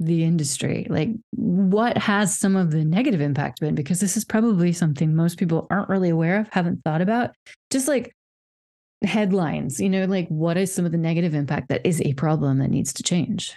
the 0.00 0.24
industry. 0.24 0.86
Like 0.90 1.10
what 1.32 1.96
has 1.96 2.36
some 2.36 2.56
of 2.56 2.72
the 2.72 2.84
negative 2.84 3.20
impact 3.20 3.60
been? 3.60 3.76
Because 3.76 4.00
this 4.00 4.16
is 4.16 4.24
probably 4.24 4.72
something 4.72 5.14
most 5.14 5.38
people 5.38 5.68
aren't 5.70 5.88
really 5.88 6.08
aware 6.08 6.40
of, 6.40 6.48
haven't 6.50 6.82
thought 6.84 7.02
about. 7.02 7.30
Just 7.70 7.86
like 7.86 8.12
headlines, 9.04 9.80
you 9.80 9.88
know, 9.88 10.06
like 10.06 10.26
what 10.28 10.56
is 10.56 10.74
some 10.74 10.84
of 10.84 10.92
the 10.92 10.98
negative 10.98 11.34
impact 11.34 11.68
that 11.68 11.82
is 11.84 12.02
a 12.02 12.14
problem 12.14 12.58
that 12.58 12.70
needs 12.70 12.92
to 12.94 13.04
change? 13.04 13.56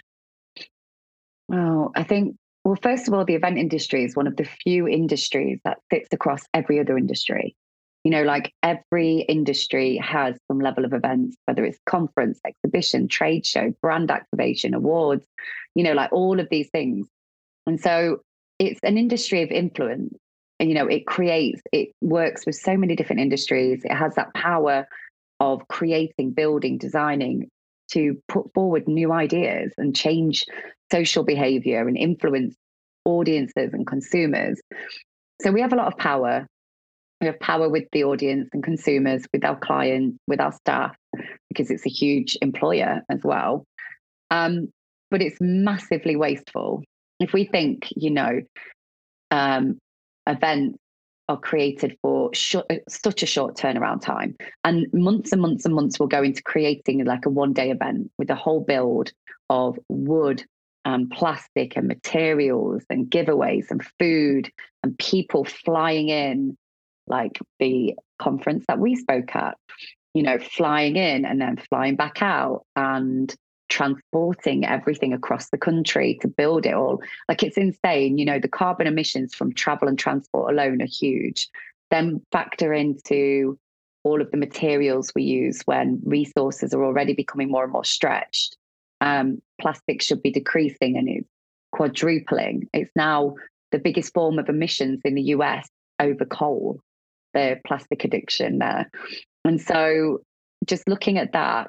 Well, 1.48 1.90
I 1.96 2.04
think 2.04 2.36
well, 2.64 2.78
first 2.82 3.06
of 3.06 3.14
all, 3.14 3.24
the 3.24 3.34
event 3.34 3.58
industry 3.58 4.04
is 4.04 4.16
one 4.16 4.26
of 4.26 4.36
the 4.36 4.48
few 4.64 4.88
industries 4.88 5.60
that 5.64 5.78
fits 5.90 6.08
across 6.12 6.42
every 6.54 6.80
other 6.80 6.96
industry. 6.96 7.54
You 8.04 8.10
know, 8.10 8.22
like 8.22 8.52
every 8.62 9.20
industry 9.20 9.96
has 9.98 10.36
some 10.48 10.60
level 10.60 10.84
of 10.84 10.92
events, 10.92 11.36
whether 11.44 11.64
it's 11.64 11.78
conference, 11.86 12.40
exhibition, 12.46 13.08
trade 13.08 13.46
show, 13.46 13.72
brand 13.82 14.10
activation, 14.10 14.74
awards, 14.74 15.24
you 15.74 15.84
know, 15.84 15.92
like 15.92 16.12
all 16.12 16.40
of 16.40 16.48
these 16.50 16.68
things. 16.70 17.06
And 17.66 17.80
so 17.80 18.20
it's 18.58 18.80
an 18.82 18.98
industry 18.98 19.42
of 19.42 19.50
influence. 19.50 20.14
And, 20.60 20.68
you 20.68 20.74
know, 20.74 20.86
it 20.86 21.06
creates, 21.06 21.60
it 21.72 21.90
works 22.00 22.46
with 22.46 22.54
so 22.54 22.76
many 22.76 22.94
different 22.94 23.20
industries. 23.20 23.84
It 23.84 23.94
has 23.94 24.14
that 24.14 24.32
power 24.34 24.86
of 25.40 25.66
creating, 25.68 26.32
building, 26.32 26.78
designing 26.78 27.50
to 27.90 28.20
put 28.28 28.52
forward 28.54 28.86
new 28.86 29.12
ideas 29.12 29.72
and 29.76 29.94
change 29.94 30.46
social 30.94 31.24
behavior 31.24 31.88
and 31.88 31.96
influence 31.96 32.54
audiences 33.04 33.70
and 33.72 33.86
consumers. 33.86 34.60
So 35.42 35.50
we 35.50 35.60
have 35.60 35.72
a 35.72 35.76
lot 35.76 35.92
of 35.92 35.98
power. 35.98 36.46
We 37.20 37.26
have 37.26 37.40
power 37.40 37.68
with 37.68 37.84
the 37.92 38.04
audience 38.04 38.48
and 38.52 38.62
consumers, 38.62 39.24
with 39.32 39.44
our 39.44 39.58
clients, 39.58 40.18
with 40.28 40.40
our 40.40 40.52
staff, 40.52 40.94
because 41.48 41.70
it's 41.70 41.86
a 41.86 41.90
huge 41.90 42.38
employer 42.42 43.02
as 43.10 43.20
well. 43.24 43.64
Um, 44.30 44.68
but 45.10 45.20
it's 45.20 45.38
massively 45.40 46.16
wasteful. 46.16 46.82
If 47.18 47.32
we 47.32 47.44
think, 47.44 47.88
you 47.96 48.10
know, 48.10 48.40
um, 49.30 49.78
events 50.26 50.78
are 51.28 51.38
created 51.38 51.96
for 52.02 52.32
short, 52.34 52.66
uh, 52.70 52.76
such 52.88 53.22
a 53.22 53.26
short 53.26 53.56
turnaround 53.56 54.02
time, 54.02 54.36
and 54.62 54.86
months 54.92 55.32
and 55.32 55.40
months 55.40 55.64
and 55.64 55.74
months 55.74 55.98
will 55.98 56.06
go 56.06 56.22
into 56.22 56.42
creating 56.42 57.04
like 57.04 57.26
a 57.26 57.30
one 57.30 57.52
day 57.52 57.70
event 57.70 58.10
with 58.18 58.30
a 58.30 58.34
whole 58.34 58.60
build 58.60 59.12
of 59.50 59.78
wood 59.88 60.44
and 60.84 61.10
plastic 61.10 61.76
and 61.76 61.88
materials 61.88 62.82
and 62.90 63.10
giveaways 63.10 63.70
and 63.70 63.84
food 63.98 64.50
and 64.82 64.98
people 64.98 65.44
flying 65.44 66.08
in, 66.08 66.56
like 67.06 67.38
the 67.58 67.94
conference 68.18 68.64
that 68.68 68.78
we 68.78 68.94
spoke 68.94 69.34
at, 69.34 69.56
you 70.12 70.22
know, 70.22 70.38
flying 70.38 70.96
in 70.96 71.24
and 71.24 71.40
then 71.40 71.56
flying 71.56 71.96
back 71.96 72.22
out 72.22 72.64
and 72.76 73.34
transporting 73.68 74.64
everything 74.64 75.12
across 75.12 75.50
the 75.50 75.58
country 75.58 76.18
to 76.20 76.28
build 76.28 76.66
it 76.66 76.74
all. 76.74 77.00
Like 77.28 77.42
it's 77.42 77.56
insane. 77.56 78.18
You 78.18 78.26
know, 78.26 78.38
the 78.38 78.48
carbon 78.48 78.86
emissions 78.86 79.34
from 79.34 79.52
travel 79.52 79.88
and 79.88 79.98
transport 79.98 80.52
alone 80.52 80.82
are 80.82 80.86
huge. 80.86 81.48
Then 81.90 82.22
factor 82.30 82.72
into 82.72 83.58
all 84.04 84.20
of 84.20 84.30
the 84.30 84.36
materials 84.36 85.10
we 85.14 85.22
use 85.22 85.62
when 85.62 86.00
resources 86.04 86.74
are 86.74 86.84
already 86.84 87.14
becoming 87.14 87.50
more 87.50 87.64
and 87.64 87.72
more 87.72 87.84
stretched. 87.84 88.56
Um, 89.04 89.42
plastic 89.60 90.00
should 90.00 90.22
be 90.22 90.30
decreasing 90.30 90.96
and 90.96 91.08
it's 91.08 91.28
quadrupling. 91.72 92.68
It's 92.72 92.90
now 92.96 93.34
the 93.70 93.78
biggest 93.78 94.14
form 94.14 94.38
of 94.38 94.48
emissions 94.48 95.00
in 95.04 95.14
the 95.14 95.22
US 95.22 95.68
over 96.00 96.24
coal, 96.24 96.80
the 97.34 97.60
plastic 97.66 98.04
addiction 98.04 98.58
there. 98.58 98.90
And 99.44 99.60
so 99.60 100.20
just 100.64 100.88
looking 100.88 101.18
at 101.18 101.32
that 101.32 101.68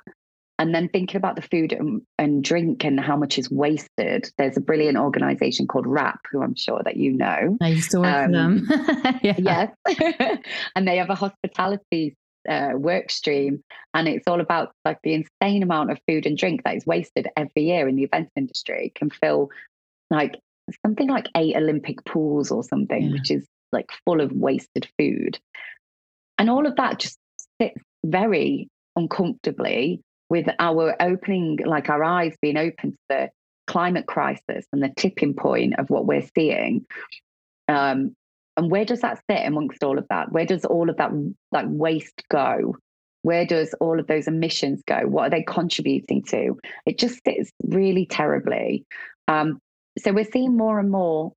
and 0.57 0.73
then 0.73 0.87
thinking 0.87 1.17
about 1.17 1.35
the 1.35 1.41
food 1.41 1.73
and, 1.73 2.01
and, 2.17 2.41
drink 2.41 2.85
and 2.85 2.97
how 2.97 3.17
much 3.17 3.37
is 3.37 3.51
wasted. 3.51 4.29
There's 4.37 4.55
a 4.55 4.61
brilliant 4.61 4.97
organization 4.97 5.67
called 5.67 5.85
WRAP, 5.85 6.19
who 6.31 6.41
I'm 6.41 6.55
sure 6.55 6.81
that 6.85 6.95
you 6.95 7.11
know. 7.11 7.57
I 7.61 7.67
used 7.69 7.91
to 7.91 7.99
work 7.99 8.15
um, 8.29 8.65
for 8.65 8.77
them. 8.77 9.19
Yes. 9.37 9.71
and 10.75 10.87
they 10.87 10.95
have 10.97 11.09
a 11.09 11.15
hospitality 11.15 12.15
uh, 12.47 12.71
work 12.75 13.11
stream. 13.11 13.63
And 13.93 14.07
it's 14.07 14.27
all 14.27 14.41
about 14.41 14.71
like 14.83 14.99
the 15.03 15.13
insane 15.13 15.63
amount 15.63 15.91
of 15.91 15.99
food 16.07 16.25
and 16.25 16.37
drink 16.37 16.63
that 16.63 16.75
is 16.75 16.85
wasted 16.85 17.27
every 17.35 17.63
year 17.63 17.87
in 17.87 17.95
the 17.95 18.03
events 18.03 18.31
industry 18.35 18.91
can 18.95 19.09
fill 19.09 19.49
like 20.09 20.39
something 20.85 21.09
like 21.09 21.27
eight 21.35 21.55
Olympic 21.55 22.03
pools 22.05 22.51
or 22.51 22.63
something, 22.63 23.03
yeah. 23.03 23.11
which 23.11 23.31
is 23.31 23.45
like 23.71 23.89
full 24.05 24.21
of 24.21 24.31
wasted 24.31 24.87
food. 24.97 25.39
And 26.37 26.49
all 26.49 26.65
of 26.65 26.75
that 26.75 26.99
just 26.99 27.17
sits 27.61 27.81
very 28.05 28.69
uncomfortably 28.95 30.01
with 30.29 30.47
our 30.59 30.95
opening, 31.01 31.59
like 31.65 31.89
our 31.89 32.03
eyes 32.03 32.35
being 32.41 32.57
open 32.57 32.91
to 32.91 32.97
the 33.09 33.29
climate 33.67 34.05
crisis 34.05 34.65
and 34.71 34.81
the 34.81 34.93
tipping 34.95 35.33
point 35.33 35.79
of 35.79 35.89
what 35.89 36.05
we're 36.05 36.27
seeing. 36.35 36.85
Um, 37.67 38.15
and 38.57 38.71
where 38.71 38.85
does 38.85 39.01
that 39.01 39.21
sit 39.29 39.45
amongst 39.45 39.83
all 39.83 39.97
of 39.97 40.07
that? 40.09 40.31
Where 40.31 40.45
does 40.45 40.65
all 40.65 40.89
of 40.89 40.97
that 40.97 41.11
like 41.51 41.65
waste 41.67 42.23
go? 42.29 42.75
Where 43.21 43.45
does 43.45 43.73
all 43.79 43.99
of 43.99 44.07
those 44.07 44.27
emissions 44.27 44.83
go? 44.87 45.01
What 45.05 45.27
are 45.27 45.29
they 45.29 45.43
contributing 45.43 46.23
to? 46.29 46.57
It 46.85 46.99
just 46.99 47.21
sits 47.25 47.51
really 47.63 48.05
terribly. 48.05 48.85
Um, 49.27 49.59
so 49.97 50.11
we're 50.13 50.29
seeing 50.31 50.55
more 50.55 50.79
and 50.79 50.91
more 50.91 51.33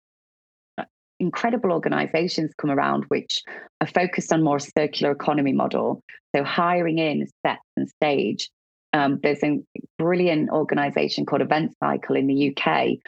uh, 0.77 0.85
incredible 1.19 1.73
organizations 1.73 2.53
come 2.59 2.71
around 2.71 3.05
which 3.09 3.43
are 3.81 3.87
focused 3.87 4.33
on 4.33 4.43
more 4.43 4.59
circular 4.59 5.13
economy 5.13 5.53
model 5.53 6.03
so 6.35 6.45
hiring 6.45 6.99
in 6.99 7.27
sets 7.47 7.63
and 7.77 7.89
stage 7.89 8.51
um, 8.93 9.21
there's 9.23 9.43
a 9.45 9.61
brilliant 9.99 10.51
organization 10.51 11.27
called 11.27 11.43
Event 11.43 11.73
Cycle 11.79 12.17
in 12.17 12.27
the 12.27 12.57
UK 12.57 12.99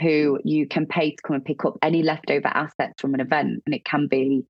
who 0.00 0.38
you 0.44 0.66
can 0.66 0.86
pay 0.86 1.10
to 1.10 1.22
come 1.22 1.36
and 1.36 1.44
pick 1.44 1.64
up 1.64 1.78
any 1.82 2.02
leftover 2.02 2.48
assets 2.48 3.00
from 3.00 3.14
an 3.14 3.20
event. 3.20 3.62
And 3.66 3.74
it 3.74 3.84
can 3.84 4.08
be 4.08 4.46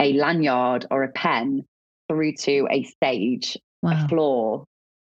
a 0.00 0.12
lanyard 0.12 0.86
or 0.90 1.02
a 1.02 1.12
pen 1.12 1.64
through 2.08 2.34
to 2.34 2.66
a 2.70 2.84
stage, 2.84 3.58
wow. 3.82 4.04
a 4.04 4.08
floor, 4.08 4.64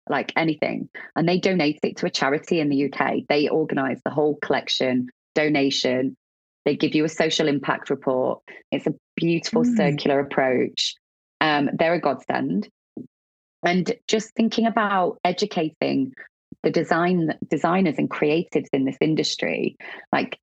like 0.09 0.33
anything. 0.37 0.89
And 1.17 1.29
they 1.29 1.39
donate 1.39 1.79
it 1.83 1.99
to 1.99 2.07
a 2.07 2.11
charity 2.11 2.61
in 2.61 2.69
the 2.69 2.93
UK. 2.93 3.21
They 3.29 3.49
organize 3.49 4.01
the 4.05 4.11
whole 4.11 4.37
collection, 4.43 5.09
donation. 5.35 6.17
They 6.65 6.77
give 6.77 6.95
you 6.95 7.05
a 7.05 7.09
social 7.09 7.49
impact 7.49 7.91
report. 7.91 8.43
It's 8.71 8.87
a 8.87 8.95
beautiful 9.17 9.65
mm. 9.65 9.77
circular 9.77 10.21
approach. 10.21 10.95
Um, 11.41 11.71
they're 11.79 11.95
a 11.95 12.01
godsend 12.01 12.69
and 13.65 13.93
just 14.09 14.35
thinking 14.35 14.67
about 14.67 15.19
educating 15.25 16.13
the 16.63 16.71
design 16.71 17.35
designers 17.49 17.97
and 17.99 18.11
creatives 18.11 18.67
in 18.73 18.85
this 18.85 18.97
industry 19.01 19.77
like 20.13 20.39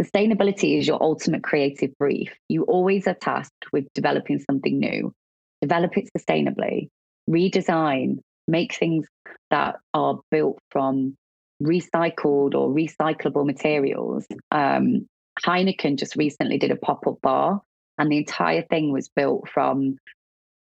sustainability 0.00 0.78
is 0.78 0.86
your 0.86 1.02
ultimate 1.02 1.42
creative 1.42 1.90
brief 1.98 2.32
you 2.48 2.64
always 2.64 3.06
are 3.06 3.14
tasked 3.14 3.66
with 3.72 3.86
developing 3.94 4.38
something 4.38 4.78
new. 4.78 5.12
Develop 5.60 5.96
it 5.96 6.08
sustainably. 6.16 6.88
Redesign. 7.28 8.18
Make 8.48 8.74
things 8.74 9.06
that 9.50 9.76
are 9.94 10.20
built 10.30 10.58
from 10.70 11.16
recycled 11.62 12.54
or 12.54 12.70
recyclable 12.70 13.46
materials. 13.46 14.26
Um, 14.50 15.06
heineken 15.44 15.98
just 15.98 16.16
recently 16.16 16.58
did 16.58 16.70
a 16.70 16.76
pop-up 16.76 17.20
bar 17.22 17.60
and 17.98 18.10
the 18.10 18.16
entire 18.16 18.62
thing 18.62 18.92
was 18.92 19.08
built 19.08 19.48
from 19.48 19.98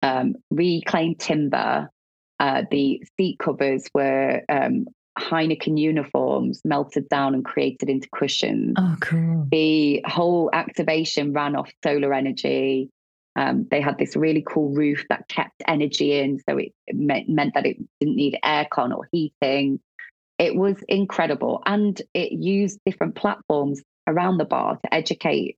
um, 0.02 0.34
reclaimed 0.50 1.20
timber. 1.20 1.88
Uh, 2.40 2.62
the 2.70 3.02
seat 3.16 3.38
covers 3.38 3.88
were 3.94 4.42
um, 4.48 4.86
Heineken 5.18 5.78
uniforms 5.78 6.60
melted 6.64 7.08
down 7.08 7.34
and 7.34 7.44
created 7.44 7.88
into 7.88 8.08
cushions. 8.14 8.74
Oh, 8.78 8.96
cool. 9.00 9.48
The 9.50 10.02
whole 10.06 10.50
activation 10.52 11.32
ran 11.32 11.56
off 11.56 11.70
solar 11.84 12.14
energy. 12.14 12.90
Um, 13.36 13.66
they 13.70 13.80
had 13.80 13.98
this 13.98 14.16
really 14.16 14.44
cool 14.46 14.70
roof 14.70 15.04
that 15.10 15.28
kept 15.28 15.62
energy 15.66 16.18
in, 16.18 16.40
so 16.48 16.56
it, 16.58 16.72
meant, 16.92 17.28
meant 17.28 17.54
that 17.54 17.66
it 17.66 17.76
didn't 18.00 18.16
need 18.16 18.38
aircon 18.44 18.96
or 18.96 19.08
heating. 19.12 19.80
It 20.38 20.54
was 20.54 20.76
incredible. 20.88 21.62
And 21.66 22.00
it 22.14 22.32
used 22.32 22.78
different 22.84 23.14
platforms 23.14 23.82
around 24.06 24.38
the 24.38 24.44
bar 24.44 24.78
to 24.82 24.94
educate 24.94 25.56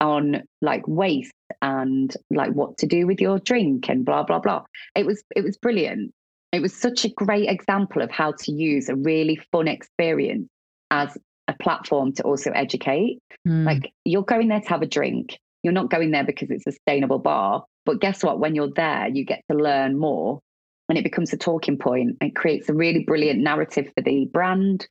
on 0.00 0.42
like 0.62 0.86
waste 0.86 1.32
and 1.60 2.14
like 2.30 2.52
what 2.52 2.78
to 2.78 2.86
do 2.86 3.06
with 3.06 3.20
your 3.20 3.38
drink 3.38 3.88
and 3.88 4.04
blah 4.04 4.22
blah 4.22 4.38
blah 4.38 4.62
it 4.94 5.04
was 5.04 5.22
it 5.34 5.42
was 5.42 5.56
brilliant 5.56 6.12
it 6.52 6.62
was 6.62 6.74
such 6.74 7.04
a 7.04 7.10
great 7.10 7.48
example 7.48 8.02
of 8.02 8.10
how 8.10 8.32
to 8.32 8.52
use 8.52 8.88
a 8.88 8.96
really 8.96 9.38
fun 9.52 9.68
experience 9.68 10.48
as 10.90 11.16
a 11.46 11.54
platform 11.54 12.12
to 12.14 12.22
also 12.22 12.50
educate. 12.52 13.18
Mm. 13.46 13.64
like 13.64 13.92
you're 14.04 14.24
going 14.24 14.48
there 14.48 14.60
to 14.60 14.68
have 14.68 14.82
a 14.82 14.86
drink. 14.86 15.38
You're 15.62 15.72
not 15.72 15.90
going 15.90 16.10
there 16.10 16.24
because 16.24 16.50
it's 16.50 16.66
a 16.66 16.72
sustainable 16.72 17.18
bar. 17.18 17.64
But 17.84 18.00
guess 18.00 18.22
what? 18.22 18.40
When 18.40 18.54
you're 18.54 18.72
there 18.74 19.08
you 19.08 19.24
get 19.24 19.42
to 19.50 19.56
learn 19.56 19.98
more. 19.98 20.40
And 20.88 20.96
it 20.96 21.04
becomes 21.04 21.32
a 21.32 21.36
talking 21.36 21.76
point 21.76 22.16
it 22.20 22.34
creates 22.34 22.68
a 22.68 22.74
really 22.74 23.04
brilliant 23.04 23.40
narrative 23.40 23.90
for 23.94 24.02
the 24.02 24.26
brand 24.32 24.86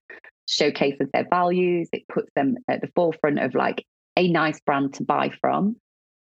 showcases 0.47 1.07
their 1.13 1.27
values. 1.29 1.89
It 1.91 2.03
puts 2.07 2.29
them 2.35 2.57
at 2.67 2.81
the 2.81 2.89
forefront 2.95 3.39
of 3.39 3.55
like 3.55 3.83
a 4.15 4.27
nice 4.27 4.59
brand 4.61 4.93
to 4.95 5.03
buy 5.03 5.31
from. 5.41 5.75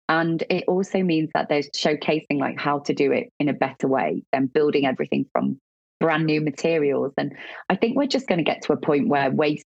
And 0.10 0.44
it 0.50 0.64
also 0.68 1.04
means 1.04 1.30
that 1.34 1.50
there's 1.50 1.70
showcasing 1.72 2.40
like 2.40 2.60
how 2.60 2.80
to 2.80 2.94
do 2.94 3.12
it 3.12 3.32
in 3.40 3.50
a 3.50 3.54
better 3.54 3.88
way 3.88 4.24
than 4.32 4.48
building 4.48 4.86
everything 4.86 5.26
from 5.34 5.60
brand 6.00 6.26
new 6.26 6.42
materials. 6.42 7.14
And 7.18 7.36
I 7.70 7.76
think 7.76 7.98
we're 7.98 8.08
just 8.08 8.28
going 8.28 8.38
to 8.38 8.44
get 8.44 8.62
to 8.64 8.74
a 8.74 8.78
point 8.78 9.10
where 9.10 9.30
waste 9.32 9.66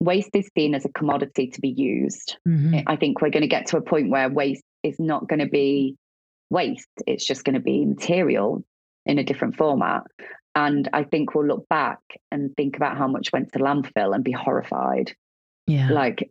waste 0.00 0.30
is 0.34 0.48
seen 0.56 0.74
as 0.74 0.84
a 0.84 0.90
commodity 0.90 1.48
to 1.48 1.60
be 1.60 1.70
used. 1.70 2.36
Mm-hmm. 2.46 2.80
I 2.86 2.96
think 2.96 3.20
we're 3.20 3.30
going 3.30 3.42
to 3.42 3.48
get 3.48 3.66
to 3.68 3.76
a 3.76 3.82
point 3.82 4.10
where 4.10 4.28
waste 4.28 4.62
is 4.82 4.98
not 4.98 5.28
going 5.28 5.40
to 5.40 5.48
be 5.48 5.96
waste. 6.50 6.88
It's 7.06 7.26
just 7.26 7.44
going 7.44 7.54
to 7.54 7.60
be 7.60 7.84
material 7.84 8.64
in 9.06 9.18
a 9.18 9.24
different 9.24 9.56
format. 9.56 10.02
And 10.54 10.88
I 10.92 11.04
think 11.04 11.34
we'll 11.34 11.46
look 11.46 11.68
back 11.68 11.98
and 12.30 12.54
think 12.56 12.76
about 12.76 12.96
how 12.96 13.08
much 13.08 13.32
went 13.32 13.52
to 13.52 13.58
landfill 13.58 14.14
and 14.14 14.24
be 14.24 14.32
horrified. 14.32 15.14
Yeah. 15.66 15.90
Like 15.90 16.30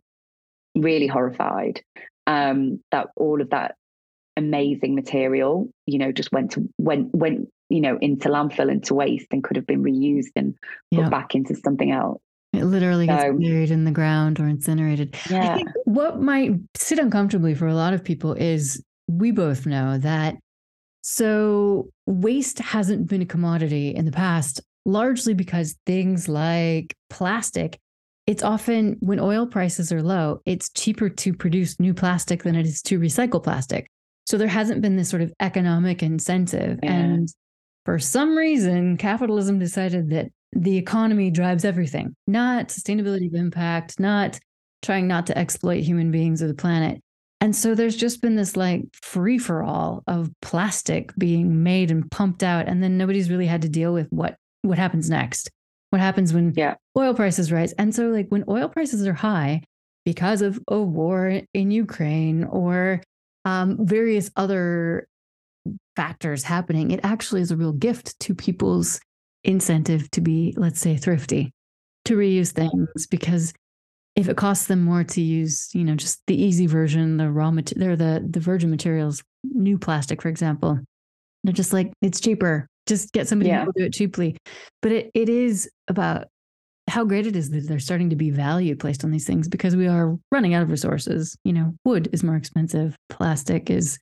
really 0.74 1.06
horrified 1.06 1.82
um, 2.28 2.80
that 2.92 3.08
all 3.16 3.40
of 3.40 3.50
that 3.50 3.74
amazing 4.36 4.94
material, 4.94 5.68
you 5.86 5.98
know, 5.98 6.12
just 6.12 6.30
went 6.30 6.52
to 6.52 6.68
went 6.78 7.12
went 7.12 7.48
you 7.70 7.80
know 7.80 7.98
into 8.00 8.28
landfill 8.28 8.70
into 8.70 8.94
waste 8.94 9.26
and 9.32 9.42
could 9.42 9.56
have 9.56 9.66
been 9.66 9.82
reused 9.82 10.32
and 10.36 10.54
put 10.94 11.10
back 11.10 11.34
into 11.34 11.56
something 11.56 11.90
else. 11.90 12.20
It 12.52 12.64
literally 12.64 13.06
so, 13.06 13.14
gets 13.14 13.38
buried 13.38 13.70
in 13.70 13.84
the 13.84 13.90
ground 13.90 14.40
or 14.40 14.46
incinerated. 14.46 15.16
Yeah. 15.28 15.52
I 15.52 15.56
think 15.56 15.68
what 15.84 16.20
might 16.20 16.52
sit 16.76 16.98
uncomfortably 16.98 17.54
for 17.54 17.66
a 17.66 17.74
lot 17.74 17.92
of 17.92 18.04
people 18.04 18.34
is 18.34 18.82
we 19.06 19.30
both 19.30 19.66
know 19.66 19.98
that 19.98 20.36
so 21.02 21.88
waste 22.06 22.58
hasn't 22.58 23.08
been 23.08 23.22
a 23.22 23.26
commodity 23.26 23.94
in 23.94 24.04
the 24.04 24.12
past, 24.12 24.60
largely 24.84 25.34
because 25.34 25.76
things 25.86 26.28
like 26.28 26.94
plastic 27.08 27.78
it's 28.28 28.42
often 28.42 28.98
when 29.00 29.18
oil 29.18 29.46
prices 29.46 29.90
are 29.90 30.02
low, 30.02 30.42
it's 30.44 30.68
cheaper 30.68 31.08
to 31.08 31.32
produce 31.32 31.80
new 31.80 31.94
plastic 31.94 32.42
than 32.42 32.56
it 32.56 32.66
is 32.66 32.82
to 32.82 33.00
recycle 33.00 33.42
plastic. 33.42 33.90
So 34.26 34.36
there 34.36 34.46
hasn't 34.46 34.82
been 34.82 34.96
this 34.96 35.08
sort 35.08 35.22
of 35.22 35.32
economic 35.40 36.02
incentive. 36.02 36.78
Yeah. 36.82 36.92
And 36.92 37.28
for 37.86 37.98
some 37.98 38.36
reason, 38.36 38.98
capitalism 38.98 39.58
decided 39.58 40.10
that 40.10 40.26
the 40.52 40.76
economy 40.76 41.30
drives 41.30 41.64
everything, 41.64 42.14
not 42.26 42.68
sustainability 42.68 43.28
of 43.28 43.34
impact, 43.34 43.98
not 43.98 44.38
trying 44.82 45.08
not 45.08 45.26
to 45.28 45.38
exploit 45.38 45.82
human 45.82 46.10
beings 46.10 46.42
or 46.42 46.48
the 46.48 46.54
planet. 46.54 47.00
And 47.40 47.56
so 47.56 47.74
there's 47.74 47.96
just 47.96 48.20
been 48.20 48.36
this 48.36 48.58
like 48.58 48.82
free 48.92 49.38
for 49.38 49.62
all 49.62 50.02
of 50.06 50.30
plastic 50.42 51.14
being 51.16 51.62
made 51.62 51.90
and 51.90 52.10
pumped 52.10 52.42
out. 52.42 52.68
And 52.68 52.82
then 52.82 52.98
nobody's 52.98 53.30
really 53.30 53.46
had 53.46 53.62
to 53.62 53.70
deal 53.70 53.94
with 53.94 54.08
what 54.10 54.36
what 54.60 54.76
happens 54.76 55.08
next. 55.08 55.50
What 55.90 56.00
happens 56.00 56.32
when 56.32 56.52
yeah. 56.56 56.74
oil 56.96 57.14
prices 57.14 57.50
rise? 57.50 57.72
And 57.72 57.94
so 57.94 58.08
like 58.08 58.28
when 58.28 58.44
oil 58.48 58.68
prices 58.68 59.06
are 59.06 59.14
high 59.14 59.62
because 60.04 60.42
of 60.42 60.60
a 60.68 60.78
war 60.78 61.42
in 61.54 61.70
Ukraine 61.70 62.44
or 62.44 63.02
um, 63.44 63.78
various 63.86 64.30
other 64.36 65.08
factors 65.96 66.44
happening, 66.44 66.90
it 66.90 67.00
actually 67.02 67.40
is 67.40 67.50
a 67.50 67.56
real 67.56 67.72
gift 67.72 68.18
to 68.20 68.34
people's 68.34 69.00
incentive 69.44 70.10
to 70.10 70.20
be, 70.20 70.54
let's 70.56 70.80
say, 70.80 70.96
thrifty, 70.96 71.52
to 72.04 72.16
reuse 72.16 72.52
things 72.52 73.06
because 73.06 73.52
if 74.16 74.28
it 74.28 74.36
costs 74.36 74.66
them 74.66 74.82
more 74.82 75.04
to 75.04 75.20
use, 75.20 75.70
you 75.74 75.84
know, 75.84 75.94
just 75.94 76.20
the 76.26 76.40
easy 76.40 76.66
version, 76.66 77.18
the 77.18 77.30
raw 77.30 77.50
material, 77.50 77.96
the 77.96 78.26
the 78.28 78.40
virgin 78.40 78.68
materials, 78.68 79.22
new 79.44 79.78
plastic, 79.78 80.20
for 80.20 80.28
example, 80.28 80.80
they're 81.44 81.52
just 81.52 81.72
like 81.72 81.92
it's 82.02 82.20
cheaper. 82.20 82.66
Just 82.88 83.12
get 83.12 83.28
somebody 83.28 83.50
yeah. 83.50 83.60
who 83.60 83.66
will 83.66 83.72
do 83.76 83.84
it 83.84 83.92
cheaply. 83.92 84.36
But 84.82 84.92
it 84.92 85.10
it 85.14 85.28
is 85.28 85.70
about 85.86 86.26
how 86.88 87.04
great 87.04 87.26
it 87.26 87.36
is 87.36 87.50
that 87.50 87.68
there's 87.68 87.84
starting 87.84 88.10
to 88.10 88.16
be 88.16 88.30
value 88.30 88.74
placed 88.74 89.04
on 89.04 89.10
these 89.10 89.26
things 89.26 89.46
because 89.46 89.76
we 89.76 89.86
are 89.86 90.16
running 90.32 90.54
out 90.54 90.62
of 90.62 90.70
resources. 90.70 91.36
You 91.44 91.52
know, 91.52 91.74
wood 91.84 92.08
is 92.12 92.24
more 92.24 92.36
expensive, 92.36 92.96
plastic 93.10 93.70
is 93.70 93.98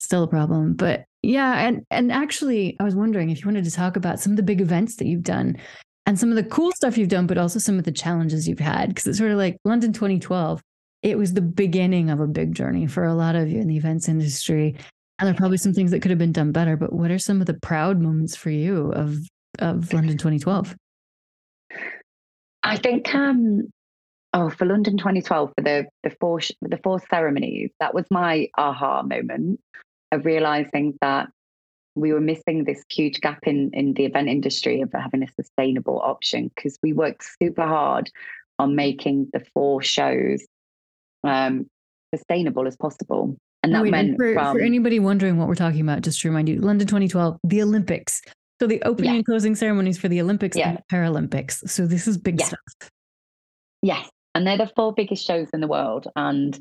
still 0.00 0.22
a 0.22 0.28
problem. 0.28 0.74
But 0.74 1.04
yeah, 1.22 1.66
and 1.66 1.82
and 1.90 2.10
actually, 2.10 2.76
I 2.80 2.84
was 2.84 2.94
wondering 2.94 3.30
if 3.30 3.40
you 3.40 3.46
wanted 3.46 3.64
to 3.64 3.70
talk 3.70 3.96
about 3.96 4.20
some 4.20 4.32
of 4.32 4.36
the 4.36 4.42
big 4.42 4.60
events 4.60 4.96
that 4.96 5.06
you've 5.06 5.22
done 5.22 5.56
and 6.06 6.18
some 6.18 6.30
of 6.30 6.36
the 6.36 6.44
cool 6.44 6.72
stuff 6.72 6.96
you've 6.96 7.08
done, 7.08 7.26
but 7.26 7.38
also 7.38 7.58
some 7.58 7.78
of 7.78 7.84
the 7.84 7.92
challenges 7.92 8.48
you've 8.48 8.58
had. 8.58 8.88
Because 8.88 9.06
it's 9.06 9.18
sort 9.18 9.30
of 9.30 9.36
like 9.36 9.58
London 9.64 9.92
2012, 9.92 10.62
it 11.02 11.18
was 11.18 11.34
the 11.34 11.42
beginning 11.42 12.10
of 12.10 12.20
a 12.20 12.26
big 12.26 12.54
journey 12.54 12.86
for 12.86 13.04
a 13.04 13.14
lot 13.14 13.36
of 13.36 13.48
you 13.50 13.60
in 13.60 13.68
the 13.68 13.76
events 13.76 14.08
industry. 14.08 14.76
And 15.18 15.26
there 15.26 15.34
are 15.34 15.36
probably 15.36 15.58
some 15.58 15.74
things 15.74 15.90
that 15.90 16.00
could 16.00 16.10
have 16.10 16.18
been 16.18 16.32
done 16.32 16.52
better. 16.52 16.76
But 16.76 16.92
what 16.92 17.10
are 17.10 17.18
some 17.18 17.40
of 17.40 17.46
the 17.46 17.54
proud 17.54 18.00
moments 18.00 18.36
for 18.36 18.50
you 18.50 18.92
of 18.92 19.16
of 19.58 19.92
London 19.92 20.16
2012? 20.16 20.76
I 22.62 22.76
think 22.76 23.14
um 23.14 23.62
oh 24.34 24.50
for 24.50 24.66
London 24.66 24.96
2012 24.96 25.52
for 25.56 25.62
the 25.62 25.86
the 26.04 26.10
four 26.20 26.40
the 26.62 26.78
four 26.84 27.00
ceremonies 27.10 27.70
that 27.80 27.94
was 27.94 28.04
my 28.10 28.48
aha 28.56 29.02
moment 29.02 29.60
of 30.12 30.24
realizing 30.24 30.96
that 31.00 31.28
we 31.94 32.12
were 32.12 32.20
missing 32.20 32.64
this 32.64 32.84
huge 32.90 33.20
gap 33.20 33.40
in 33.46 33.70
in 33.72 33.94
the 33.94 34.04
event 34.04 34.28
industry 34.28 34.80
of 34.82 34.92
having 34.92 35.22
a 35.22 35.32
sustainable 35.40 36.00
option 36.00 36.50
because 36.54 36.78
we 36.82 36.92
worked 36.92 37.24
super 37.42 37.66
hard 37.66 38.10
on 38.58 38.74
making 38.74 39.28
the 39.32 39.44
four 39.54 39.82
shows 39.82 40.44
um, 41.24 41.66
sustainable 42.14 42.66
as 42.66 42.76
possible. 42.76 43.36
And 43.62 43.74
that 43.74 43.82
Wait, 43.82 43.90
meant 43.90 44.16
for, 44.16 44.34
from, 44.34 44.56
for, 44.56 44.60
anybody 44.60 45.00
wondering 45.00 45.36
what 45.36 45.48
we're 45.48 45.54
talking 45.54 45.80
about, 45.80 46.02
just 46.02 46.20
to 46.20 46.28
remind 46.28 46.48
you, 46.48 46.60
London 46.60 46.86
2012, 46.86 47.38
the 47.44 47.62
Olympics. 47.62 48.22
So 48.60 48.66
the 48.66 48.82
opening 48.82 49.10
yeah. 49.10 49.16
and 49.16 49.26
closing 49.26 49.54
ceremonies 49.54 49.98
for 49.98 50.08
the 50.08 50.20
Olympics 50.20 50.56
yeah. 50.56 50.70
and 50.70 50.78
Paralympics. 50.90 51.68
So 51.68 51.86
this 51.86 52.08
is 52.08 52.18
big 52.18 52.40
yeah. 52.40 52.46
stuff. 52.46 52.90
Yes. 53.82 54.08
And 54.34 54.46
they're 54.46 54.58
the 54.58 54.70
four 54.74 54.92
biggest 54.92 55.24
shows 55.24 55.48
in 55.52 55.60
the 55.60 55.66
world. 55.66 56.06
And 56.16 56.58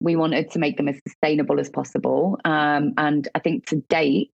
we 0.00 0.16
wanted 0.16 0.50
to 0.52 0.58
make 0.58 0.76
them 0.76 0.88
as 0.88 0.98
sustainable 1.06 1.58
as 1.58 1.70
possible. 1.70 2.38
Um, 2.44 2.94
and 2.96 3.28
I 3.34 3.40
think 3.40 3.66
to 3.66 3.76
date, 3.88 4.30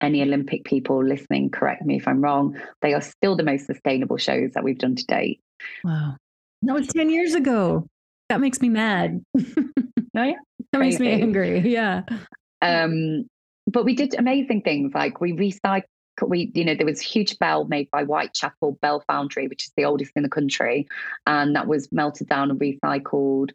any 0.00 0.22
Olympic 0.22 0.64
people 0.64 1.04
listening, 1.04 1.50
correct 1.50 1.84
me 1.84 1.96
if 1.96 2.06
I'm 2.06 2.22
wrong, 2.22 2.58
they 2.82 2.94
are 2.94 3.00
still 3.00 3.36
the 3.36 3.42
most 3.42 3.66
sustainable 3.66 4.16
shows 4.16 4.52
that 4.52 4.64
we've 4.64 4.78
done 4.78 4.94
to 4.96 5.04
date. 5.04 5.40
Wow. 5.84 6.16
That 6.62 6.74
was 6.74 6.88
10 6.88 7.10
years 7.10 7.34
ago. 7.34 7.86
That 8.28 8.40
makes 8.40 8.60
me 8.60 8.68
mad. 8.68 9.24
oh, 9.38 9.42
yeah. 10.14 10.32
That 10.72 10.78
makes 10.78 10.98
me 10.98 11.10
angry. 11.10 11.60
Yeah. 11.60 12.02
Um, 12.60 13.26
but 13.66 13.84
we 13.84 13.94
did 13.94 14.14
amazing 14.18 14.62
things 14.62 14.92
like 14.94 15.20
we 15.20 15.32
recycled 15.32 15.82
we 16.26 16.50
you 16.52 16.64
know 16.64 16.74
there 16.74 16.84
was 16.84 17.00
a 17.00 17.04
huge 17.04 17.38
bell 17.38 17.64
made 17.66 17.88
by 17.92 18.02
whitechapel 18.02 18.76
bell 18.82 19.04
foundry 19.06 19.46
which 19.46 19.66
is 19.66 19.72
the 19.76 19.84
oldest 19.84 20.10
in 20.16 20.24
the 20.24 20.28
country 20.28 20.84
and 21.28 21.54
that 21.54 21.68
was 21.68 21.86
melted 21.92 22.28
down 22.28 22.50
and 22.50 22.58
recycled 22.58 23.50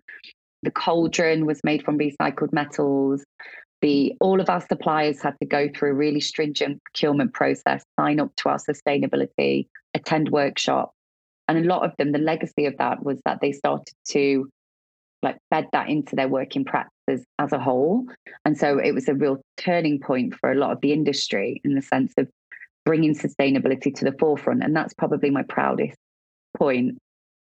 the 0.62 0.72
cauldron 0.72 1.46
was 1.46 1.60
made 1.66 1.84
from 1.84 2.00
recycled 2.00 2.54
metals 2.54 3.22
the 3.84 4.16
all 4.22 4.40
of 4.40 4.50
our 4.50 4.62
suppliers 4.62 5.22
had 5.22 5.36
to 5.42 5.46
go 5.46 5.68
through 5.68 5.92
a 5.92 5.94
really 5.94 6.22
stringent 6.22 6.82
procurement 6.86 7.34
process, 7.34 7.84
sign 8.00 8.22
up 8.22 8.34
to 8.38 8.48
our 8.48 8.58
sustainability, 8.58 9.68
attend 9.94 10.30
workshops. 10.30 10.96
And 11.50 11.58
a 11.58 11.68
lot 11.68 11.84
of 11.84 11.92
them, 11.98 12.14
the 12.14 12.18
legacy 12.18 12.66
of 12.66 12.78
that 12.78 13.04
was 13.04 13.20
that 13.26 13.42
they 13.42 13.52
started 13.52 13.94
to 14.12 14.50
like 15.24 15.38
bed 15.50 15.68
that 15.72 15.90
into 15.90 16.16
their 16.16 16.28
working 16.28 16.66
practices 16.66 17.26
as 17.40 17.52
a 17.52 17.60
whole. 17.60 18.06
And 18.46 18.58
so 18.58 18.78
it 18.78 18.92
was 18.92 19.08
a 19.08 19.14
real 19.14 19.42
turning 19.58 20.00
point 20.00 20.36
for 20.36 20.52
a 20.52 20.56
lot 20.56 20.72
of 20.72 20.82
the 20.82 20.94
industry 20.94 21.62
in 21.64 21.76
the 21.76 21.82
sense 21.82 22.14
of 22.18 22.28
bringing 22.86 23.16
sustainability 23.16 23.94
to 23.96 24.06
the 24.06 24.16
forefront. 24.20 24.64
And 24.64 24.76
that's 24.76 24.94
probably 24.94 25.30
my 25.30 25.44
proudest 25.44 25.98
point. 26.58 26.98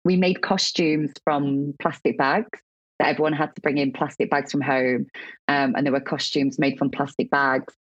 We 0.04 0.16
made 0.16 0.42
costumes 0.42 1.12
from 1.24 1.74
plastic 1.80 2.18
bags 2.18 2.60
that 2.98 3.08
everyone 3.08 3.32
had 3.32 3.54
to 3.54 3.60
bring 3.60 3.78
in 3.78 3.92
plastic 3.92 4.30
bags 4.30 4.52
from 4.52 4.60
home. 4.60 5.06
Um, 5.48 5.74
and 5.74 5.84
there 5.84 5.92
were 5.92 6.00
costumes 6.00 6.58
made 6.58 6.78
from 6.78 6.90
plastic 6.90 7.30
bags, 7.30 7.74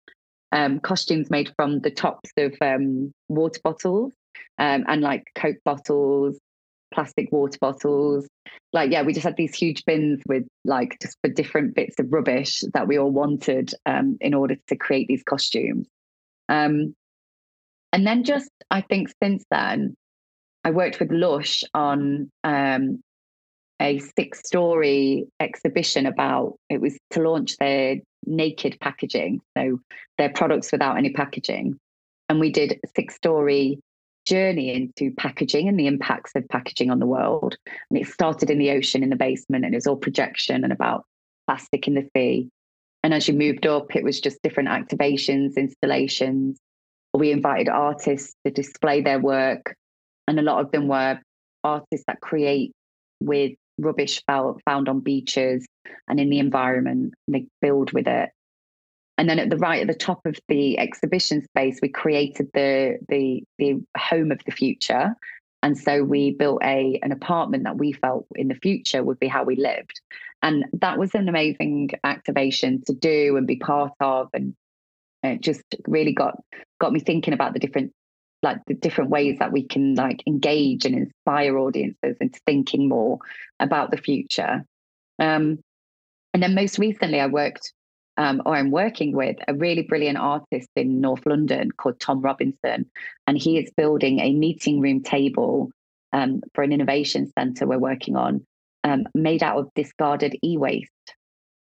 um, 0.51 0.79
costumes 0.79 1.29
made 1.29 1.51
from 1.55 1.79
the 1.79 1.91
tops 1.91 2.31
of 2.37 2.53
um, 2.61 3.11
water 3.27 3.59
bottles 3.63 4.13
um, 4.59 4.85
and 4.87 5.01
like 5.01 5.25
Coke 5.35 5.57
bottles, 5.65 6.37
plastic 6.93 7.31
water 7.31 7.57
bottles. 7.59 8.27
Like, 8.71 8.91
yeah, 8.91 9.03
we 9.03 9.13
just 9.13 9.23
had 9.23 9.37
these 9.37 9.55
huge 9.55 9.83
bins 9.85 10.21
with 10.27 10.45
like 10.65 10.97
just 11.01 11.17
for 11.23 11.29
different 11.29 11.75
bits 11.75 11.95
of 11.99 12.11
rubbish 12.11 12.63
that 12.73 12.87
we 12.87 12.97
all 12.97 13.11
wanted 13.11 13.73
um, 13.85 14.17
in 14.21 14.33
order 14.33 14.55
to 14.67 14.75
create 14.75 15.07
these 15.07 15.23
costumes. 15.23 15.87
Um, 16.49 16.95
and 17.91 18.07
then 18.07 18.23
just, 18.23 18.49
I 18.71 18.81
think 18.81 19.09
since 19.21 19.43
then, 19.51 19.95
I 20.63 20.71
worked 20.71 20.99
with 20.99 21.11
Lush 21.11 21.63
on 21.73 22.29
um, 22.43 23.01
a 23.81 23.99
six 23.99 24.39
story 24.39 25.25
exhibition 25.39 26.05
about 26.05 26.55
it 26.69 26.79
was 26.79 26.97
to 27.11 27.21
launch 27.21 27.57
their 27.57 27.97
naked 28.25 28.77
packaging, 28.79 29.41
so 29.57 29.79
their 30.17 30.29
products 30.29 30.71
without 30.71 30.97
any 30.97 31.11
packaging. 31.11 31.77
And 32.29 32.39
we 32.39 32.51
did 32.51 32.79
six 32.95 33.15
story 33.15 33.79
journey 34.25 34.73
into 34.73 35.13
packaging 35.15 35.67
and 35.67 35.79
the 35.79 35.87
impacts 35.87 36.31
of 36.35 36.47
packaging 36.49 36.89
on 36.89 36.99
the 36.99 37.05
world. 37.05 37.57
And 37.89 37.99
it 37.99 38.07
started 38.07 38.49
in 38.49 38.59
the 38.59 38.71
ocean 38.71 39.03
in 39.03 39.09
the 39.09 39.15
basement 39.15 39.65
and 39.65 39.73
it 39.73 39.77
was 39.77 39.87
all 39.87 39.95
projection 39.95 40.63
and 40.63 40.73
about 40.73 41.05
plastic 41.47 41.87
in 41.87 41.95
the 41.95 42.09
sea. 42.15 42.49
And 43.03 43.13
as 43.13 43.27
you 43.27 43.33
moved 43.33 43.67
up, 43.67 43.95
it 43.95 44.03
was 44.03 44.21
just 44.21 44.41
different 44.43 44.69
activations, 44.69 45.57
installations. 45.57 46.57
We 47.13 47.31
invited 47.31 47.69
artists 47.69 48.33
to 48.45 48.51
display 48.51 49.01
their 49.01 49.19
work. 49.19 49.75
And 50.27 50.39
a 50.39 50.43
lot 50.43 50.63
of 50.63 50.71
them 50.71 50.87
were 50.87 51.19
artists 51.63 52.05
that 52.07 52.21
create 52.21 52.71
with 53.19 53.53
rubbish 53.77 54.21
found, 54.25 54.61
on 54.67 54.99
beaches 55.01 55.65
and 56.07 56.19
in 56.19 56.29
the 56.29 56.39
environment. 56.39 57.13
They 57.27 57.47
build 57.61 57.91
with 57.91 58.07
it. 58.07 58.29
And 59.17 59.29
then 59.29 59.39
at 59.39 59.49
the 59.49 59.57
right 59.57 59.81
at 59.81 59.87
the 59.87 59.93
top 59.93 60.25
of 60.25 60.39
the 60.47 60.79
exhibition 60.79 61.43
space, 61.43 61.79
we 61.81 61.89
created 61.89 62.49
the 62.53 62.97
the 63.09 63.43
the 63.57 63.81
home 63.97 64.31
of 64.31 64.41
the 64.45 64.51
future. 64.51 65.15
And 65.61 65.77
so 65.77 66.03
we 66.03 66.31
built 66.31 66.61
a 66.63 66.99
an 67.03 67.11
apartment 67.11 67.63
that 67.63 67.77
we 67.77 67.93
felt 67.93 68.25
in 68.35 68.47
the 68.47 68.55
future 68.55 69.03
would 69.03 69.19
be 69.19 69.27
how 69.27 69.43
we 69.43 69.55
lived. 69.55 70.01
And 70.41 70.65
that 70.73 70.97
was 70.97 71.15
an 71.15 71.29
amazing 71.29 71.91
activation 72.03 72.83
to 72.87 72.93
do 72.93 73.37
and 73.37 73.47
be 73.47 73.55
part 73.55 73.93
of. 73.99 74.29
And 74.33 74.55
it 75.21 75.41
just 75.41 75.63
really 75.87 76.13
got 76.13 76.35
got 76.79 76.91
me 76.91 76.99
thinking 76.99 77.33
about 77.33 77.53
the 77.53 77.59
different 77.59 77.93
like 78.41 78.57
the 78.67 78.73
different 78.73 79.09
ways 79.09 79.39
that 79.39 79.53
we 79.53 79.63
can 79.63 79.95
like 79.95 80.21
engage 80.27 80.85
and 80.85 80.95
inspire 80.95 81.57
audiences 81.57 82.17
into 82.19 82.39
thinking 82.45 82.89
more 82.89 83.19
about 83.59 83.89
the 83.89 83.97
future. 83.97 84.65
Um, 85.17 85.59
and 86.33 86.43
then 86.43 86.55
most 86.55 86.77
recently, 86.77 87.21
I 87.21 87.27
worked 87.27 87.71
um, 88.17 88.41
or 88.45 88.55
I'm 88.55 88.71
working 88.71 89.15
with 89.15 89.37
a 89.47 89.53
really 89.53 89.83
brilliant 89.83 90.17
artist 90.17 90.69
in 90.75 91.01
North 91.01 91.25
London 91.25 91.71
called 91.71 91.99
Tom 91.99 92.21
Robinson, 92.21 92.89
and 93.27 93.37
he 93.37 93.57
is 93.57 93.71
building 93.75 94.19
a 94.19 94.33
meeting 94.33 94.79
room 94.79 95.01
table 95.01 95.71
um, 96.11 96.41
for 96.53 96.63
an 96.63 96.71
innovation 96.71 97.31
center 97.37 97.65
we're 97.65 97.79
working 97.79 98.15
on, 98.15 98.45
um, 98.83 99.05
made 99.15 99.41
out 99.41 99.57
of 99.57 99.69
discarded 99.75 100.37
e-waste. 100.43 100.89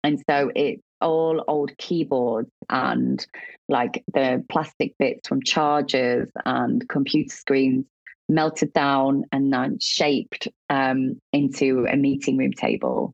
And 0.04 0.22
so 0.30 0.52
it's 0.56 0.82
all 1.00 1.44
old 1.48 1.78
keyboards 1.78 2.50
and 2.70 3.26
like 3.70 4.04
the 4.14 4.44
plastic 4.50 4.96
bits 4.98 5.28
from 5.28 5.44
chargers 5.44 6.30
and 6.46 6.88
computer 6.90 7.34
screens 7.36 7.86
melted 8.30 8.74
down 8.74 9.26
and 9.32 9.52
then 9.52 9.78
shaped 9.80 10.48
um, 10.70 11.20
into 11.34 11.86
a 11.88 11.96
meeting 11.96 12.38
room 12.38 12.54
table. 12.54 13.14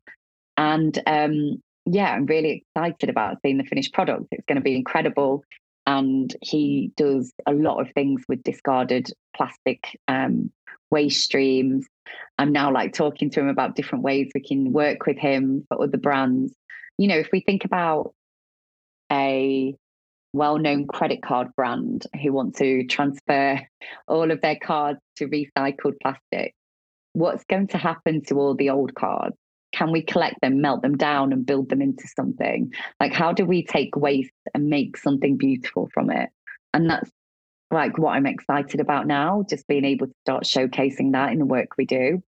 And 0.56 0.98
um, 1.06 1.62
yeah, 1.90 2.12
I'm 2.12 2.26
really 2.26 2.64
excited 2.76 3.08
about 3.08 3.38
seeing 3.42 3.58
the 3.58 3.64
finished 3.64 3.92
product. 3.94 4.26
It's 4.30 4.44
going 4.46 4.56
to 4.56 4.62
be 4.62 4.76
incredible. 4.76 5.44
and 5.86 6.34
he 6.42 6.92
does 6.96 7.32
a 7.46 7.52
lot 7.52 7.80
of 7.80 7.90
things 7.94 8.22
with 8.28 8.42
discarded 8.42 9.10
plastic 9.34 9.98
um, 10.06 10.50
waste 10.90 11.24
streams. 11.24 11.86
I'm 12.36 12.52
now 12.52 12.70
like 12.70 12.92
talking 12.92 13.30
to 13.30 13.40
him 13.40 13.48
about 13.48 13.74
different 13.74 14.04
ways 14.04 14.30
we 14.34 14.42
can 14.42 14.72
work 14.72 15.06
with 15.06 15.16
him 15.16 15.64
for 15.68 15.82
other 15.82 15.96
brands. 15.96 16.52
You 16.98 17.08
know, 17.08 17.16
if 17.16 17.30
we 17.32 17.40
think 17.40 17.64
about 17.64 18.12
a 19.10 19.74
well-known 20.34 20.86
credit 20.88 21.22
card 21.22 21.48
brand 21.56 22.06
who 22.22 22.34
want 22.34 22.56
to 22.56 22.84
transfer 22.86 23.60
all 24.08 24.30
of 24.30 24.42
their 24.42 24.58
cards 24.62 25.00
to 25.16 25.26
recycled 25.28 25.94
plastic, 26.02 26.54
what's 27.14 27.44
going 27.44 27.68
to 27.68 27.78
happen 27.78 28.22
to 28.26 28.34
all 28.34 28.54
the 28.54 28.68
old 28.68 28.94
cards? 28.94 29.36
Can 29.72 29.92
we 29.92 30.02
collect 30.02 30.40
them, 30.40 30.60
melt 30.60 30.82
them 30.82 30.96
down, 30.96 31.32
and 31.32 31.44
build 31.44 31.68
them 31.68 31.82
into 31.82 32.08
something? 32.16 32.72
Like, 33.00 33.12
how 33.12 33.32
do 33.32 33.44
we 33.44 33.64
take 33.64 33.96
waste 33.96 34.32
and 34.54 34.68
make 34.68 34.96
something 34.96 35.36
beautiful 35.36 35.90
from 35.92 36.10
it? 36.10 36.30
And 36.72 36.88
that's 36.88 37.10
like 37.70 37.98
what 37.98 38.12
I'm 38.12 38.26
excited 38.26 38.80
about 38.80 39.06
now, 39.06 39.44
just 39.48 39.66
being 39.66 39.84
able 39.84 40.06
to 40.06 40.14
start 40.24 40.44
showcasing 40.44 41.12
that 41.12 41.32
in 41.32 41.38
the 41.38 41.44
work 41.44 41.76
we 41.76 41.84
do. 41.84 42.22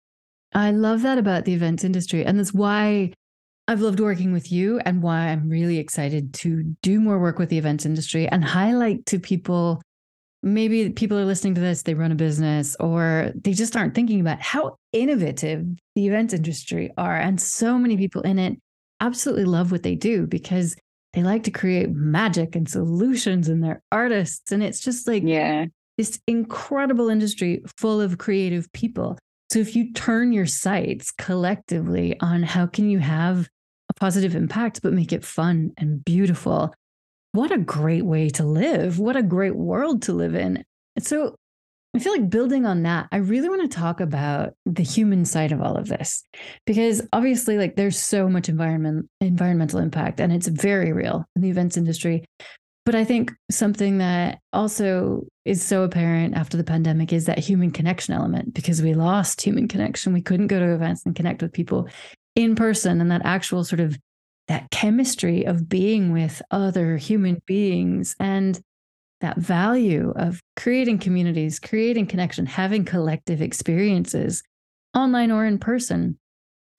I 0.53 0.73
love 0.73 1.03
that 1.03 1.19
about 1.19 1.45
the 1.45 1.55
events 1.55 1.85
industry. 1.85 2.25
And 2.25 2.39
that's 2.39 2.53
why 2.53 3.13
I've 3.69 3.81
loved 3.81 4.01
working 4.01 4.33
with 4.33 4.51
you 4.51 4.81
and 4.81 5.03
why 5.03 5.29
I'm 5.29 5.49
really 5.49 5.79
excited 5.79 6.35
to 6.35 6.65
do 6.83 7.01
more 7.01 7.19
work 7.19 7.39
with 7.39 7.49
the 7.49 7.59
events 7.59 7.87
industry 7.87 8.29
and 8.29 8.45
highlight 8.45 9.07
to 9.07 9.19
people 9.19 9.81
maybe 10.43 10.91
people 10.91 11.19
are 11.19 11.25
listening 11.25 11.55
to 11.55 11.61
this, 11.61 11.83
they 11.83 11.95
run 11.95 12.13
a 12.13 12.17
business 12.17 12.77
or 12.81 13.33
they 13.35 13.53
just 13.53 13.77
aren't 13.77 13.95
thinking 13.95 14.21
about 14.21 14.41
how 14.41 14.77
innovative 14.93 15.67
the 15.95 16.07
events 16.07 16.35
industry 16.35 16.91
are. 16.97 17.17
And 17.17 17.41
so 17.41 17.79
many 17.79 17.97
people 17.97 18.23
in 18.23 18.39
it 18.39 18.59
absolutely 19.01 19.45
love 19.45 19.73
what 19.73 19.83
they 19.83 19.95
do 19.95 20.27
because 20.27 20.77
they 21.13 21.23
like 21.23 21.45
to 21.45 21.51
create 21.51 21.91
magic 21.91 22.55
and 22.55 22.69
solutions 22.69 23.49
and 23.49 23.63
they're 23.63 23.83
artists. 23.91 24.53
And 24.53 24.63
it's 24.63 24.81
just 24.81 25.09
like 25.09 25.23
yeah. 25.25 25.67
this 25.99 26.21
incredible 26.27 27.09
industry 27.09 27.63
full 27.77 28.01
of 28.01 28.19
creative 28.19 28.71
people. 28.73 29.19
So 29.51 29.59
if 29.59 29.75
you 29.75 29.93
turn 29.93 30.33
your 30.33 30.47
sights 30.47 31.11
collectively 31.11 32.19
on 32.21 32.45
how 32.45 32.67
can 32.67 32.89
you 32.89 33.01
have 33.01 33.49
a 33.89 33.95
positive 33.95 34.37
impact, 34.37 34.81
but 34.83 34.93
make 34.93 35.13
it 35.13 35.25
fun 35.25 35.73
and 35.77 36.05
beautiful, 36.05 36.73
what 37.33 37.51
a 37.51 37.59
great 37.59 38.05
way 38.05 38.29
to 38.31 38.45
live. 38.45 38.99
What 38.99 39.17
a 39.17 39.23
great 39.23 39.57
world 39.57 40.03
to 40.03 40.13
live 40.13 40.35
in. 40.37 40.65
So 40.99 41.35
I 41.95 41.99
feel 41.99 42.13
like 42.13 42.31
building 42.31 42.67
on 42.67 42.85
that, 42.85 43.09
I 43.11 43.17
really 43.17 43.49
want 43.49 43.69
to 43.69 43.77
talk 43.77 44.01
about 44.01 44.55
the 44.65 44.85
human 44.85 45.25
side 45.25 45.51
of 45.51 45.61
all 45.61 45.77
of 45.77 45.89
this 45.89 46.25
because 46.65 47.03
obviously 47.13 47.59
like 47.59 47.75
there's 47.75 47.99
so 47.99 48.29
much 48.29 48.49
environment 48.49 49.09
environmental 49.21 49.81
impact 49.81 50.21
and 50.21 50.33
it's 50.33 50.47
very 50.47 50.93
real 50.93 51.25
in 51.35 51.43
the 51.43 51.51
events 51.51 51.77
industry. 51.77 52.25
But 52.87 52.95
I 52.95 53.05
think 53.05 53.33
something 53.51 53.99
that 53.99 54.39
also 54.53 55.27
is 55.45 55.63
so 55.63 55.83
apparent 55.83 56.37
after 56.37 56.57
the 56.57 56.65
pandemic 56.65 57.13
is 57.13 57.27
that 57.27 57.39
human 57.39 57.73
connection 57.73 58.15
element 58.15 58.55
because 58.55 58.81
we 58.81 58.95
lost 58.95 59.43
human 59.43 59.69
connection. 59.69 60.13
We 60.13 60.23
couldn't 60.23 60.47
go 60.47 60.61
to 60.61 60.75
events 60.75 61.05
and 61.05 61.15
connect 61.15 61.43
with 61.43 61.53
people 61.53 61.89
in 62.37 62.55
person 62.55 63.01
and 63.01 63.11
that 63.11 63.23
actual 63.25 63.65
sort 63.65 63.81
of 63.81 63.99
that 64.49 64.71
chemistry 64.71 65.45
of 65.45 65.69
being 65.69 66.13
with 66.13 66.41
other 66.51 66.97
human 66.97 67.41
beings 67.47 68.17
and 68.19 68.61
that 69.21 69.39
value 69.39 70.13
of 70.17 70.41
creating 70.57 70.99
communities, 70.99 71.59
creating 71.59 72.07
connection, 72.07 72.47
having 72.47 72.85
collective 72.85 73.43
experiences, 73.43 74.43
online 74.95 75.31
or 75.31 75.45
in 75.45 75.59
person. 75.59 76.19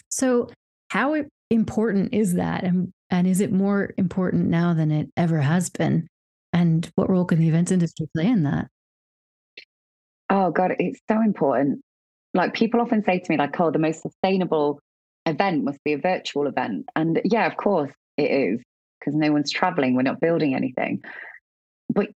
So, 0.09 0.49
how 0.89 1.15
important 1.49 2.13
is 2.13 2.33
that? 2.33 2.63
And, 2.63 2.91
and 3.09 3.27
is 3.27 3.39
it 3.41 3.51
more 3.51 3.93
important 3.97 4.47
now 4.47 4.73
than 4.73 4.91
it 4.91 5.09
ever 5.15 5.39
has 5.39 5.69
been? 5.69 6.07
And 6.51 6.89
what 6.95 7.09
role 7.09 7.25
can 7.25 7.39
the 7.39 7.47
events 7.47 7.71
industry 7.71 8.07
play 8.13 8.27
in 8.27 8.43
that? 8.43 8.67
Oh, 10.29 10.51
God, 10.51 10.75
it's 10.79 10.99
so 11.09 11.21
important. 11.21 11.81
Like 12.33 12.53
people 12.53 12.81
often 12.81 13.03
say 13.03 13.19
to 13.19 13.25
me, 13.31 13.37
like, 13.37 13.57
oh, 13.59 13.71
the 13.71 13.79
most 13.79 14.01
sustainable 14.01 14.79
event 15.25 15.63
must 15.63 15.79
be 15.83 15.93
a 15.93 15.97
virtual 15.97 16.47
event. 16.47 16.85
And 16.95 17.21
yeah, 17.23 17.45
of 17.45 17.57
course 17.57 17.91
it 18.17 18.31
is, 18.31 18.61
because 18.99 19.15
no 19.15 19.31
one's 19.31 19.51
traveling, 19.51 19.95
we're 19.95 20.01
not 20.01 20.19
building 20.19 20.55
anything 20.55 21.01
but 21.93 22.09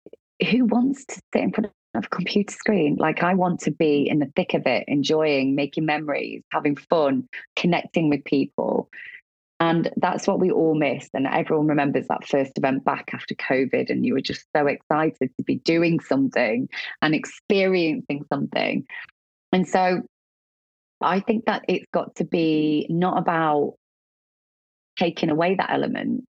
who 0.50 0.64
wants 0.64 1.04
to 1.06 1.20
sit 1.32 1.42
in 1.42 1.52
front 1.52 1.70
of 1.94 2.04
a 2.04 2.08
computer 2.08 2.52
screen? 2.52 2.96
Like, 2.98 3.22
I 3.22 3.34
want 3.34 3.60
to 3.60 3.70
be 3.70 4.08
in 4.08 4.18
the 4.18 4.30
thick 4.36 4.54
of 4.54 4.66
it, 4.66 4.84
enjoying, 4.88 5.54
making 5.54 5.86
memories, 5.86 6.42
having 6.50 6.76
fun, 6.76 7.28
connecting 7.56 8.08
with 8.08 8.24
people. 8.24 8.88
And 9.60 9.90
that's 9.96 10.26
what 10.26 10.40
we 10.40 10.50
all 10.50 10.74
miss. 10.74 11.08
And 11.14 11.26
everyone 11.26 11.68
remembers 11.68 12.08
that 12.08 12.26
first 12.26 12.58
event 12.58 12.84
back 12.84 13.10
after 13.12 13.34
COVID. 13.34 13.88
And 13.88 14.04
you 14.04 14.14
were 14.14 14.20
just 14.20 14.46
so 14.54 14.66
excited 14.66 15.30
to 15.36 15.44
be 15.44 15.56
doing 15.56 16.00
something 16.00 16.68
and 17.00 17.14
experiencing 17.14 18.24
something. 18.30 18.84
And 19.52 19.66
so 19.68 20.02
I 21.00 21.20
think 21.20 21.44
that 21.46 21.64
it's 21.68 21.86
got 21.92 22.16
to 22.16 22.24
be 22.24 22.86
not 22.90 23.18
about 23.18 23.76
taking 24.98 25.30
away 25.30 25.54
that 25.54 25.70
element, 25.70 26.24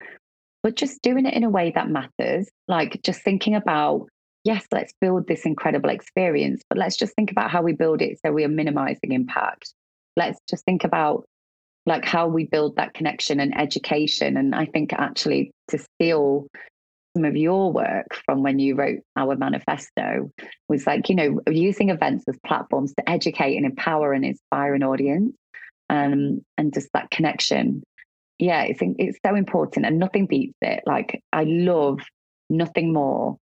but 0.63 0.75
just 0.75 1.01
doing 1.01 1.25
it 1.25 1.33
in 1.33 1.43
a 1.43 1.49
way 1.49 1.71
that 1.71 1.89
matters, 1.89 2.49
like 2.67 3.01
just 3.03 3.21
thinking 3.21 3.55
about, 3.55 4.07
yes, 4.43 4.65
let's 4.71 4.93
build 5.01 5.27
this 5.27 5.45
incredible 5.45 5.89
experience, 5.89 6.61
but 6.69 6.77
let's 6.77 6.97
just 6.97 7.15
think 7.15 7.31
about 7.31 7.51
how 7.51 7.61
we 7.61 7.73
build 7.73 8.01
it 8.01 8.19
so 8.23 8.31
we 8.31 8.43
are 8.43 8.49
minimizing 8.49 9.11
impact. 9.11 9.73
Let's 10.15 10.39
just 10.49 10.63
think 10.65 10.83
about 10.83 11.25
like 11.85 12.05
how 12.05 12.27
we 12.27 12.45
build 12.45 12.75
that 12.75 12.93
connection 12.93 13.39
and 13.39 13.57
education. 13.57 14.37
And 14.37 14.53
I 14.53 14.65
think 14.65 14.93
actually 14.93 15.51
to 15.69 15.79
steal 15.79 16.47
some 17.15 17.25
of 17.25 17.35
your 17.35 17.73
work 17.73 18.07
from 18.25 18.43
when 18.43 18.59
you 18.59 18.75
wrote 18.75 18.99
our 19.15 19.35
manifesto 19.35 20.31
was 20.69 20.85
like, 20.85 21.09
you 21.09 21.15
know, 21.15 21.41
using 21.49 21.89
events 21.89 22.23
as 22.27 22.37
platforms 22.45 22.93
to 22.97 23.09
educate 23.09 23.57
and 23.57 23.65
empower 23.65 24.13
and 24.13 24.23
inspire 24.23 24.75
an 24.75 24.83
audience. 24.83 25.33
Um, 25.89 26.41
and 26.57 26.73
just 26.73 26.87
that 26.93 27.11
connection 27.11 27.83
yeah, 28.41 28.63
it's 28.63 28.79
it's 28.81 29.19
so 29.23 29.35
important, 29.35 29.85
and 29.85 29.99
nothing 29.99 30.25
beats 30.25 30.57
it. 30.61 30.81
Like 30.87 31.21
I 31.31 31.43
love 31.43 31.99
nothing 32.49 32.91
more 32.91 33.37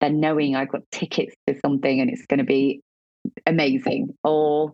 than 0.00 0.20
knowing 0.20 0.54
I've 0.54 0.70
got 0.70 0.82
tickets 0.92 1.34
to 1.46 1.58
something 1.64 2.00
and 2.00 2.08
it's 2.08 2.24
going 2.26 2.38
to 2.38 2.44
be 2.44 2.80
amazing. 3.46 4.14
Or 4.22 4.72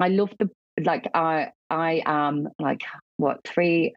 I 0.00 0.08
love 0.08 0.30
the 0.38 0.48
like 0.82 1.10
I 1.12 1.48
I 1.68 2.02
am 2.06 2.48
like 2.58 2.82
what 3.18 3.40
three 3.46 3.94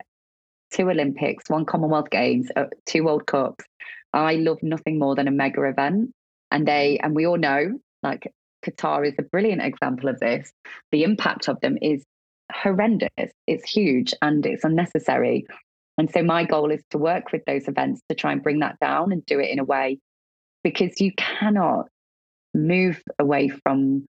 two 0.71 0.89
Olympics, 0.89 1.49
one 1.49 1.65
Commonwealth 1.65 2.09
Games, 2.09 2.49
uh, 2.55 2.65
two 2.85 3.05
World 3.05 3.25
Cups. 3.25 3.63
I 4.11 4.35
love 4.35 4.57
nothing 4.61 4.99
more 4.99 5.15
than 5.15 5.29
a 5.29 5.31
mega 5.31 5.63
event, 5.63 6.11
and 6.51 6.67
they 6.67 6.99
and 7.01 7.15
we 7.15 7.25
all 7.25 7.37
know 7.37 7.79
like 8.01 8.29
Qatar 8.65 9.07
is 9.07 9.15
a 9.17 9.23
brilliant 9.23 9.61
example 9.61 10.09
of 10.09 10.19
this. 10.19 10.51
The 10.91 11.03
impact 11.03 11.47
of 11.47 11.61
them 11.61 11.77
is 11.81 12.03
horrendous. 12.51 13.09
It's 13.47 13.69
huge 13.69 14.13
and 14.21 14.45
it's 14.45 14.63
unnecessary. 14.63 15.45
And 15.97 16.11
so 16.11 16.23
my 16.23 16.43
goal 16.43 16.71
is 16.71 16.83
to 16.89 16.97
work 16.97 17.31
with 17.31 17.43
those 17.45 17.67
events 17.67 18.01
to 18.09 18.15
try 18.15 18.31
and 18.31 18.43
bring 18.43 18.59
that 18.59 18.79
down 18.79 19.11
and 19.11 19.25
do 19.25 19.39
it 19.39 19.49
in 19.49 19.59
a 19.59 19.63
way 19.63 19.99
because 20.63 20.99
you 20.99 21.11
cannot 21.17 21.87
move 22.53 23.01
away 23.19 23.49
from 23.49 24.05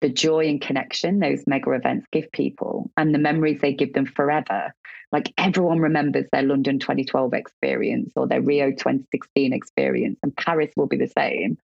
the 0.00 0.08
joy 0.08 0.48
and 0.48 0.60
connection 0.60 1.20
those 1.20 1.44
mega 1.46 1.70
events 1.70 2.06
give 2.10 2.30
people 2.32 2.90
and 2.96 3.14
the 3.14 3.18
memories 3.18 3.60
they 3.60 3.72
give 3.72 3.92
them 3.92 4.04
forever. 4.04 4.74
Like 5.12 5.32
everyone 5.38 5.78
remembers 5.78 6.26
their 6.32 6.42
London 6.42 6.78
2012 6.78 7.34
experience 7.34 8.12
or 8.16 8.26
their 8.26 8.40
Rio 8.40 8.70
2016 8.70 9.52
experience, 9.52 10.18
and 10.22 10.34
Paris 10.36 10.72
will 10.76 10.86
be 10.86 10.96
the 10.96 11.12
same. 11.16 11.58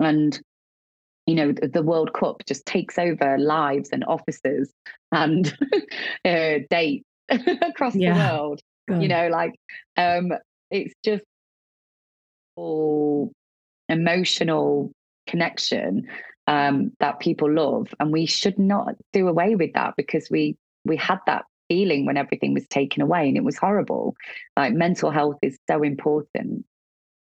And 0.00 0.38
you 1.26 1.34
know 1.34 1.52
the, 1.52 1.68
the 1.68 1.82
world 1.82 2.12
cup 2.12 2.42
just 2.46 2.66
takes 2.66 2.98
over 2.98 3.38
lives 3.38 3.90
and 3.92 4.04
offices 4.04 4.72
and 5.12 5.56
uh, 6.24 6.58
dates 6.70 7.04
across 7.28 7.94
yeah. 7.94 8.12
the 8.12 8.34
world 8.34 8.60
Good. 8.88 9.02
you 9.02 9.08
know 9.08 9.28
like 9.28 9.54
um 9.96 10.32
it's 10.70 10.94
just 11.04 11.24
all 12.56 13.32
emotional 13.88 14.92
connection 15.26 16.08
um 16.48 16.90
that 16.98 17.20
people 17.20 17.50
love 17.50 17.88
and 18.00 18.12
we 18.12 18.26
should 18.26 18.58
not 18.58 18.94
do 19.12 19.28
away 19.28 19.54
with 19.54 19.72
that 19.74 19.94
because 19.96 20.28
we 20.30 20.56
we 20.84 20.96
had 20.96 21.18
that 21.26 21.44
feeling 21.68 22.04
when 22.04 22.16
everything 22.16 22.52
was 22.52 22.66
taken 22.66 23.00
away 23.00 23.28
and 23.28 23.36
it 23.36 23.44
was 23.44 23.56
horrible 23.56 24.14
like 24.56 24.72
mental 24.72 25.10
health 25.10 25.36
is 25.42 25.56
so 25.70 25.82
important 25.82 26.64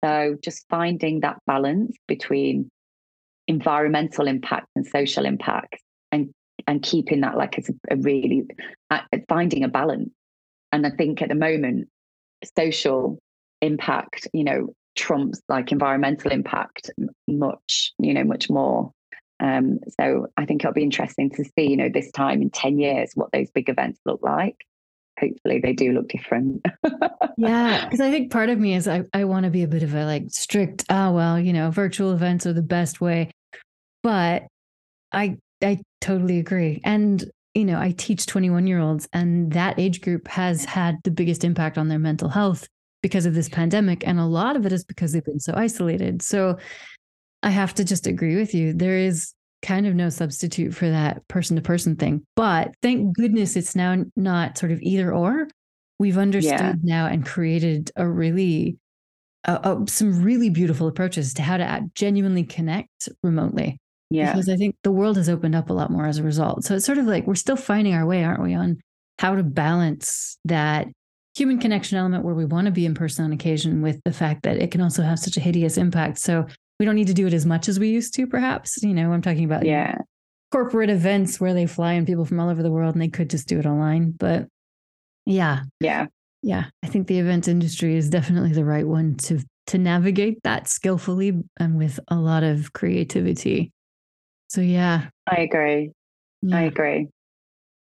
so 0.04 0.36
just 0.44 0.66
finding 0.70 1.22
that 1.22 1.38
balance 1.48 1.96
between 2.08 2.70
environmental 3.48 4.28
impact 4.28 4.68
and 4.76 4.86
social 4.86 5.26
impact 5.26 5.82
and 6.12 6.32
and 6.68 6.82
keeping 6.82 7.22
that 7.22 7.38
like 7.38 7.58
as 7.60 7.70
a, 7.90 7.96
really 7.98 8.44
uh, 8.90 9.02
finding 9.30 9.64
a 9.64 9.68
balance. 9.68 10.10
And 10.72 10.86
i 10.86 10.90
think 10.90 11.22
at 11.22 11.30
the 11.30 11.36
moment 11.36 11.88
social 12.58 13.20
impact 13.62 14.28
you 14.34 14.44
know 14.44 14.74
trumps 14.96 15.42
like 15.50 15.72
environmental 15.72 16.32
impact 16.32 16.90
much 17.28 17.94
you 18.00 18.14
know 18.14 18.24
much 18.24 18.50
more. 18.50 18.92
Um, 19.42 19.80
so 20.00 20.28
i 20.38 20.46
think 20.46 20.64
it'll 20.64 20.74
be 20.74 20.84
interesting 20.84 21.30
to 21.32 21.44
see 21.44 21.70
you 21.70 21.78
know 21.78 21.90
this 21.90 22.10
time 22.12 22.42
in 22.42 22.50
10 22.50 22.80
years 22.80 23.12
what 23.16 23.32
those 23.34 23.52
big 23.52 23.68
events 23.68 24.00
look 24.06 24.22
like 24.24 24.66
hopefully 25.20 25.60
they 25.60 25.74
do 25.74 25.92
look 25.94 26.10
different. 26.10 26.66
yeah, 27.38 27.86
because 27.86 28.02
I 28.02 28.12
think 28.12 28.32
part 28.32 28.50
of 28.50 28.60
me 28.60 28.76
is 28.76 28.88
I, 28.88 29.04
I 29.14 29.26
want 29.26 29.46
to 29.46 29.50
be 29.50 29.64
a 29.64 29.68
bit 29.68 29.84
of 29.84 29.94
a 29.94 30.06
like 30.06 30.26
strict, 30.30 30.86
oh 30.90 31.12
well, 31.12 31.40
you 31.40 31.54
know, 31.54 31.72
virtual 31.72 32.12
events 32.12 32.46
are 32.46 32.54
the 32.54 32.62
best 32.62 33.02
way. 33.02 33.32
But 34.04 34.44
I 35.12 35.38
I 35.64 35.82
totally 36.02 36.40
agree. 36.40 36.82
And 36.84 37.24
you 37.54 37.64
know, 37.64 37.80
I 37.80 37.92
teach 37.92 38.26
21 38.26 38.68
year 38.68 38.80
olds 38.80 39.08
and 39.14 39.52
that 39.54 39.80
age 39.80 40.02
group 40.02 40.28
has 40.28 40.66
had 40.66 40.98
the 41.04 41.12
biggest 41.12 41.44
impact 41.44 41.78
on 41.78 41.88
their 41.88 42.00
mental 42.00 42.28
health 42.28 42.68
because 43.02 43.26
of 43.26 43.34
this 43.34 43.48
pandemic. 43.48 44.06
And 44.06 44.20
a 44.20 44.26
lot 44.26 44.56
of 44.58 44.66
it 44.66 44.74
is 44.74 44.84
because 44.84 45.14
they've 45.14 45.24
been 45.24 45.40
so 45.40 45.54
isolated. 45.56 46.22
So 46.22 46.58
I 47.44 47.52
have 47.52 47.74
to 47.76 47.86
just 47.86 48.08
agree 48.08 48.36
with 48.36 48.54
you. 48.54 48.74
There 48.74 48.98
is 48.98 49.34
kind 49.62 49.88
of 49.88 49.96
no 49.96 50.10
substitute 50.10 50.74
for 50.74 50.90
that 50.90 51.28
person 51.28 51.56
to 51.56 51.62
person 51.62 51.96
thing. 51.96 52.24
But 52.36 52.74
thank 52.82 53.16
goodness 53.16 53.56
it's 53.56 53.76
now 53.76 54.04
not 54.16 54.58
sort 54.58 54.72
of 54.72 54.82
either 54.82 55.14
or. 55.14 55.48
We've 55.98 56.18
understood 56.18 56.52
yeah. 56.52 56.74
now 56.84 57.06
and 57.08 57.26
created 57.26 57.92
a 57.96 58.08
really, 58.08 58.78
uh, 59.48 59.60
uh, 59.64 59.86
some 59.88 60.22
really 60.22 60.50
beautiful 60.50 60.88
approaches 60.88 61.34
to 61.36 61.42
how 61.42 61.58
to 61.58 61.82
genuinely 61.96 62.44
connect 62.44 63.10
remotely. 63.24 63.78
Yeah. 64.10 64.34
Because 64.34 64.50
I 64.50 64.56
think 64.56 64.76
the 64.84 64.92
world 64.92 65.18
has 65.18 65.30
opened 65.30 65.56
up 65.56 65.70
a 65.70 65.74
lot 65.74 65.92
more 65.92 66.06
as 66.06 66.18
a 66.18 66.24
result. 66.24 66.64
So 66.64 66.76
it's 66.76 66.86
sort 66.86 66.98
of 66.98 67.06
like 67.06 67.26
we're 67.26 67.36
still 67.36 67.56
finding 67.56 67.94
our 67.94 68.06
way, 68.06 68.24
aren't 68.24 68.44
we, 68.44 68.54
on 68.54 68.78
how 69.20 69.36
to 69.36 69.44
balance 69.44 70.38
that 70.46 70.88
human 71.36 71.60
connection 71.60 71.98
element 71.98 72.24
where 72.24 72.36
we 72.36 72.46
want 72.46 72.66
to 72.66 72.72
be 72.72 72.86
in 72.86 72.94
person 72.94 73.26
on 73.26 73.32
occasion 73.34 73.82
with 73.82 74.00
the 74.06 74.14
fact 74.14 74.44
that 74.44 74.58
it 74.58 74.72
can 74.72 74.82
also 74.82 75.02
have 75.02 75.20
such 75.20 75.38
a 75.38 75.42
hideous 75.42 75.78
impact. 75.78 76.20
So 76.20 76.46
we 76.80 76.86
don't 76.86 76.96
need 76.96 77.08
to 77.08 77.14
do 77.14 77.28
it 77.28 77.34
as 77.34 77.46
much 77.46 77.68
as 77.70 77.80
we 77.80 77.90
used 77.90 78.14
to, 78.16 78.28
perhaps. 78.28 78.82
You 78.84 78.94
know, 78.94 79.12
I'm 79.12 79.22
talking 79.22 79.46
about 79.46 79.66
yeah. 79.66 79.98
corporate 80.52 80.90
events 80.90 81.40
where 81.40 81.54
they 81.54 81.66
fly 81.66 81.94
in 81.94 82.06
people 82.06 82.26
from 82.26 82.40
all 82.40 82.50
over 82.50 82.64
the 82.64 82.72
world 82.72 82.96
and 82.96 83.02
they 83.02 83.08
could 83.08 83.30
just 83.30 83.48
do 83.48 83.60
it 83.60 83.66
online. 83.66 84.12
But 84.12 84.48
yeah. 85.26 85.64
Yeah. 85.80 86.08
Yeah. 86.42 86.66
I 86.84 86.88
think 86.88 87.08
the 87.08 87.20
event 87.20 87.48
industry 87.48 87.96
is 87.96 88.10
definitely 88.10 88.54
the 88.54 88.66
right 88.66 88.88
one 88.88 89.16
to 89.16 89.40
to 89.68 89.78
navigate 89.80 90.44
that 90.44 90.68
skillfully 90.68 91.34
and 91.60 91.78
with 91.78 92.00
a 92.10 92.16
lot 92.16 92.44
of 92.44 92.74
creativity. 92.74 93.72
So 94.48 94.62
yeah. 94.62 95.08
I 95.26 95.38
agree. 95.38 95.92
Yeah. 96.44 96.58
I 96.58 96.62
agree. 96.62 97.08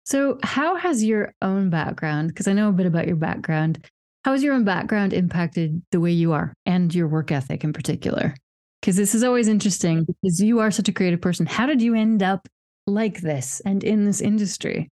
So 0.05 0.39
how 0.43 0.77
has 0.77 1.05
your 1.05 1.35
own 1.43 1.69
background, 1.69 2.29
because 2.29 2.49
I 2.49 2.55
know 2.55 2.71
a 2.71 2.73
bit 2.73 2.87
about 2.87 3.07
your 3.07 3.17
background, 3.17 3.85
how 4.25 4.33
has 4.33 4.43
your 4.43 4.55
own 4.55 4.65
background 4.65 5.13
impacted 5.13 5.83
the 5.93 6.01
way 6.01 6.13
you 6.13 6.33
are 6.33 6.55
and 6.65 6.95
your 6.95 7.09
work 7.09 7.31
ethic 7.31 7.63
in 7.63 7.75
particular? 7.75 8.35
Because 8.81 8.97
this 8.97 9.15
is 9.15 9.25
always 9.25 9.49
interesting 9.49 10.05
because 10.05 10.41
you 10.41 10.61
are 10.61 10.71
such 10.71 10.89
a 10.89 10.93
creative 10.93 11.21
person. 11.21 11.47
How 11.47 11.67
did 11.67 11.83
you 11.83 11.95
end 11.95 12.23
up 12.23 12.49
like 12.87 13.21
this 13.21 13.61
and 13.65 13.83
in 13.83 14.05
this 14.05 14.21
industry? 14.21 14.91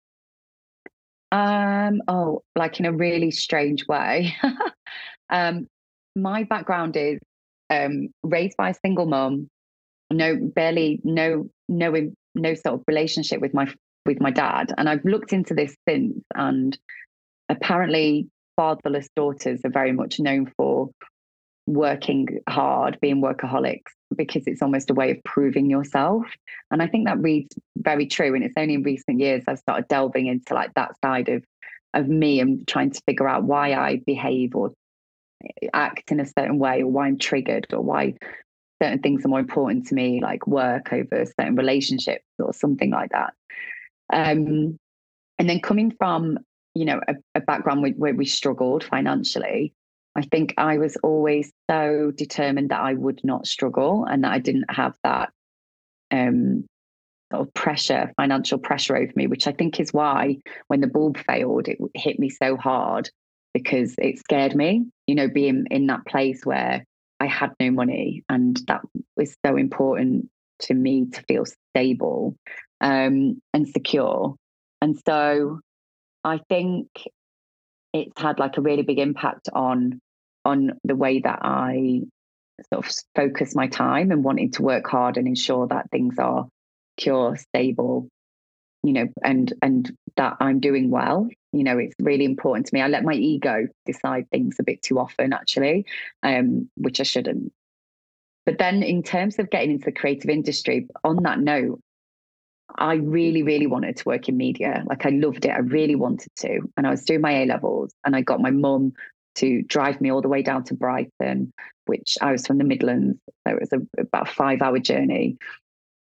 Um, 1.32 2.02
oh, 2.08 2.44
like 2.56 2.80
in 2.80 2.86
a 2.86 2.92
really 2.92 3.32
strange 3.32 3.88
way. 3.88 4.36
um, 5.30 5.68
my 6.16 6.44
background 6.44 6.98
is 6.98 7.20
um, 7.70 8.10
raised 8.24 8.58
by 8.58 8.72
a 8.72 8.76
single 8.86 9.06
mom, 9.06 9.50
no, 10.12 10.36
barely, 10.36 11.00
no, 11.04 11.50
no, 11.70 12.12
no 12.36 12.54
sort 12.54 12.76
of 12.76 12.84
relationship 12.88 13.40
with 13.40 13.54
my 13.54 13.74
with 14.06 14.20
my 14.20 14.32
dad, 14.32 14.74
and 14.78 14.90
I've 14.90 15.06
looked 15.06 15.32
into 15.32 15.54
this 15.54 15.76
since, 15.88 16.20
and 16.34 16.78
apparently, 17.50 18.28
fatherless 18.56 19.08
daughters 19.16 19.62
are 19.64 19.70
very 19.70 19.92
much 19.92 20.20
known 20.20 20.52
for 20.58 20.90
working 21.68 22.40
hard, 22.50 22.98
being 23.02 23.22
workaholics, 23.22 23.92
because 24.16 24.44
it's 24.48 24.62
almost 24.62 24.90
a 24.90 24.94
way 24.94 25.12
of 25.12 25.24
proving 25.24 25.70
yourself. 25.70 26.26
And 26.70 26.82
I 26.82 26.88
think 26.88 27.08
that 27.08 27.20
reads 27.20 27.56
very 27.78 28.08
true. 28.08 28.34
And 28.36 28.44
it's 28.44 28.58
only 28.58 28.74
in 28.76 28.84
recent 28.84 29.20
years 29.20 29.44
I've 29.48 29.60
started 29.60 29.88
delving 29.88 30.28
into 30.28 30.54
like 30.54 30.74
that 30.76 31.00
side 31.04 31.30
of 31.30 31.44
of 31.94 32.08
me 32.08 32.40
and 32.40 32.66
trying 32.68 32.92
to 32.92 33.02
figure 33.06 33.28
out 33.28 33.44
why 33.44 33.74
I 33.74 34.02
behave 34.06 34.56
or 34.56 34.72
act 35.74 36.12
in 36.12 36.20
a 36.20 36.26
certain 36.26 36.58
way 36.58 36.82
or 36.82 36.88
why 36.88 37.08
I'm 37.08 37.18
triggered 37.18 37.68
or 37.74 37.82
why 37.82 38.16
certain 38.82 39.00
things 39.00 39.26
are 39.26 39.28
more 39.28 39.40
important 39.40 39.88
to 39.88 39.96
me, 39.96 40.22
like 40.22 40.48
work 40.48 40.94
over 40.94 41.26
certain 41.26 41.56
relationships 41.56 42.26
or 42.40 42.54
something 42.54 42.92
like 42.92 43.12
that. 43.12 43.34
Um, 44.12 44.78
and 45.38 45.50
then 45.50 45.60
coming 45.60 45.92
from, 45.92 46.40
you 46.76 46.86
know, 46.86 47.02
a, 47.08 47.16
a 47.36 47.42
background 47.42 47.82
where, 47.82 47.92
where 47.92 48.16
we 48.16 48.26
struggled 48.26 48.84
financially, 48.84 49.74
I 50.16 50.22
think 50.24 50.54
I 50.58 50.78
was 50.78 50.98
always 50.98 51.52
so 51.70 52.12
determined 52.16 52.70
that 52.70 52.82
I 52.82 52.94
would 52.94 53.22
not 53.24 53.48
struggle 53.48 54.06
and 54.06 54.24
that 54.24 54.34
I 54.34 54.40
didn't 54.40 54.70
have 54.70 54.96
that 55.04 55.32
um, 56.12 56.66
sort 57.32 57.48
of 57.48 57.54
pressure, 57.54 58.12
financial 58.18 58.60
pressure 58.60 58.98
over 58.98 59.12
me, 59.16 59.28
which 59.28 59.48
I 59.48 59.54
think 59.54 59.80
is 59.80 59.94
why 59.94 60.38
when 60.68 60.82
the 60.82 60.88
bulb 60.88 61.18
failed, 61.18 61.68
it 61.68 61.78
hit 61.96 62.20
me 62.20 62.30
so 62.30 62.58
hard 62.58 63.10
because 63.54 63.96
it 63.98 64.20
scared 64.20 64.56
me, 64.56 64.86
you 65.08 65.16
know, 65.16 65.28
being 65.28 65.66
in 65.72 65.88
that 65.88 66.06
place 66.06 66.46
where 66.46 66.84
I 67.20 67.26
had 67.28 67.52
no 67.60 67.72
money. 67.72 68.24
And 68.28 68.60
that 68.68 68.82
was 69.16 69.36
so 69.46 69.56
important 69.56 70.30
to 70.62 70.74
me 70.74 71.06
to 71.14 71.24
feel 71.24 71.46
stable 71.74 72.36
um, 72.82 73.42
and 73.54 73.68
secure. 73.68 74.36
And 74.82 75.00
so 75.06 75.60
I 76.24 76.40
think 76.50 76.88
it's 77.94 78.20
had 78.20 78.40
like 78.40 78.58
a 78.58 78.62
really 78.62 78.84
big 78.84 79.00
impact 79.00 79.50
on 79.54 80.00
on 80.46 80.80
the 80.84 80.96
way 80.96 81.20
that 81.20 81.40
I 81.42 82.02
sort 82.74 82.86
of 82.86 82.94
focus 83.16 83.56
my 83.56 83.68
time 83.68 84.12
and 84.12 84.24
wanting 84.24 84.52
to 84.52 84.64
work 84.64 84.88
hard 84.88 85.18
and 85.18 85.28
ensure 85.28 85.68
that 85.68 85.90
things 85.92 86.18
are 86.18 86.48
secure, 86.98 87.36
stable, 87.36 88.08
you 88.84 88.94
know, 88.94 89.08
and 89.24 89.54
and 89.62 89.92
that 90.18 90.38
I'm 90.40 90.60
doing 90.60 90.90
well. 90.90 91.28
You 91.54 91.64
know, 91.64 91.78
it's 91.78 91.96
really 92.00 92.26
important 92.26 92.68
to 92.68 92.74
me. 92.74 92.82
I 92.82 92.88
let 92.88 93.04
my 93.04 93.14
ego 93.14 93.68
decide 93.86 94.30
things 94.30 94.56
a 94.60 94.64
bit 94.64 94.82
too 94.82 95.00
often, 95.00 95.34
actually, 95.34 95.86
um, 96.24 96.70
which 96.76 97.00
I 97.00 97.04
shouldn't. 97.04 97.52
But 98.46 98.58
then, 98.58 98.84
in 98.84 99.04
terms 99.04 99.38
of 99.38 99.50
getting 99.50 99.72
into 99.72 99.86
the 99.86 99.92
creative 99.92 100.30
industry, 100.30 100.88
on 101.04 101.22
that 101.24 101.40
note, 101.40 101.80
I 102.78 102.96
really, 102.96 103.44
really 103.44 103.68
wanted 103.68 103.98
to 103.98 104.04
work 104.06 104.30
in 104.30 104.38
media. 104.38 104.84
Like 104.88 105.06
I 105.06 105.10
loved 105.10 105.46
it. 105.46 105.52
I 105.52 105.60
really 105.60 105.96
wanted 105.96 106.30
to. 106.38 106.62
And 106.78 106.88
I 106.88 106.92
was 106.92 107.04
doing 107.04 107.22
my 107.22 107.42
A 107.42 107.46
levels 107.46 107.94
and 108.06 108.16
I 108.16 108.22
got 108.22 108.42
my 108.42 108.52
mum 108.52 108.94
to 109.36 109.62
drive 109.64 110.02
me 110.02 110.12
all 110.12 110.22
the 110.22 110.28
way 110.28 110.42
down 110.42 110.64
to 110.66 110.74
Brighton, 110.74 111.54
which 111.86 112.18
I 112.22 112.32
was 112.32 112.46
from 112.46 112.58
the 112.58 112.64
Midlands. 112.64 113.18
So 113.48 113.54
it 113.54 113.60
was 113.60 113.74
a, 113.74 114.02
about 114.02 114.30
a 114.30 114.34
five 114.34 114.62
hour 114.62 114.80
journey 114.80 115.38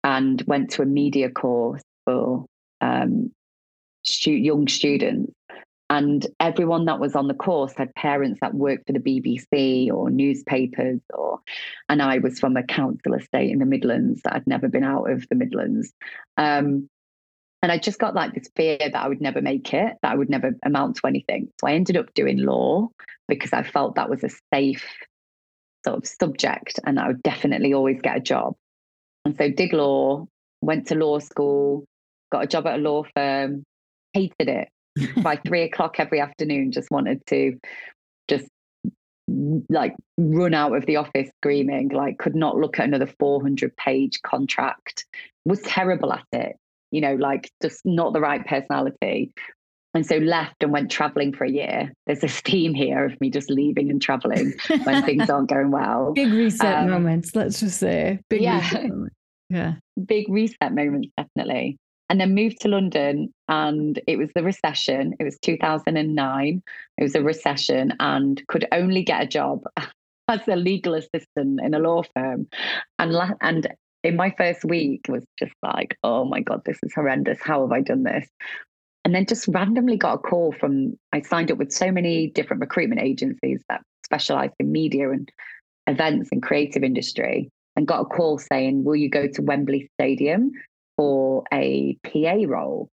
and 0.04 0.42
went 0.48 0.72
to 0.72 0.82
a 0.82 0.86
media 0.86 1.30
course 1.30 1.82
for 2.06 2.46
um, 2.82 3.32
stu- 4.04 4.32
young 4.32 4.68
students. 4.68 5.34
And 5.94 6.26
everyone 6.40 6.86
that 6.86 7.00
was 7.00 7.16
on 7.16 7.28
the 7.28 7.36
course 7.36 7.74
had 7.78 7.94
parents 7.94 8.40
that 8.42 8.56
worked 8.56 8.88
for 8.88 8.94
the 8.94 9.00
BBC 9.00 9.92
or 9.92 10.10
newspapers, 10.10 11.00
or 11.14 11.40
and 11.88 12.02
I 12.02 12.18
was 12.18 12.40
from 12.40 12.58
a 12.58 12.64
council 12.64 13.14
estate 13.14 13.52
in 13.52 13.60
the 13.60 13.68
Midlands 13.68 14.24
that 14.24 14.34
I'd 14.34 14.48
never 14.48 14.68
been 14.68 14.84
out 14.84 15.12
of 15.12 15.30
the 15.30 15.36
Midlands. 15.36 15.94
Um, 16.36 16.90
and 17.62 17.72
I 17.72 17.78
just 17.78 18.00
got 18.00 18.16
like 18.16 18.34
this 18.34 18.50
fear 18.56 18.80
that 18.80 18.96
I 18.96 19.08
would 19.08 19.22
never 19.22 19.40
make 19.40 19.72
it, 19.72 19.94
that 20.02 20.12
I 20.12 20.16
would 20.16 20.32
never 20.32 20.54
amount 20.66 20.96
to 20.96 21.06
anything. 21.06 21.50
So 21.62 21.68
I 21.68 21.74
ended 21.74 21.96
up 21.96 22.12
doing 22.16 22.40
law 22.40 22.90
because 23.28 23.54
I 23.54 23.62
felt 23.62 23.94
that 23.94 24.10
was 24.10 24.24
a 24.24 24.32
safe 24.52 24.90
sort 25.86 25.98
of 25.98 26.08
subject 26.08 26.80
and 26.88 27.00
I 27.00 27.06
would 27.06 27.22
definitely 27.22 27.72
always 27.72 28.02
get 28.02 28.18
a 28.18 28.20
job. 28.20 28.56
And 29.26 29.38
so 29.38 29.48
did 29.48 29.74
law, 29.74 30.26
went 30.60 30.88
to 30.88 30.96
law 30.96 31.20
school, 31.20 31.86
got 32.32 32.46
a 32.46 32.48
job 32.48 32.66
at 32.66 32.80
a 32.80 32.82
law 32.82 33.04
firm, 33.16 33.64
hated 34.14 34.50
it 34.50 34.70
by 35.18 35.38
three 35.38 35.64
o'clock 35.64 36.00
every 36.00 36.20
afternoon, 36.20 36.72
just 36.72 36.92
wanted 36.92 37.26
to 37.28 37.60
just 38.28 38.48
like 39.28 39.96
run 40.18 40.54
out 40.54 40.76
of 40.76 40.86
the 40.86 40.98
office 40.98 41.30
screaming, 41.38 41.90
like 41.90 42.18
could 42.18 42.36
not 42.36 42.58
look 42.58 42.80
at 42.80 42.86
another 42.86 43.08
400 43.20 43.76
page 43.78 44.22
contract, 44.22 45.06
was 45.46 45.62
terrible 45.62 46.14
at 46.14 46.26
it, 46.32 46.56
you 46.92 47.02
know, 47.02 47.16
like 47.16 47.50
just 47.62 47.82
not 47.86 48.14
the 48.14 48.20
right 48.20 48.46
personality. 48.46 49.32
And 49.96 50.06
so 50.06 50.18
left 50.18 50.56
and 50.64 50.72
went 50.72 50.90
traveling 50.90 51.34
for 51.34 51.44
a 51.44 51.52
year. 51.52 51.94
There's 52.08 52.24
a 52.24 52.28
theme 52.46 52.74
here 52.74 53.06
of 53.06 53.20
me 53.22 53.30
just 53.30 53.50
leaving 53.50 53.90
and 53.90 54.02
traveling 54.02 54.54
when 54.84 55.04
things 55.04 55.30
aren't 55.30 55.50
going 55.50 55.72
well. 55.72 56.12
Big 56.16 56.34
reset 56.34 56.80
um, 56.80 56.90
moments, 56.90 57.36
let's 57.36 57.60
just 57.60 57.80
say. 57.80 58.20
Big 58.30 58.42
yeah. 58.42 58.88
Yeah. 59.50 59.74
Big 60.06 60.28
reset 60.30 60.74
moments, 60.74 61.10
definitely 61.16 61.78
and 62.14 62.22
then 62.22 62.36
moved 62.36 62.62
to 62.62 62.68
London 62.68 63.34
and 63.48 64.00
it 64.06 64.20
was 64.20 64.30
the 64.36 64.44
recession. 64.44 65.16
It 65.20 65.24
was 65.24 65.40
2009. 65.40 66.62
It 67.00 67.04
was 67.04 67.16
a 67.16 67.24
recession 67.24 67.92
and 68.00 68.40
could 68.50 68.68
only 68.72 69.02
get 69.02 69.24
a 69.24 69.26
job 69.26 69.64
as 70.28 70.48
a 70.48 70.56
legal 70.56 70.94
assistant 70.94 71.60
in 71.60 71.74
a 71.74 71.80
law 71.80 72.04
firm. 72.16 72.48
And 73.00 73.14
la- 73.14 73.32
and 73.42 73.68
in 74.04 74.16
my 74.16 74.30
first 74.38 74.64
week 74.64 75.08
was 75.10 75.26
just 75.40 75.56
like, 75.64 75.98
oh 76.04 76.24
my 76.24 76.40
God, 76.42 76.62
this 76.66 76.78
is 76.84 76.94
horrendous. 76.94 77.40
How 77.42 77.62
have 77.62 77.72
I 77.72 77.82
done 77.82 78.04
this? 78.04 78.28
And 79.04 79.16
then 79.16 79.26
just 79.26 79.48
randomly 79.48 79.98
got 79.98 80.14
a 80.14 80.18
call 80.20 80.52
from, 80.52 80.96
I 81.14 81.22
signed 81.22 81.52
up 81.52 81.58
with 81.58 81.72
so 81.72 81.92
many 81.92 82.28
different 82.28 82.62
recruitment 82.62 83.02
agencies 83.02 83.64
that 83.70 83.82
specialize 84.06 84.52
in 84.60 84.72
media 84.72 85.10
and 85.10 85.32
events 85.88 86.30
and 86.32 86.44
creative 86.44 86.84
industry 86.84 87.50
and 87.76 87.88
got 87.88 88.02
a 88.02 88.06
call 88.06 88.38
saying, 88.38 88.84
Will 88.84 88.96
you 88.96 89.10
go 89.10 89.26
to 89.26 89.42
Wembley 89.42 89.90
Stadium 90.00 90.52
for 90.98 91.44
a 91.54 91.98
PA 92.04 92.36
role. 92.48 92.90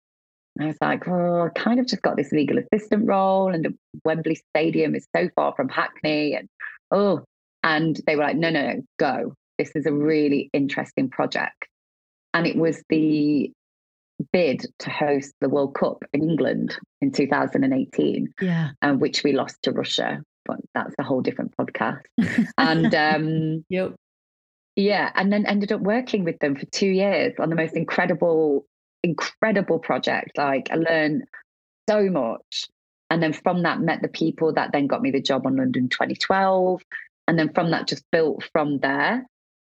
I 0.60 0.66
was 0.66 0.76
like, 0.80 1.06
oh, 1.06 1.42
I 1.42 1.58
kind 1.58 1.80
of 1.80 1.86
just 1.86 2.02
got 2.02 2.16
this 2.16 2.32
legal 2.32 2.58
assistant 2.58 3.06
role, 3.06 3.52
and 3.52 3.76
Wembley 4.04 4.40
Stadium 4.54 4.94
is 4.94 5.06
so 5.14 5.28
far 5.36 5.54
from 5.54 5.68
Hackney, 5.68 6.34
and 6.34 6.48
oh, 6.90 7.24
and 7.62 8.00
they 8.06 8.16
were 8.16 8.22
like, 8.22 8.36
no, 8.36 8.50
no, 8.50 8.62
no, 8.62 8.82
go. 8.98 9.34
This 9.58 9.72
is 9.74 9.86
a 9.86 9.92
really 9.92 10.48
interesting 10.52 11.10
project, 11.10 11.66
and 12.32 12.46
it 12.46 12.56
was 12.56 12.82
the 12.88 13.52
bid 14.32 14.64
to 14.78 14.90
host 14.90 15.34
the 15.40 15.48
World 15.48 15.74
Cup 15.74 16.04
in 16.14 16.22
England 16.22 16.78
in 17.02 17.12
2018, 17.12 18.32
yeah, 18.40 18.70
uh, 18.80 18.92
which 18.92 19.22
we 19.24 19.32
lost 19.32 19.56
to 19.62 19.72
Russia, 19.72 20.22
but 20.46 20.58
that's 20.74 20.94
a 20.98 21.02
whole 21.02 21.20
different 21.20 21.54
podcast. 21.56 22.00
and 22.58 22.94
um, 22.94 23.64
yep. 23.68 23.94
Yeah, 24.76 25.10
and 25.14 25.32
then 25.32 25.46
ended 25.46 25.72
up 25.72 25.80
working 25.80 26.24
with 26.24 26.38
them 26.38 26.54
for 26.54 26.66
two 26.66 26.88
years 26.88 27.34
on 27.38 27.48
the 27.48 27.56
most 27.56 27.74
incredible, 27.74 28.66
incredible 29.02 29.78
project. 29.78 30.36
Like 30.36 30.70
I 30.70 30.76
learned 30.76 31.24
so 31.88 32.10
much. 32.10 32.68
And 33.08 33.22
then 33.22 33.32
from 33.32 33.62
that, 33.62 33.80
met 33.80 34.02
the 34.02 34.08
people 34.08 34.52
that 34.54 34.72
then 34.72 34.86
got 34.86 35.00
me 35.00 35.10
the 35.10 35.20
job 35.20 35.46
on 35.46 35.56
London 35.56 35.88
2012. 35.88 36.82
And 37.26 37.38
then 37.38 37.52
from 37.54 37.70
that, 37.70 37.88
just 37.88 38.04
built 38.12 38.44
from 38.52 38.78
there. 38.80 39.26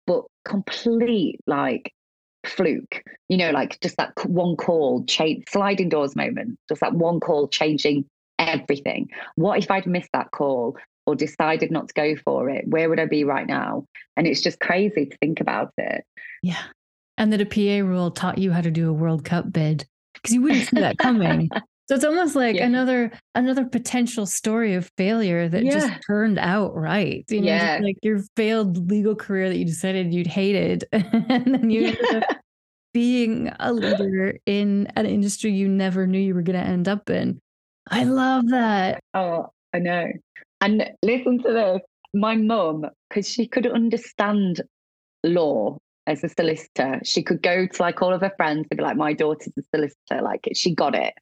But 0.06 0.24
complete 0.46 1.40
like 1.46 1.92
fluke, 2.46 3.02
you 3.28 3.36
know, 3.36 3.50
like 3.50 3.80
just 3.80 3.96
that 3.98 4.12
one 4.24 4.56
call, 4.56 5.04
change, 5.04 5.44
sliding 5.50 5.88
doors 5.88 6.16
moment, 6.16 6.58
just 6.68 6.80
that 6.80 6.94
one 6.94 7.20
call 7.20 7.48
changing 7.48 8.06
everything. 8.38 9.10
What 9.34 9.58
if 9.58 9.70
I'd 9.70 9.86
missed 9.86 10.10
that 10.12 10.30
call? 10.30 10.76
Or 11.06 11.14
decided 11.14 11.70
not 11.70 11.88
to 11.88 11.94
go 11.94 12.16
for 12.16 12.48
it, 12.48 12.66
where 12.66 12.88
would 12.88 13.00
I 13.00 13.06
be 13.06 13.24
right 13.24 13.46
now? 13.46 13.86
And 14.16 14.26
it's 14.26 14.40
just 14.40 14.60
crazy 14.60 15.06
to 15.06 15.16
think 15.18 15.40
about 15.40 15.72
it. 15.76 16.04
Yeah. 16.42 16.62
And 17.16 17.32
that 17.32 17.40
a 17.40 17.46
PA 17.46 17.86
rule 17.86 18.10
taught 18.10 18.38
you 18.38 18.52
how 18.52 18.60
to 18.60 18.70
do 18.70 18.88
a 18.88 18.92
World 18.92 19.24
Cup 19.24 19.52
bid 19.52 19.86
because 20.14 20.34
you 20.34 20.42
wouldn't 20.42 20.68
see 20.68 20.80
that 20.80 20.98
coming. 20.98 21.48
so 21.88 21.94
it's 21.94 22.04
almost 22.04 22.34
like 22.34 22.56
yeah. 22.56 22.66
another 22.66 23.12
another 23.34 23.64
potential 23.64 24.26
story 24.26 24.74
of 24.74 24.90
failure 24.96 25.48
that 25.48 25.64
yeah. 25.64 25.72
just 25.72 25.92
turned 26.06 26.38
out 26.38 26.74
right. 26.74 27.24
You 27.28 27.42
know, 27.42 27.46
yeah. 27.46 27.78
like 27.82 27.98
your 28.02 28.22
failed 28.36 28.90
legal 28.90 29.14
career 29.14 29.48
that 29.48 29.56
you 29.56 29.64
decided 29.64 30.12
you'd 30.12 30.26
hated, 30.26 30.84
and 30.92 31.54
then 31.54 31.70
you 31.70 31.88
ended 31.88 32.14
up 32.16 32.38
being 32.92 33.52
a 33.58 33.72
leader 33.72 34.38
in 34.46 34.88
an 34.96 35.04
industry 35.04 35.52
you 35.52 35.68
never 35.68 36.06
knew 36.06 36.18
you 36.18 36.34
were 36.34 36.42
going 36.42 36.58
to 36.58 36.66
end 36.66 36.88
up 36.88 37.10
in. 37.10 37.40
I 37.90 38.04
love 38.04 38.48
that. 38.48 39.00
Oh, 39.12 39.50
I 39.74 39.80
know. 39.80 40.06
And 40.64 40.90
listen 41.02 41.42
to 41.42 41.52
this 41.52 41.82
my 42.14 42.36
mum, 42.36 42.86
because 43.08 43.28
she 43.28 43.46
could 43.46 43.66
understand 43.66 44.62
law 45.22 45.78
as 46.06 46.22
a 46.22 46.28
solicitor, 46.28 47.00
she 47.04 47.22
could 47.22 47.42
go 47.42 47.66
to 47.66 47.82
like 47.82 48.00
all 48.00 48.12
of 48.12 48.20
her 48.20 48.32
friends 48.36 48.66
and 48.70 48.78
be 48.78 48.82
like, 48.82 48.96
My 48.96 49.12
daughter's 49.12 49.52
a 49.58 49.62
solicitor. 49.74 50.22
Like, 50.22 50.48
she 50.54 50.74
got 50.74 50.94
it. 50.94 51.12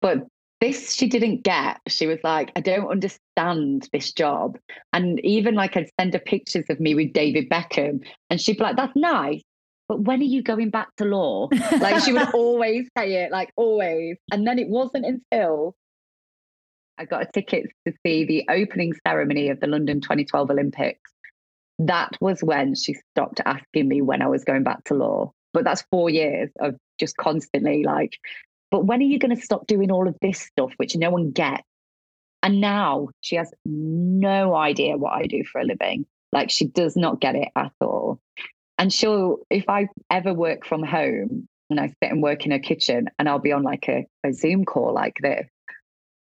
But 0.00 0.26
this 0.60 0.94
she 0.94 1.08
didn't 1.08 1.44
get. 1.44 1.80
She 1.88 2.06
was 2.06 2.18
like, 2.22 2.52
I 2.54 2.60
don't 2.60 2.88
understand 2.88 3.88
this 3.92 4.12
job. 4.12 4.58
And 4.92 5.18
even 5.24 5.54
like 5.54 5.76
I'd 5.76 5.90
send 5.98 6.12
her 6.12 6.20
pictures 6.20 6.66
of 6.68 6.78
me 6.78 6.94
with 6.94 7.12
David 7.12 7.48
Beckham, 7.48 8.04
and 8.28 8.40
she'd 8.40 8.58
be 8.58 8.64
like, 8.64 8.76
That's 8.76 8.96
nice. 8.96 9.42
But 9.88 10.02
when 10.02 10.20
are 10.20 10.24
you 10.24 10.42
going 10.42 10.70
back 10.70 10.94
to 10.96 11.04
law? 11.04 11.48
Like 11.80 12.02
she 12.04 12.12
would 12.12 12.34
always 12.34 12.88
say 12.96 13.24
it, 13.24 13.32
like 13.32 13.50
always. 13.56 14.16
And 14.30 14.46
then 14.46 14.58
it 14.58 14.68
wasn't 14.68 15.06
until 15.06 15.74
I 16.98 17.04
got 17.04 17.22
a 17.22 17.32
ticket 17.32 17.66
to 17.86 17.92
see 18.04 18.24
the 18.24 18.44
opening 18.48 18.92
ceremony 19.06 19.48
of 19.48 19.60
the 19.60 19.66
London 19.66 20.00
2012 20.00 20.50
Olympics. 20.50 21.10
That 21.78 22.16
was 22.20 22.42
when 22.42 22.74
she 22.74 22.94
stopped 23.12 23.40
asking 23.44 23.88
me 23.88 24.02
when 24.02 24.22
I 24.22 24.28
was 24.28 24.44
going 24.44 24.62
back 24.62 24.84
to 24.84 24.94
law. 24.94 25.32
But 25.52 25.64
that's 25.64 25.84
four 25.90 26.10
years 26.10 26.50
of 26.60 26.76
just 26.98 27.16
constantly 27.16 27.82
like, 27.82 28.18
but 28.70 28.86
when 28.86 29.00
are 29.00 29.04
you 29.04 29.18
going 29.18 29.34
to 29.34 29.42
stop 29.42 29.66
doing 29.66 29.90
all 29.90 30.08
of 30.08 30.16
this 30.22 30.40
stuff, 30.40 30.72
which 30.76 30.96
no 30.96 31.10
one 31.10 31.30
gets? 31.30 31.62
And 32.42 32.60
now 32.60 33.08
she 33.20 33.36
has 33.36 33.52
no 33.64 34.54
idea 34.54 34.96
what 34.96 35.12
I 35.12 35.26
do 35.26 35.44
for 35.44 35.60
a 35.60 35.64
living. 35.64 36.06
Like 36.32 36.50
she 36.50 36.66
does 36.66 36.96
not 36.96 37.20
get 37.20 37.36
it 37.36 37.48
at 37.54 37.72
all. 37.80 38.18
And 38.78 38.92
she'll, 38.92 39.38
if 39.50 39.68
I 39.68 39.88
ever 40.10 40.32
work 40.32 40.66
from 40.66 40.82
home 40.82 41.46
and 41.70 41.78
I 41.78 41.88
sit 41.88 42.10
and 42.10 42.22
work 42.22 42.44
in 42.46 42.52
her 42.52 42.58
kitchen 42.58 43.08
and 43.18 43.28
I'll 43.28 43.38
be 43.38 43.52
on 43.52 43.62
like 43.62 43.88
a, 43.88 44.06
a 44.24 44.32
Zoom 44.32 44.64
call 44.64 44.92
like 44.94 45.18
this, 45.20 45.46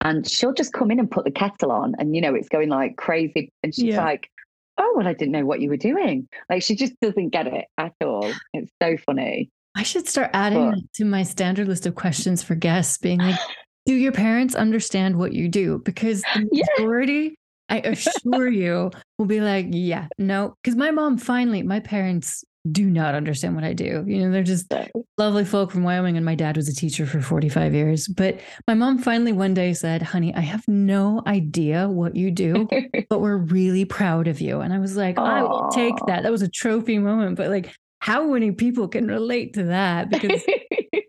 and 0.02 0.28
she'll 0.28 0.54
just 0.54 0.74
come 0.74 0.92
in 0.92 1.00
and 1.00 1.12
put 1.12 1.26
the 1.26 1.32
kettle 1.32 1.72
on 1.72 1.96
and 2.00 2.16
you 2.16 2.22
know 2.22 2.34
it's 2.34 2.50
going 2.50 2.70
like 2.70 2.98
crazy 2.98 3.52
and 3.64 3.74
she's 3.74 3.86
yeah. 3.86 4.04
like 4.04 4.30
oh 4.78 4.94
well 4.96 5.08
i 5.08 5.14
didn't 5.14 5.34
know 5.34 5.46
what 5.46 5.62
you 5.62 5.70
were 5.70 5.78
doing. 5.78 6.28
Like 6.50 6.64
she 6.64 6.76
just 6.76 6.94
doesn't 7.02 7.30
get 7.30 7.48
it 7.48 7.66
at 7.78 7.94
all. 8.02 8.32
It's 8.54 8.72
so 8.82 8.98
funny. 9.06 9.50
I 9.76 9.84
should 9.84 10.08
start 10.08 10.32
adding 10.34 10.72
but, 10.72 10.94
to 10.96 11.06
my 11.06 11.24
standard 11.24 11.68
list 11.68 11.86
of 11.86 11.96
questions 11.96 12.42
for 12.42 12.56
guests 12.56 12.98
being 12.98 13.20
like 13.20 13.40
do 13.86 13.94
your 13.94 14.12
parents 14.12 14.56
understand 14.56 15.18
what 15.18 15.34
you 15.34 15.48
do? 15.48 15.82
Because 15.84 16.22
the 16.34 16.48
majority 16.78 17.36
yeah. 17.70 17.76
i 17.76 17.78
assure 17.84 18.48
you 18.48 18.92
will 19.18 19.26
be 19.26 19.42
like 19.42 19.68
yeah 19.70 20.08
no. 20.18 20.56
Because 20.64 20.78
my 20.78 20.92
mom 20.92 21.18
finally 21.18 21.64
my 21.64 21.80
parents 21.80 22.44
do 22.70 22.90
not 22.90 23.16
understand 23.16 23.56
what 23.56 23.64
I 23.64 23.74
do. 23.74 24.04
You 24.06 24.20
know, 24.20 24.32
they're 24.32 24.44
just 24.44 24.74
lovely 25.18 25.46
folk 25.46 25.72
from 25.72 25.84
Wyoming, 25.84 26.18
and 26.18 26.26
my 26.26 26.36
dad 26.36 26.58
was 26.58 26.68
a 26.68 26.76
teacher 26.76 27.06
for 27.06 27.22
45 27.22 27.74
years. 27.74 28.08
But 28.08 28.40
my 28.68 28.74
mom 28.74 28.98
finally 28.98 29.32
one 29.32 29.54
day 29.54 29.74
said, 29.74 30.02
Honey, 30.02 30.34
I 30.36 30.42
have 30.42 30.68
no 30.68 31.22
idea 31.26 31.88
what 31.88 32.16
you 32.16 32.32
do, 32.32 32.68
but 33.10 33.22
we're 33.22 33.38
really 33.38 33.86
proud 33.86 34.28
of 34.28 34.42
you. 34.42 34.60
And 34.60 34.74
I 34.74 34.80
was 34.80 34.98
like, 34.98 35.16
Aww. 35.16 35.28
I 35.28 35.44
will 35.44 35.70
take 35.72 35.96
that. 36.08 36.24
That 36.24 36.32
was 36.32 36.42
a 36.42 36.50
trophy 36.50 37.00
moment. 37.00 37.38
But 37.38 37.50
like, 37.50 37.74
how 38.00 38.32
many 38.32 38.52
people 38.52 38.88
can 38.88 39.08
relate 39.08 39.54
to 39.54 39.64
that? 39.66 40.10
Because 40.10 40.44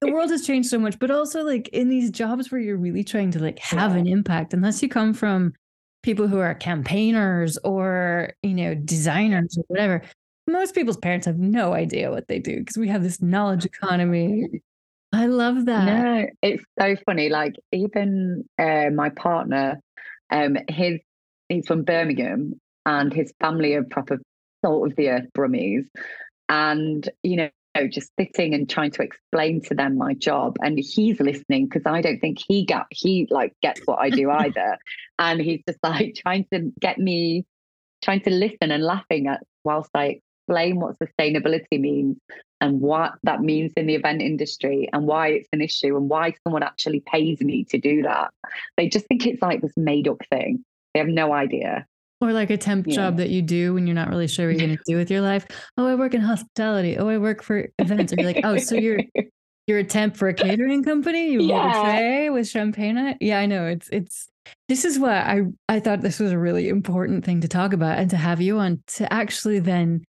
the 0.00 0.12
world 0.12 0.30
has 0.30 0.46
changed 0.46 0.68
so 0.68 0.78
much, 0.78 0.98
but 0.98 1.10
also 1.10 1.42
like 1.42 1.68
in 1.68 1.88
these 1.88 2.10
jobs 2.10 2.50
where 2.50 2.60
you're 2.60 2.76
really 2.76 3.04
trying 3.04 3.32
to 3.32 3.40
like 3.40 3.58
have 3.58 3.92
yeah. 3.92 3.98
an 3.98 4.06
impact, 4.06 4.54
unless 4.54 4.82
you 4.82 4.88
come 4.88 5.14
from 5.14 5.52
people 6.02 6.26
who 6.26 6.38
are 6.38 6.54
campaigners 6.54 7.58
or 7.58 8.32
you 8.42 8.54
know 8.54 8.74
designers 8.74 9.58
or 9.58 9.64
whatever 9.68 10.02
most 10.50 10.74
people's 10.74 10.96
parents 10.96 11.26
have 11.26 11.38
no 11.38 11.72
idea 11.72 12.10
what 12.10 12.28
they 12.28 12.38
do 12.38 12.58
because 12.58 12.76
we 12.76 12.88
have 12.88 13.02
this 13.02 13.22
knowledge 13.22 13.64
economy. 13.72 14.62
I 15.12 15.26
love 15.26 15.66
that. 15.66 15.84
No, 15.84 16.26
it's 16.42 16.62
so 16.78 16.96
funny. 17.04 17.28
Like 17.28 17.54
even 17.72 18.44
uh, 18.58 18.90
my 18.94 19.10
partner, 19.10 19.80
um, 20.30 20.56
his 20.68 21.00
he's 21.48 21.66
from 21.66 21.82
Birmingham, 21.82 22.60
and 22.86 23.12
his 23.12 23.32
family 23.40 23.74
are 23.74 23.82
proper 23.82 24.20
salt 24.64 24.90
of 24.90 24.96
the 24.96 25.10
earth 25.10 25.26
Brummies, 25.36 25.86
and 26.48 27.08
you 27.22 27.36
know 27.36 27.50
just 27.88 28.10
sitting 28.18 28.52
and 28.52 28.68
trying 28.68 28.90
to 28.90 29.02
explain 29.02 29.62
to 29.62 29.74
them 29.74 29.96
my 29.96 30.12
job 30.14 30.56
and 30.60 30.78
he's 30.78 31.20
listening 31.20 31.66
because 31.66 31.82
i 31.86 32.00
don't 32.00 32.18
think 32.18 32.38
he 32.46 32.66
got 32.66 32.84
he 32.90 33.28
like 33.30 33.52
gets 33.62 33.80
what 33.84 34.00
i 34.00 34.10
do 34.10 34.28
either 34.42 34.76
and 35.18 35.40
he's 35.40 35.62
just 35.66 35.78
like 35.82 36.14
trying 36.16 36.44
to 36.52 36.72
get 36.80 36.98
me 36.98 37.44
trying 38.02 38.20
to 38.20 38.30
listen 38.30 38.72
and 38.72 38.82
laughing 38.82 39.28
at 39.28 39.40
whilst 39.64 39.90
i 39.94 40.20
explain 40.48 40.80
what 40.80 40.96
sustainability 40.98 41.80
means 41.80 42.16
and 42.60 42.80
what 42.80 43.12
that 43.22 43.40
means 43.40 43.72
in 43.76 43.86
the 43.86 43.94
event 43.94 44.20
industry 44.20 44.88
and 44.92 45.06
why 45.06 45.28
it's 45.28 45.48
an 45.52 45.60
issue 45.60 45.96
and 45.96 46.08
why 46.08 46.34
someone 46.44 46.62
actually 46.62 47.00
pays 47.00 47.40
me 47.40 47.64
to 47.64 47.78
do 47.78 48.02
that. 48.02 48.30
They 48.76 48.88
just 48.88 49.06
think 49.06 49.26
it's 49.26 49.42
like 49.42 49.62
this 49.62 49.76
made 49.76 50.08
up 50.08 50.20
thing. 50.30 50.64
They 50.92 51.00
have 51.00 51.08
no 51.08 51.32
idea. 51.32 51.86
Or 52.20 52.32
like 52.32 52.50
a 52.50 52.58
temp 52.58 52.86
yeah. 52.86 52.96
job 52.96 53.16
that 53.16 53.30
you 53.30 53.40
do 53.40 53.72
when 53.72 53.86
you're 53.86 53.94
not 53.94 54.10
really 54.10 54.28
sure 54.28 54.48
what 54.48 54.58
you're 54.58 54.66
going 54.66 54.76
to 54.76 54.82
do 54.86 54.96
with 54.96 55.10
your 55.10 55.22
life. 55.22 55.46
Oh, 55.78 55.86
I 55.86 55.94
work 55.94 56.12
in 56.12 56.20
hospitality. 56.20 56.98
Oh, 56.98 57.08
I 57.08 57.16
work 57.16 57.42
for 57.42 57.68
events. 57.78 58.12
And 58.12 58.20
you're 58.20 58.30
like, 58.30 58.44
oh, 58.44 58.58
so 58.58 58.74
you're 58.74 59.00
you're 59.66 59.78
a 59.78 59.84
temp 59.84 60.16
for 60.16 60.28
a 60.28 60.34
catering 60.34 60.84
company. 60.84 61.30
You 61.30 61.42
yeah. 61.42 61.72
hold 61.72 61.86
a 61.86 61.90
tray 61.90 62.30
with 62.30 62.48
champagne. 62.48 63.16
Yeah, 63.20 63.38
I 63.38 63.46
know. 63.46 63.66
It's 63.66 63.88
it's 63.90 64.28
this 64.68 64.84
is 64.84 64.98
what 64.98 65.12
I 65.12 65.42
I 65.68 65.80
thought 65.80 66.02
this 66.02 66.18
was 66.18 66.32
a 66.32 66.38
really 66.38 66.68
important 66.68 67.24
thing 67.24 67.40
to 67.40 67.48
talk 67.48 67.72
about 67.72 67.98
and 67.98 68.10
to 68.10 68.16
have 68.18 68.42
you 68.42 68.58
on 68.58 68.82
to 68.88 69.10
actually 69.10 69.60
then 69.60 70.04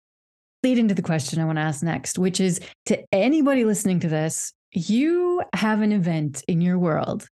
lead 0.62 0.78
into 0.78 0.94
the 0.94 1.02
question 1.02 1.40
I 1.40 1.44
want 1.44 1.56
to 1.56 1.62
ask 1.62 1.82
next, 1.82 2.18
which 2.18 2.40
is 2.40 2.60
to 2.86 3.02
anybody 3.12 3.64
listening 3.64 4.00
to 4.00 4.08
this, 4.08 4.52
you 4.72 5.42
have 5.54 5.82
an 5.82 5.92
event 5.92 6.44
in 6.48 6.60
your 6.60 6.78
world. 6.78 7.26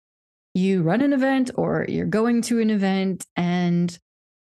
You 0.53 0.83
run 0.83 1.01
an 1.01 1.11
event 1.11 1.51
or 1.55 1.85
you're 1.89 2.05
going 2.05 2.41
to 2.43 2.61
an 2.61 2.69
event 2.69 3.25
and 3.35 3.97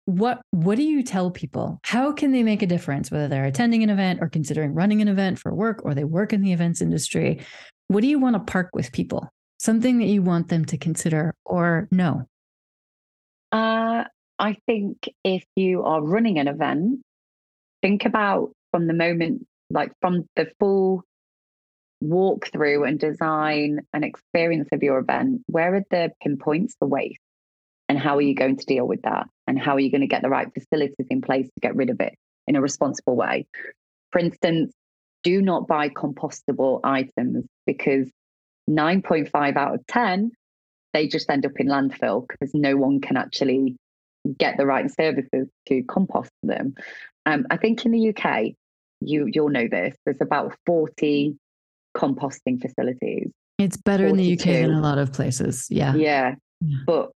what 0.07 0.43
what 0.51 0.77
do 0.77 0.83
you 0.83 1.03
tell 1.03 1.31
people? 1.31 1.81
How 1.83 2.13
can 2.13 2.31
they 2.31 2.43
make 2.43 2.63
a 2.63 2.67
difference 2.67 3.11
whether 3.11 3.27
they're 3.27 3.47
attending 3.47 3.83
an 3.83 3.91
event 3.91 4.21
or 4.23 4.29
considering 4.29 4.75
running 4.75 5.01
an 5.01 5.09
event 5.09 5.39
for 5.39 5.55
work 5.55 5.81
or 5.83 5.95
they 5.95 6.05
work 6.05 6.33
in 6.33 6.43
the 6.43 6.53
events 6.53 6.83
industry? 6.83 7.41
What 7.89 8.03
do 8.03 8.07
you 8.07 8.19
want 8.19 8.35
to 8.35 8.53
park 8.53 8.71
with 8.75 8.93
people? 8.93 9.29
Something 9.59 9.99
that 9.99 10.07
you 10.07 10.23
want 10.23 10.49
them 10.49 10.67
to 10.67 10.77
consider 10.77 11.33
or 11.45 11.89
no? 11.91 12.29
Uh, 13.51 14.05
I 14.39 14.57
think 14.67 15.09
if 15.25 15.45
you 15.57 15.85
are 15.85 16.03
running 16.03 16.39
an 16.39 16.49
event, 16.49 17.01
think 17.83 18.05
about 18.05 18.53
from 18.75 18.89
the 18.89 18.93
moment, 18.93 19.47
like 19.71 19.93
from 20.01 20.29
the 20.35 20.51
full 20.59 21.05
walkthrough 22.03 22.89
and 22.89 22.99
design 22.99 23.79
and 23.93 24.05
experience 24.05 24.69
of 24.73 24.83
your 24.83 24.99
event, 24.99 25.43
where 25.47 25.77
are 25.77 25.85
the 25.93 26.11
pinpoints 26.21 26.75
for 26.81 26.89
waste? 26.89 27.21
And 27.89 27.97
how 27.97 28.17
are 28.17 28.21
you 28.21 28.35
going 28.35 28.57
to 28.57 28.67
deal 28.67 28.85
with 28.85 29.03
that? 29.03 29.29
And 29.47 29.61
how 29.61 29.75
are 29.75 29.81
you 29.81 29.93
going 29.93 30.01
to 30.01 30.09
get 30.09 30.23
the 30.23 30.29
right 30.29 30.49
facilities 30.53 31.07
in 31.09 31.21
place 31.23 31.47
to 31.47 31.61
get 31.61 31.77
rid 31.77 31.89
of 31.89 32.01
it 32.01 32.17
in 32.49 32.57
a 32.57 32.61
responsible 32.61 33.15
way? 33.15 33.47
For 34.11 34.19
instance, 34.19 34.73
do 35.23 35.41
not 35.41 35.69
buy 35.69 35.89
compostable 35.89 36.81
items 36.83 37.45
because 37.67 38.11
9.5 38.69 39.57
out 39.57 39.77
of 39.77 39.87
10, 39.87 40.33
they 40.93 41.07
just 41.07 41.31
end 41.31 41.47
up 41.47 41.53
in 41.59 41.69
landfill 41.69 42.27
because 42.27 42.53
no 42.55 42.77
one 42.77 43.01
can 43.01 43.17
actually 43.17 43.77
get 44.37 44.57
the 44.57 44.67
right 44.67 44.91
services 44.91 45.47
to 45.69 45.83
compost 45.85 46.33
them. 46.43 46.75
Um, 47.25 47.47
I 47.51 47.57
think 47.57 47.85
in 47.85 47.93
the 47.93 48.09
UK, 48.09 48.55
you 49.01 49.29
you'll 49.33 49.51
know 49.51 49.69
this. 49.71 49.97
There's 50.05 50.21
about 50.21 50.55
40 50.67 51.37
composting 51.97 52.61
facilities. 52.61 53.31
It's 53.59 53.77
better 53.77 54.09
42. 54.09 54.11
in 54.11 54.17
the 54.17 54.33
UK 54.33 54.67
than 54.67 54.77
a 54.77 54.81
lot 54.81 54.99
of 54.99 55.13
places. 55.13 55.67
Yeah. 55.71 55.95
Yeah. 55.95 56.35
yeah. 56.61 56.79
But 56.87 57.11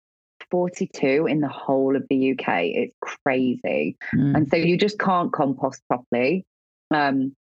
42 0.51 1.27
in 1.27 1.41
the 1.41 1.49
whole 1.49 1.97
of 1.97 2.05
the 2.09 2.33
UK. 2.33 2.65
It's 2.65 2.97
crazy. 3.01 3.97
Mm. 4.15 4.37
And 4.37 4.49
so 4.49 4.57
you 4.57 4.77
just 4.77 4.99
can't 4.99 5.33
compost 5.33 5.83
properly. 5.89 6.45
Um, 6.93 7.35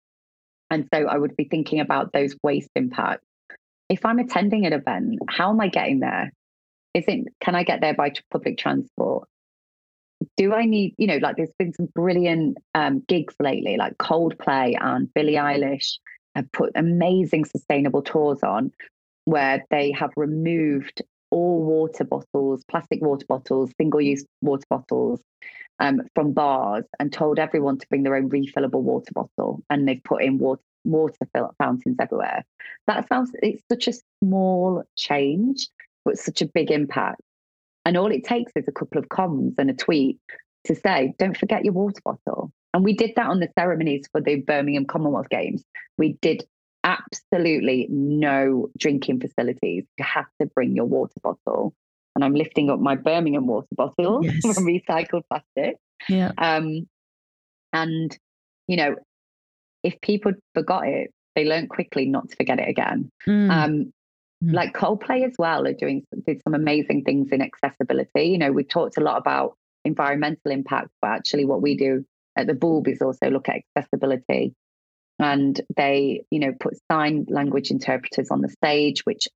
and 0.71 0.89
so 0.93 1.07
I 1.07 1.17
would 1.17 1.37
be 1.37 1.45
thinking 1.45 1.81
about 1.81 2.13
those 2.13 2.35
waste 2.43 2.71
impacts. 2.77 3.25
If 3.89 4.07
I'm 4.07 4.19
attending 4.19 4.65
an 4.65 4.73
event, 4.73 5.19
how 5.29 5.51
am 5.51 5.61
I 5.61 5.69
getting 5.69 6.01
there? 6.01 6.33
Is 6.95 7.05
it 7.09 7.27
can 7.41 7.55
I 7.55 7.63
get 7.63 7.81
there 7.81 7.95
by 7.95 8.13
public 8.31 8.59
transport? 8.59 9.29
Do 10.37 10.53
I 10.53 10.65
need, 10.65 10.95
you 10.99 11.07
know, 11.07 11.19
like 11.19 11.37
there's 11.37 11.53
been 11.59 11.73
some 11.73 11.87
brilliant 11.95 12.59
um, 12.75 13.01
gigs 13.09 13.35
lately, 13.41 13.77
like 13.77 13.97
Coldplay 13.99 14.77
and 14.81 15.13
Billie 15.15 15.35
Eilish 15.35 15.99
have 16.35 16.51
put 16.53 16.73
amazing 16.75 17.45
sustainable 17.45 18.03
tours 18.03 18.43
on 18.43 18.73
where 19.25 19.65
they 19.71 19.93
have 19.93 20.11
removed 20.17 21.03
all 21.31 21.63
water 21.63 22.05
bottles, 22.05 22.65
plastic 22.69 23.01
water 23.01 23.27
bottles, 23.27 23.73
single 23.79 24.01
use 24.01 24.25
water 24.43 24.67
bottles 24.69 25.21
um, 25.79 26.03
from 26.15 26.33
bars 26.33 26.85
and 26.99 27.13
told 27.13 27.39
everyone 27.39 27.79
to 27.79 27.87
bring 27.89 28.03
their 28.03 28.15
own 28.15 28.29
refillable 28.29 28.83
water 28.83 29.13
bottle. 29.13 29.63
And 29.71 29.89
they've 29.89 30.03
put 30.05 30.23
in 30.23 30.39
water, 30.39 30.63
water 30.85 31.17
fountains 31.59 31.97
everywhere. 32.01 32.45
That 32.87 33.09
sounds, 33.09 33.31
it's 33.43 33.63
such 33.71 33.89
a 33.89 33.95
small 34.23 34.83
change, 34.97 35.69
but 36.05 36.19
such 36.19 36.43
a 36.43 36.47
big 36.47 36.71
impact. 36.71 37.21
And 37.85 37.97
all 37.97 38.11
it 38.13 38.25
takes 38.25 38.53
is 38.55 38.65
a 38.69 38.73
couple 38.73 38.99
of 38.99 39.09
comms 39.09 39.55
and 39.59 39.71
a 39.71 39.75
tweet 39.75 40.19
to 40.65 40.75
say, 40.75 41.15
don't 41.19 41.37
forget 41.37 41.65
your 41.65 41.75
water 41.75 42.01
bottle. 42.05 42.53
And 42.75 42.85
we 42.85 42.95
did 42.95 43.13
that 43.17 43.27
on 43.27 43.41
the 43.41 43.49
ceremonies 43.59 44.07
for 44.13 44.21
the 44.21 44.37
Birmingham 44.37 44.87
Commonwealth 44.87 45.29
Games. 45.29 45.65
We 45.99 46.17
did 46.23 46.45
absolutely 46.85 47.87
no 47.91 48.71
drinking 48.79 49.21
facilities. 49.21 49.85
You 49.99 50.05
have 50.05 50.27
to 50.41 50.47
bring 50.47 50.75
your 50.75 50.87
water 50.87 51.21
bottle. 51.23 51.75
And 52.15 52.25
I'm 52.25 52.35
lifting 52.35 52.71
up 52.71 52.79
my 52.79 52.95
Birmingham 52.95 53.47
water 53.47 53.69
bottle 53.73 54.21
yes. 54.23 54.41
from 54.43 54.65
recycled 54.65 55.23
plastic. 55.29 55.77
Yeah. 56.09 56.33
Um, 56.39 56.89
and, 57.73 58.17
you 58.69 58.77
know, 58.77 58.97
if 59.83 60.01
people 60.01 60.33
forgot 60.55 60.87
it, 60.87 61.13
they 61.35 61.45
learned 61.45 61.71
quickly 61.71 62.07
not 62.07 62.29
to 62.29 62.37
forget 62.37 62.59
it 62.59 62.69
again. 62.69 63.11
Mm. 63.27 63.51
Um, 63.51 63.93
mm. 64.43 64.53
Like 64.53 64.75
Coldplay 64.75 65.27
as 65.27 65.35
well 65.39 65.67
are 65.67 65.73
doing 65.73 66.05
did 66.27 66.43
some 66.43 66.55
amazing 66.55 67.05
things 67.05 67.29
in 67.33 67.43
accessibility. 67.43 68.25
You 68.25 68.39
know, 68.39 68.53
we've 68.53 68.69
talked 68.69 68.97
a 68.97 69.01
lot 69.01 69.19
about 69.19 69.57
environmental 69.85 70.51
impact, 70.51 70.89
but 71.01 71.11
actually 71.11 71.45
what 71.45 71.63
we 71.63 71.77
do 71.77 72.05
at 72.37 72.47
the 72.47 72.55
Bulb 72.55 72.89
is 72.89 73.03
also 73.03 73.31
look 73.31 73.49
at 73.49 73.61
accessibility. 73.77 74.55
And 75.19 75.61
they 75.77 76.25
you 76.31 76.41
know 76.41 76.53
put 76.59 76.75
sign 76.91 77.27
language 77.29 77.71
interpreters 77.71 78.31
on 78.31 78.41
the 78.41 78.49
stage 78.49 79.03
which 79.05 79.29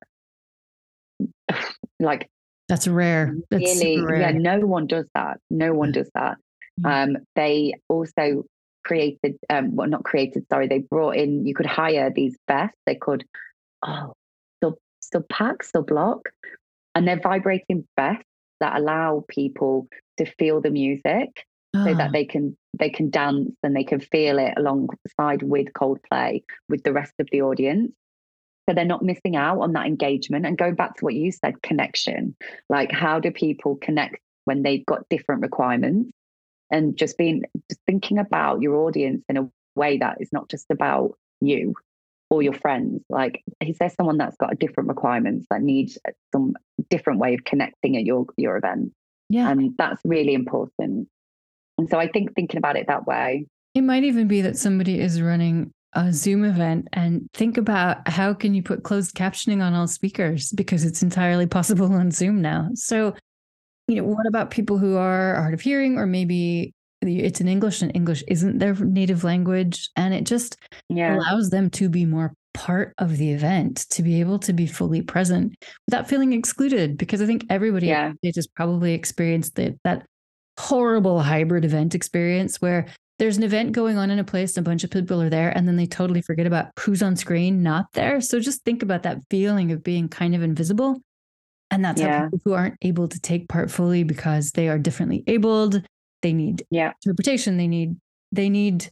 like 1.99 2.29
that's 2.67 2.87
rare. 2.87 3.33
That's 3.49 3.63
really 3.63 4.01
rare. 4.01 4.19
yeah 4.19 4.31
no 4.31 4.59
one 4.65 4.87
does 4.87 5.05
that. 5.15 5.39
No 5.49 5.73
one 5.73 5.91
does 5.91 6.09
that. 6.15 6.37
Um 6.83 7.17
they 7.35 7.73
also 7.87 8.43
created 8.83 9.37
um 9.49 9.75
well 9.75 9.87
not 9.87 10.03
created 10.03 10.45
sorry 10.49 10.67
they 10.67 10.79
brought 10.79 11.15
in 11.15 11.45
you 11.45 11.53
could 11.53 11.65
hire 11.65 12.11
these 12.13 12.35
vests. 12.47 12.77
They 12.85 12.95
could 12.95 13.23
oh 13.85 14.13
sub 14.99 15.27
SubPac 15.27 15.63
sub 15.63 15.87
block 15.87 16.29
and 16.95 17.07
they're 17.07 17.19
vibrating 17.19 17.87
vests 17.95 18.25
that 18.59 18.77
allow 18.77 19.23
people 19.27 19.87
to 20.17 20.25
feel 20.25 20.61
the 20.61 20.71
music 20.71 21.45
so 21.75 21.93
that 21.93 22.07
ah. 22.07 22.11
they 22.11 22.25
can 22.25 22.57
they 22.79 22.89
can 22.89 23.09
dance 23.09 23.51
and 23.63 23.75
they 23.75 23.83
can 23.83 23.99
feel 23.99 24.39
it 24.39 24.53
alongside 24.57 25.43
with 25.43 25.67
Coldplay 25.73 26.41
with 26.69 26.83
the 26.83 26.93
rest 26.93 27.13
of 27.19 27.27
the 27.31 27.41
audience. 27.41 27.91
So 28.67 28.73
they're 28.73 28.85
not 28.85 29.03
missing 29.03 29.35
out 29.35 29.61
on 29.61 29.73
that 29.73 29.85
engagement. 29.85 30.45
And 30.45 30.57
going 30.57 30.75
back 30.75 30.95
to 30.97 31.05
what 31.05 31.13
you 31.13 31.31
said, 31.31 31.61
connection. 31.61 32.35
Like 32.69 32.91
how 32.91 33.19
do 33.19 33.31
people 33.31 33.75
connect 33.77 34.17
when 34.45 34.63
they've 34.63 34.85
got 34.85 35.07
different 35.09 35.41
requirements? 35.41 36.11
And 36.71 36.97
just 36.97 37.17
being 37.17 37.43
just 37.69 37.81
thinking 37.85 38.17
about 38.17 38.61
your 38.61 38.75
audience 38.75 39.23
in 39.29 39.37
a 39.37 39.49
way 39.75 39.97
that 39.99 40.17
is 40.19 40.29
not 40.33 40.49
just 40.49 40.65
about 40.69 41.13
you 41.39 41.75
or 42.29 42.41
your 42.41 42.53
friends. 42.53 43.03
Like, 43.09 43.43
is 43.61 43.77
there 43.77 43.89
someone 43.89 44.17
that's 44.17 44.37
got 44.37 44.53
a 44.53 44.55
different 44.55 44.89
requirements 44.89 45.45
that 45.49 45.61
needs 45.61 45.97
some 46.33 46.53
different 46.89 47.19
way 47.19 47.33
of 47.33 47.43
connecting 47.43 47.97
at 47.97 48.03
your 48.03 48.25
your 48.37 48.57
event? 48.57 48.93
Yeah. 49.29 49.49
And 49.49 49.73
that's 49.77 50.01
really 50.05 50.33
important. 50.33 51.07
And 51.77 51.89
so 51.89 51.99
I 51.99 52.07
think 52.07 52.33
thinking 52.35 52.57
about 52.57 52.75
it 52.75 52.87
that 52.87 53.05
way. 53.05 53.45
It 53.75 53.81
might 53.81 54.03
even 54.03 54.27
be 54.27 54.41
that 54.41 54.57
somebody 54.57 54.99
is 54.99 55.21
running 55.21 55.71
a 55.93 56.11
Zoom 56.11 56.43
event 56.43 56.87
and 56.93 57.27
think 57.33 57.57
about 57.57 58.07
how 58.07 58.33
can 58.33 58.53
you 58.53 58.63
put 58.63 58.83
closed 58.83 59.15
captioning 59.15 59.63
on 59.63 59.73
all 59.73 59.87
speakers 59.87 60.51
because 60.51 60.83
it's 60.83 61.01
entirely 61.01 61.45
possible 61.45 61.91
on 61.93 62.11
Zoom 62.11 62.41
now. 62.41 62.69
So, 62.73 63.13
you 63.87 63.95
know, 63.95 64.03
what 64.03 64.27
about 64.27 64.51
people 64.51 64.77
who 64.77 64.97
are 64.97 65.35
hard 65.35 65.53
of 65.53 65.61
hearing 65.61 65.97
or 65.97 66.05
maybe 66.05 66.73
it's 67.01 67.41
in 67.41 67.47
English 67.47 67.81
and 67.81 67.95
English 67.95 68.23
isn't 68.27 68.59
their 68.59 68.73
native 68.73 69.23
language 69.23 69.89
and 69.95 70.13
it 70.13 70.25
just 70.25 70.57
yeah. 70.89 71.15
allows 71.15 71.49
them 71.49 71.69
to 71.69 71.89
be 71.89 72.05
more 72.05 72.33
part 72.53 72.93
of 72.97 73.17
the 73.17 73.31
event 73.31 73.85
to 73.91 74.01
be 74.01 74.19
able 74.19 74.39
to 74.39 74.51
be 74.51 74.65
fully 74.65 75.01
present 75.01 75.53
without 75.87 76.09
feeling 76.09 76.33
excluded 76.33 76.97
because 76.97 77.21
I 77.21 77.27
think 77.27 77.45
everybody 77.49 77.87
yeah. 77.87 78.13
has 78.23 78.47
probably 78.47 78.93
experienced 78.93 79.55
that 79.55 79.77
that 79.83 80.05
horrible 80.59 81.21
hybrid 81.21 81.63
event 81.65 81.93
experience 81.93 82.59
where 82.59 82.87
there's 83.19 83.37
an 83.37 83.43
event 83.43 83.71
going 83.71 83.97
on 83.97 84.11
in 84.11 84.19
a 84.19 84.23
place, 84.23 84.57
a 84.57 84.61
bunch 84.61 84.83
of 84.83 84.91
people 84.91 85.21
are 85.21 85.29
there, 85.29 85.55
and 85.55 85.67
then 85.67 85.75
they 85.75 85.87
totally 85.87 86.21
forget 86.21 86.45
about 86.45 86.67
who's 86.79 87.01
on 87.01 87.15
screen, 87.15 87.63
not 87.63 87.85
there. 87.93 88.21
So 88.21 88.39
just 88.39 88.63
think 88.63 88.83
about 88.83 89.03
that 89.03 89.19
feeling 89.29 89.71
of 89.71 89.83
being 89.83 90.07
kind 90.07 90.35
of 90.35 90.43
invisible. 90.43 91.01
And 91.71 91.83
that's 91.83 91.99
yeah. 91.99 92.19
how 92.19 92.25
people 92.25 92.39
who 92.45 92.53
aren't 92.53 92.77
able 92.81 93.07
to 93.07 93.19
take 93.19 93.49
part 93.49 93.71
fully 93.71 94.03
because 94.03 94.51
they 94.51 94.69
are 94.69 94.77
differently 94.77 95.23
abled, 95.27 95.81
they 96.27 96.33
need 96.33 96.65
yeah. 96.69 96.91
interpretation, 97.05 97.57
they 97.57 97.67
need, 97.67 97.95
they 98.33 98.49
need, 98.49 98.89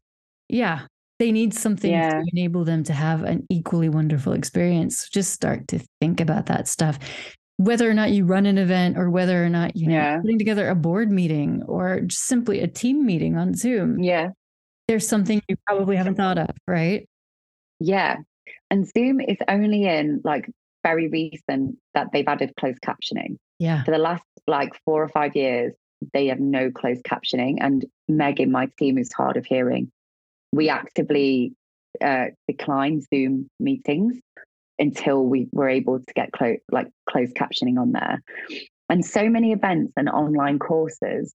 yeah, 0.48 0.88
they 1.20 1.32
need 1.32 1.54
something 1.54 1.92
yeah. 1.92 2.10
to 2.10 2.24
enable 2.32 2.64
them 2.64 2.84
to 2.84 2.94
have 2.94 3.24
an 3.24 3.46
equally 3.50 3.90
wonderful 3.90 4.32
experience. 4.34 5.10
Just 5.10 5.34
start 5.34 5.68
to 5.70 5.80
think 6.00 6.22
about 6.22 6.46
that 6.46 6.68
stuff 6.68 6.98
whether 7.58 7.90
or 7.90 7.94
not 7.94 8.12
you 8.12 8.26
run 8.26 8.46
an 8.46 8.58
event 8.58 8.98
or 8.98 9.10
whether 9.10 9.44
or 9.44 9.50
not 9.50 9.76
you 9.76 9.88
know 9.88 9.96
yeah. 9.96 10.20
putting 10.20 10.38
together 10.38 10.68
a 10.68 10.76
board 10.76 11.10
meeting 11.10 11.64
or 11.68 12.02
just 12.02 12.24
simply 12.24 12.60
a 12.60 12.68
team 12.68 13.06
meeting 13.06 13.38
on 13.38 13.54
Zoom. 13.54 14.04
Yeah. 14.04 14.30
There's 14.88 15.08
something 15.08 15.42
you 15.48 15.56
probably 15.66 15.96
haven't 15.96 16.16
thought 16.16 16.38
of, 16.38 16.50
right? 16.68 17.08
Yeah. 17.80 18.18
And 18.70 18.88
Zoom 18.88 19.20
is 19.20 19.38
only 19.48 19.86
in 19.86 20.22
like 20.24 20.50
very 20.84 21.08
recent 21.08 21.78
that 21.94 22.08
they've 22.12 22.28
added 22.28 22.54
closed 22.60 22.80
captioning. 22.86 23.38
Yeah. 23.58 23.84
For 23.84 23.92
the 23.92 23.98
last 23.98 24.24
like 24.48 24.74
four 24.84 25.02
or 25.02 25.10
five 25.10 25.36
years, 25.36 25.74
they 26.14 26.28
have 26.28 26.40
no 26.40 26.72
closed 26.72 27.04
captioning. 27.04 27.58
And 27.60 27.86
Meg 28.08 28.40
in 28.40 28.52
my 28.52 28.70
team 28.78 28.98
is 28.98 29.12
hard 29.12 29.38
of 29.38 29.46
hearing. 29.46 29.92
We 30.52 30.70
actively 30.70 31.54
uh, 32.02 32.28
decline 32.48 33.02
Zoom 33.14 33.50
meetings 33.60 34.20
until 34.78 35.26
we 35.26 35.48
were 35.52 35.70
able 35.70 36.00
to 36.00 36.14
get 36.14 36.30
like 36.72 36.90
closed 37.10 37.36
captioning 37.36 37.80
on 37.80 37.92
there. 37.92 38.22
And 38.90 39.06
so 39.06 39.30
many 39.30 39.52
events 39.52 39.94
and 39.98 40.10
online 40.10 40.60
courses 40.60 41.34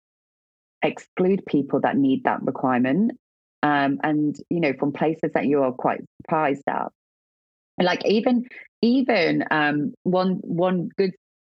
exclude 0.82 1.44
people 1.46 1.80
that 1.80 1.96
need 1.96 2.24
that 2.24 2.42
requirement. 2.42 3.12
Um, 3.62 3.98
and 4.02 4.36
you 4.48 4.60
know, 4.60 4.72
from 4.78 4.92
places 4.92 5.32
that 5.34 5.46
you 5.46 5.62
are 5.62 5.72
quite 5.72 6.00
surprised 6.22 6.62
at. 6.68 6.88
Like 7.78 8.04
even 8.06 8.46
even 8.82 9.44
um, 9.50 9.94
one 10.02 10.40
one 10.42 10.90
good 10.96 11.12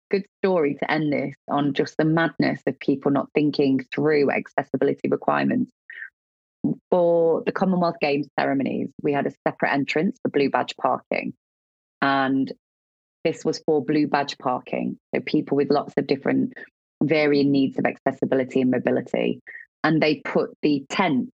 good 0.10 0.26
story 0.40 0.76
to 0.76 0.92
end 0.92 1.12
this 1.12 1.36
on 1.50 1.74
just 1.74 1.96
the 1.98 2.06
madness 2.06 2.62
of 2.68 2.80
people 2.80 3.12
not 3.12 3.30
thinking 3.34 3.86
through 3.94 4.32
accessibility 4.32 5.08
requirements. 5.10 5.72
For 6.90 7.44
the 7.46 7.52
Commonwealth 7.52 7.98
Games 8.02 8.28
ceremonies, 8.40 8.90
we 9.02 9.14
had 9.14 9.28
a 9.28 9.32
separate 9.48 9.72
entrance 9.72 10.18
for 10.22 10.30
blue 10.30 10.50
badge 10.50 10.76
parking. 10.82 11.34
And 12.02 12.52
this 13.24 13.46
was 13.46 13.62
for 13.66 13.84
blue 13.84 14.08
badge 14.08 14.38
parking. 14.38 14.98
So 15.14 15.22
people 15.22 15.58
with 15.58 15.72
lots 15.72 15.94
of 15.98 16.08
different 16.08 16.54
varying 17.04 17.52
needs 17.52 17.78
of 17.78 17.86
accessibility 17.86 18.62
and 18.62 18.72
mobility. 18.72 19.40
And 19.84 20.02
they 20.02 20.22
put 20.26 20.52
the 20.62 20.84
tent, 20.90 21.30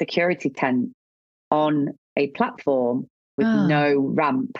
security 0.00 0.50
tent, 0.50 0.92
on 1.50 1.94
a 2.16 2.28
platform 2.28 3.06
with 3.36 3.46
oh. 3.46 3.66
no 3.66 3.98
ramp. 3.98 4.58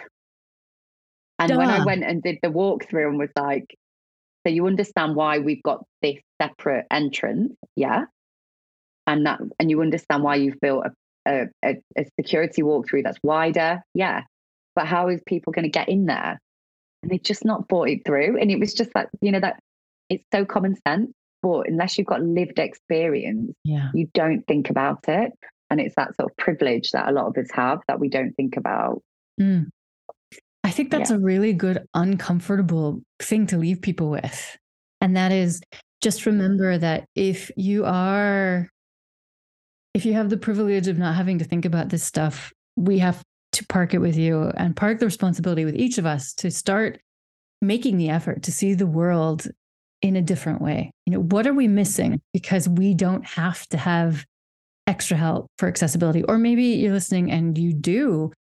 And 1.38 1.50
Duh. 1.50 1.58
when 1.58 1.68
I 1.68 1.84
went 1.84 2.04
and 2.04 2.22
did 2.22 2.38
the 2.42 2.48
walkthrough 2.48 3.08
and 3.08 3.18
was 3.18 3.30
like, 3.36 3.66
so 4.46 4.52
you 4.52 4.66
understand 4.66 5.14
why 5.14 5.38
we've 5.38 5.62
got 5.62 5.84
this 6.02 6.16
separate 6.40 6.86
entrance, 6.90 7.54
yeah? 7.76 8.04
And 9.06 9.26
that 9.26 9.40
and 9.58 9.70
you 9.70 9.80
understand 9.80 10.22
why 10.22 10.36
you've 10.36 10.60
built 10.60 10.84
a, 11.26 11.46
a, 11.64 11.76
a 11.96 12.06
security 12.18 12.62
walkthrough 12.62 13.04
that's 13.04 13.18
wider, 13.22 13.82
yeah 13.94 14.22
but 14.78 14.86
how 14.86 15.08
is 15.08 15.20
people 15.26 15.52
going 15.52 15.64
to 15.64 15.68
get 15.68 15.88
in 15.88 16.06
there? 16.06 16.38
And 17.02 17.10
they 17.10 17.18
just 17.18 17.44
not 17.44 17.68
thought 17.68 17.88
it 17.88 18.02
through. 18.06 18.38
And 18.40 18.48
it 18.48 18.60
was 18.60 18.72
just 18.72 18.94
like, 18.94 19.08
you 19.20 19.32
know, 19.32 19.40
that 19.40 19.58
it's 20.08 20.22
so 20.32 20.44
common 20.44 20.76
sense, 20.86 21.10
but 21.42 21.68
unless 21.68 21.98
you've 21.98 22.06
got 22.06 22.22
lived 22.22 22.60
experience, 22.60 23.52
yeah. 23.64 23.88
you 23.92 24.08
don't 24.14 24.46
think 24.46 24.70
about 24.70 25.00
it. 25.08 25.32
And 25.68 25.80
it's 25.80 25.96
that 25.96 26.14
sort 26.14 26.30
of 26.30 26.36
privilege 26.36 26.92
that 26.92 27.08
a 27.08 27.12
lot 27.12 27.26
of 27.26 27.36
us 27.36 27.50
have 27.54 27.80
that 27.88 27.98
we 27.98 28.08
don't 28.08 28.32
think 28.34 28.56
about. 28.56 29.02
Mm. 29.40 29.66
I 30.68 30.70
think 30.70 30.90
that's 30.90 31.08
yeah. 31.08 31.16
a 31.16 31.20
really 31.20 31.54
good, 31.54 31.86
uncomfortable 31.94 33.00
thing 33.20 33.46
to 33.46 33.56
leave 33.56 33.80
people 33.80 34.10
with. 34.10 34.58
And 35.00 35.16
that 35.16 35.32
is 35.32 35.62
just 36.02 36.26
remember 36.26 36.76
that 36.76 37.06
if 37.14 37.50
you 37.56 37.86
are, 37.86 38.68
if 39.94 40.04
you 40.04 40.12
have 40.12 40.28
the 40.28 40.36
privilege 40.36 40.86
of 40.86 40.98
not 40.98 41.14
having 41.14 41.38
to 41.38 41.46
think 41.46 41.64
about 41.64 41.88
this 41.88 42.04
stuff, 42.04 42.52
we 42.76 42.98
have 42.98 43.22
to 43.52 43.64
park 43.68 43.94
it 43.94 44.00
with 44.00 44.14
you 44.14 44.52
and 44.58 44.76
park 44.76 44.98
the 44.98 45.06
responsibility 45.06 45.64
with 45.64 45.74
each 45.74 45.96
of 45.96 46.04
us 46.04 46.34
to 46.34 46.50
start 46.50 47.00
making 47.62 47.96
the 47.96 48.10
effort 48.10 48.42
to 48.42 48.52
see 48.52 48.74
the 48.74 48.86
world 48.86 49.46
in 50.02 50.16
a 50.16 50.22
different 50.22 50.60
way. 50.60 50.90
You 51.06 51.14
know, 51.14 51.20
what 51.20 51.46
are 51.46 51.54
we 51.54 51.66
missing 51.66 52.20
because 52.34 52.68
we 52.68 52.92
don't 52.92 53.24
have 53.24 53.66
to 53.68 53.78
have 53.78 54.26
extra 54.86 55.16
help 55.16 55.46
for 55.56 55.66
accessibility? 55.66 56.24
Or 56.24 56.36
maybe 56.36 56.64
you're 56.64 56.92
listening 56.92 57.32
and 57.32 57.56
you 57.56 57.72
do 57.72 58.32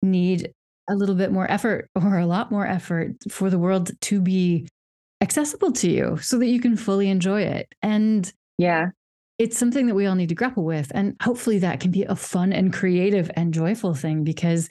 need 0.00 0.50
a 0.88 0.94
little 0.94 1.14
bit 1.14 1.32
more 1.32 1.50
effort 1.50 1.90
or 1.94 2.18
a 2.18 2.26
lot 2.26 2.50
more 2.50 2.66
effort 2.66 3.12
for 3.30 3.50
the 3.50 3.58
world 3.58 3.90
to 4.02 4.20
be 4.20 4.68
accessible 5.20 5.72
to 5.72 5.90
you 5.90 6.18
so 6.18 6.38
that 6.38 6.46
you 6.46 6.60
can 6.60 6.76
fully 6.76 7.08
enjoy 7.08 7.42
it. 7.42 7.72
And 7.82 8.30
yeah, 8.58 8.88
it's 9.38 9.58
something 9.58 9.86
that 9.86 9.94
we 9.94 10.06
all 10.06 10.14
need 10.14 10.28
to 10.28 10.34
grapple 10.34 10.64
with. 10.64 10.92
And 10.94 11.16
hopefully 11.22 11.58
that 11.60 11.80
can 11.80 11.90
be 11.90 12.04
a 12.04 12.14
fun 12.14 12.52
and 12.52 12.72
creative 12.72 13.30
and 13.34 13.54
joyful 13.54 13.94
thing 13.94 14.22
because 14.22 14.68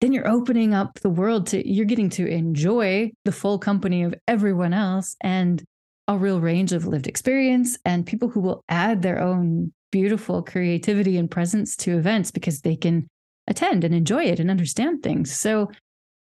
then 0.00 0.12
you're 0.12 0.28
opening 0.28 0.74
up 0.74 1.00
the 1.00 1.10
world 1.10 1.48
to, 1.48 1.68
you're 1.68 1.86
getting 1.86 2.10
to 2.10 2.26
enjoy 2.26 3.10
the 3.24 3.32
full 3.32 3.58
company 3.58 4.02
of 4.02 4.14
everyone 4.28 4.72
else 4.72 5.16
and 5.22 5.62
a 6.08 6.16
real 6.16 6.40
range 6.40 6.72
of 6.72 6.86
lived 6.86 7.06
experience 7.06 7.78
and 7.84 8.06
people 8.06 8.28
who 8.28 8.40
will 8.40 8.62
add 8.68 9.02
their 9.02 9.20
own 9.20 9.72
beautiful 9.90 10.42
creativity 10.42 11.16
and 11.16 11.30
presence 11.30 11.76
to 11.76 11.96
events 11.96 12.30
because 12.30 12.60
they 12.60 12.76
can 12.76 13.08
attend 13.48 13.84
and 13.84 13.94
enjoy 13.94 14.24
it 14.24 14.40
and 14.40 14.50
understand 14.50 15.02
things. 15.02 15.34
So 15.34 15.70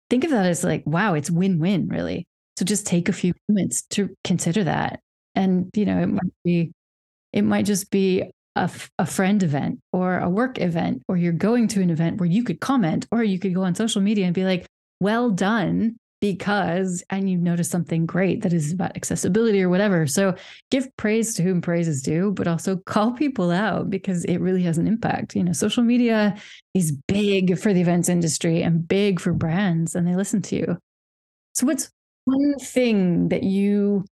think 0.09 0.23
of 0.23 0.31
that 0.31 0.45
as 0.45 0.63
like, 0.63 0.83
wow, 0.85 1.13
it's 1.13 1.31
win 1.31 1.59
win, 1.59 1.87
really. 1.87 2.25
So 2.57 2.65
just 2.65 2.85
take 2.85 3.09
a 3.09 3.13
few 3.13 3.33
moments 3.49 3.83
to 3.91 4.09
consider 4.23 4.63
that. 4.63 4.99
And, 5.35 5.69
you 5.73 5.85
know, 5.85 5.99
it 5.99 6.07
might 6.07 6.33
be, 6.43 6.71
it 7.31 7.43
might 7.43 7.65
just 7.65 7.89
be 7.89 8.31
a, 8.55 8.69
a 8.99 9.05
friend 9.05 9.41
event 9.41 9.79
or 9.91 10.19
a 10.19 10.29
work 10.29 10.59
event, 10.59 11.01
or 11.07 11.17
you're 11.17 11.33
going 11.33 11.67
to 11.69 11.81
an 11.81 11.89
event 11.89 12.19
where 12.19 12.29
you 12.29 12.43
could 12.43 12.59
comment, 12.59 13.07
or 13.11 13.23
you 13.23 13.39
could 13.39 13.55
go 13.55 13.63
on 13.63 13.73
social 13.73 14.01
media 14.01 14.25
and 14.25 14.35
be 14.35 14.45
like, 14.45 14.65
well 14.99 15.31
done 15.31 15.95
because 16.23 17.03
and 17.09 17.29
you 17.29 17.37
notice 17.37 17.69
something 17.69 18.05
great 18.05 18.43
that 18.43 18.53
is 18.53 18.71
about 18.71 18.95
accessibility 18.95 19.61
or 19.61 19.67
whatever. 19.67 20.07
So 20.07 20.33
give 20.71 20.87
praise 20.95 21.33
to 21.33 21.43
whom 21.43 21.59
praise 21.59 21.85
is 21.85 22.01
due 22.01 22.31
but 22.31 22.47
also 22.47 22.77
call 22.85 23.11
people 23.11 23.51
out 23.51 23.89
because 23.89 24.23
it 24.23 24.37
really 24.37 24.63
has 24.63 24.77
an 24.77 24.87
impact. 24.87 25.35
You 25.35 25.43
know 25.43 25.51
social 25.51 25.83
media 25.83 26.37
is 26.73 26.93
big 27.09 27.59
for 27.59 27.73
the 27.73 27.81
events 27.81 28.07
industry 28.07 28.63
and 28.63 28.87
big 28.87 29.19
for 29.19 29.33
brands 29.33 29.95
and 29.95 30.07
they 30.07 30.15
listen 30.15 30.41
to 30.43 30.55
you. 30.55 30.77
So 31.55 31.67
what's 31.67 31.91
one 32.23 32.55
thing 32.57 33.27
that 33.27 33.43
you 33.43 34.05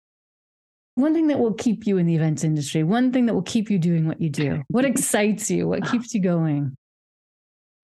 one 0.96 1.14
thing 1.14 1.28
that 1.28 1.38
will 1.38 1.54
keep 1.54 1.86
you 1.86 1.96
in 1.96 2.06
the 2.06 2.16
events 2.16 2.42
industry 2.42 2.82
one 2.82 3.12
thing 3.12 3.26
that 3.26 3.34
will 3.34 3.42
keep 3.42 3.70
you 3.70 3.78
doing 3.78 4.08
what 4.08 4.20
you 4.20 4.30
do? 4.30 4.64
What 4.66 4.84
excites 4.92 5.48
you? 5.48 5.68
What 5.68 5.88
keeps 5.88 6.12
you 6.12 6.20
going? 6.20 6.76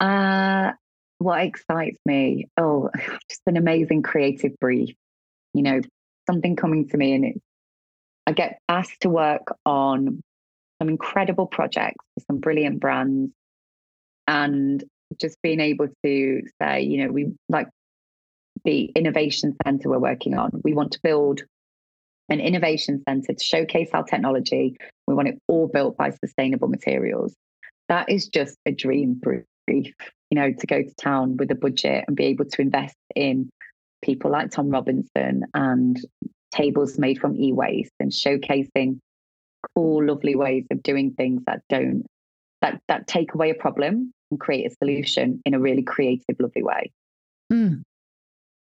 Uh 0.01 0.73
what 1.19 1.41
excites 1.41 1.97
me? 2.05 2.47
Oh 2.57 2.89
just 3.29 3.41
an 3.47 3.57
amazing 3.57 4.03
creative 4.03 4.57
brief 4.59 4.95
you 5.53 5.63
know 5.63 5.81
something 6.29 6.55
coming 6.55 6.87
to 6.87 6.97
me 6.97 7.13
and 7.13 7.25
it's 7.25 7.39
i 8.27 8.31
get 8.31 8.59
asked 8.69 9.01
to 9.01 9.09
work 9.09 9.47
on 9.65 10.21
some 10.79 10.89
incredible 10.89 11.47
projects 11.47 12.05
for 12.13 12.23
some 12.27 12.37
brilliant 12.37 12.79
brands 12.79 13.31
and 14.27 14.83
just 15.19 15.37
being 15.41 15.59
able 15.59 15.87
to 16.03 16.41
say 16.61 16.81
you 16.81 17.03
know 17.03 17.11
we 17.11 17.33
like 17.49 17.67
the 18.65 18.85
innovation 18.95 19.55
center 19.65 19.89
we're 19.89 19.99
working 19.99 20.37
on 20.37 20.51
we 20.63 20.73
want 20.73 20.91
to 20.91 20.99
build 21.01 21.41
an 22.29 22.39
innovation 22.39 23.01
center 23.07 23.33
to 23.33 23.41
showcase 23.41 23.89
our 23.93 24.03
technology. 24.03 24.75
We 25.07 25.13
want 25.13 25.29
it 25.29 25.41
all 25.47 25.67
built 25.67 25.95
by 25.95 26.09
sustainable 26.09 26.67
materials. 26.67 27.33
That 27.87 28.09
is 28.09 28.27
just 28.27 28.57
a 28.65 28.71
dream 28.73 29.13
brief 29.13 29.93
you 30.29 30.35
know, 30.35 30.51
to 30.51 30.67
go 30.67 30.81
to 30.81 30.93
town 30.95 31.37
with 31.37 31.51
a 31.51 31.55
budget 31.55 32.05
and 32.07 32.15
be 32.15 32.25
able 32.25 32.45
to 32.45 32.61
invest 32.61 32.95
in 33.15 33.49
people 34.03 34.31
like 34.31 34.51
Tom 34.51 34.69
Robinson 34.69 35.43
and 35.53 35.97
tables 36.51 36.97
made 36.97 37.19
from 37.19 37.35
e-waste 37.35 37.93
and 37.99 38.11
showcasing 38.11 38.99
cool, 39.75 40.05
lovely 40.05 40.35
ways 40.35 40.65
of 40.71 40.83
doing 40.83 41.11
things 41.13 41.41
that 41.45 41.61
don't 41.69 42.05
that 42.61 42.79
that 42.87 43.07
take 43.07 43.33
away 43.33 43.49
a 43.49 43.55
problem 43.55 44.11
and 44.31 44.39
create 44.39 44.65
a 44.65 44.75
solution 44.83 45.41
in 45.45 45.53
a 45.53 45.59
really 45.59 45.83
creative, 45.83 46.35
lovely 46.39 46.63
way. 46.63 46.91
Mm. 47.51 47.81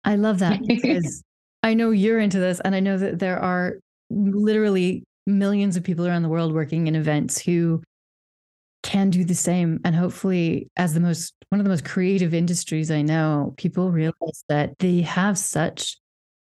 I 0.03 0.15
love 0.15 0.39
that 0.39 0.61
because 0.67 1.23
I 1.63 1.73
know 1.73 1.91
you're 1.91 2.19
into 2.19 2.39
this, 2.39 2.59
and 2.61 2.75
I 2.75 2.79
know 2.79 2.97
that 2.97 3.19
there 3.19 3.39
are 3.39 3.77
literally 4.09 5.03
millions 5.27 5.77
of 5.77 5.83
people 5.83 6.07
around 6.07 6.23
the 6.23 6.29
world 6.29 6.53
working 6.53 6.87
in 6.87 6.95
events 6.95 7.39
who 7.39 7.81
can 8.83 9.09
do 9.09 9.23
the 9.23 9.35
same. 9.35 9.79
And 9.83 9.95
hopefully 9.95 10.69
as 10.77 10.93
the 10.93 10.99
most 10.99 11.33
one 11.49 11.59
of 11.59 11.65
the 11.65 11.69
most 11.69 11.83
creative 11.83 12.33
industries 12.33 12.89
i 12.89 13.01
know 13.01 13.53
people 13.57 13.87
mm-hmm. 13.87 13.95
realize 13.95 14.43
that 14.47 14.71
they 14.79 15.01
have 15.01 15.37
such 15.37 15.97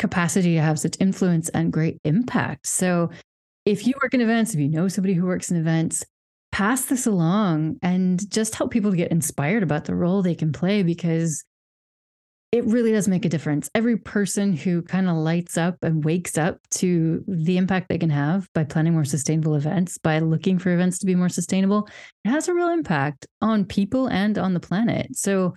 capacity 0.00 0.54
to 0.54 0.60
have 0.60 0.80
such 0.80 0.96
influence 0.98 1.50
and 1.50 1.72
great 1.72 2.00
impact. 2.04 2.66
So 2.66 3.10
if 3.66 3.86
you 3.86 3.92
work 4.02 4.14
in 4.14 4.22
events 4.22 4.54
if 4.54 4.58
you 4.58 4.68
know 4.68 4.88
somebody 4.88 5.14
who 5.14 5.26
works 5.26 5.50
in 5.50 5.58
events 5.58 6.02
pass 6.50 6.86
this 6.86 7.06
along 7.06 7.76
and 7.82 8.28
just 8.30 8.54
help 8.56 8.72
people 8.72 8.90
to 8.90 8.96
get 8.96 9.12
inspired 9.12 9.62
about 9.62 9.84
the 9.84 9.94
role 9.94 10.22
they 10.22 10.34
can 10.34 10.52
play 10.52 10.82
because 10.82 11.44
it 12.52 12.64
really 12.64 12.90
does 12.90 13.06
make 13.06 13.24
a 13.24 13.28
difference. 13.28 13.70
Every 13.74 13.96
person 13.96 14.56
who 14.56 14.82
kind 14.82 15.08
of 15.08 15.16
lights 15.16 15.56
up 15.56 15.76
and 15.82 16.04
wakes 16.04 16.36
up 16.36 16.58
to 16.70 17.24
the 17.28 17.56
impact 17.56 17.88
they 17.88 17.98
can 17.98 18.10
have 18.10 18.48
by 18.54 18.64
planning 18.64 18.92
more 18.92 19.04
sustainable 19.04 19.54
events, 19.54 19.98
by 19.98 20.18
looking 20.18 20.58
for 20.58 20.72
events 20.72 20.98
to 20.98 21.06
be 21.06 21.14
more 21.14 21.28
sustainable, 21.28 21.88
it 22.24 22.30
has 22.30 22.48
a 22.48 22.54
real 22.54 22.68
impact 22.68 23.26
on 23.40 23.64
people 23.64 24.08
and 24.08 24.36
on 24.36 24.54
the 24.54 24.60
planet. 24.60 25.16
So 25.16 25.54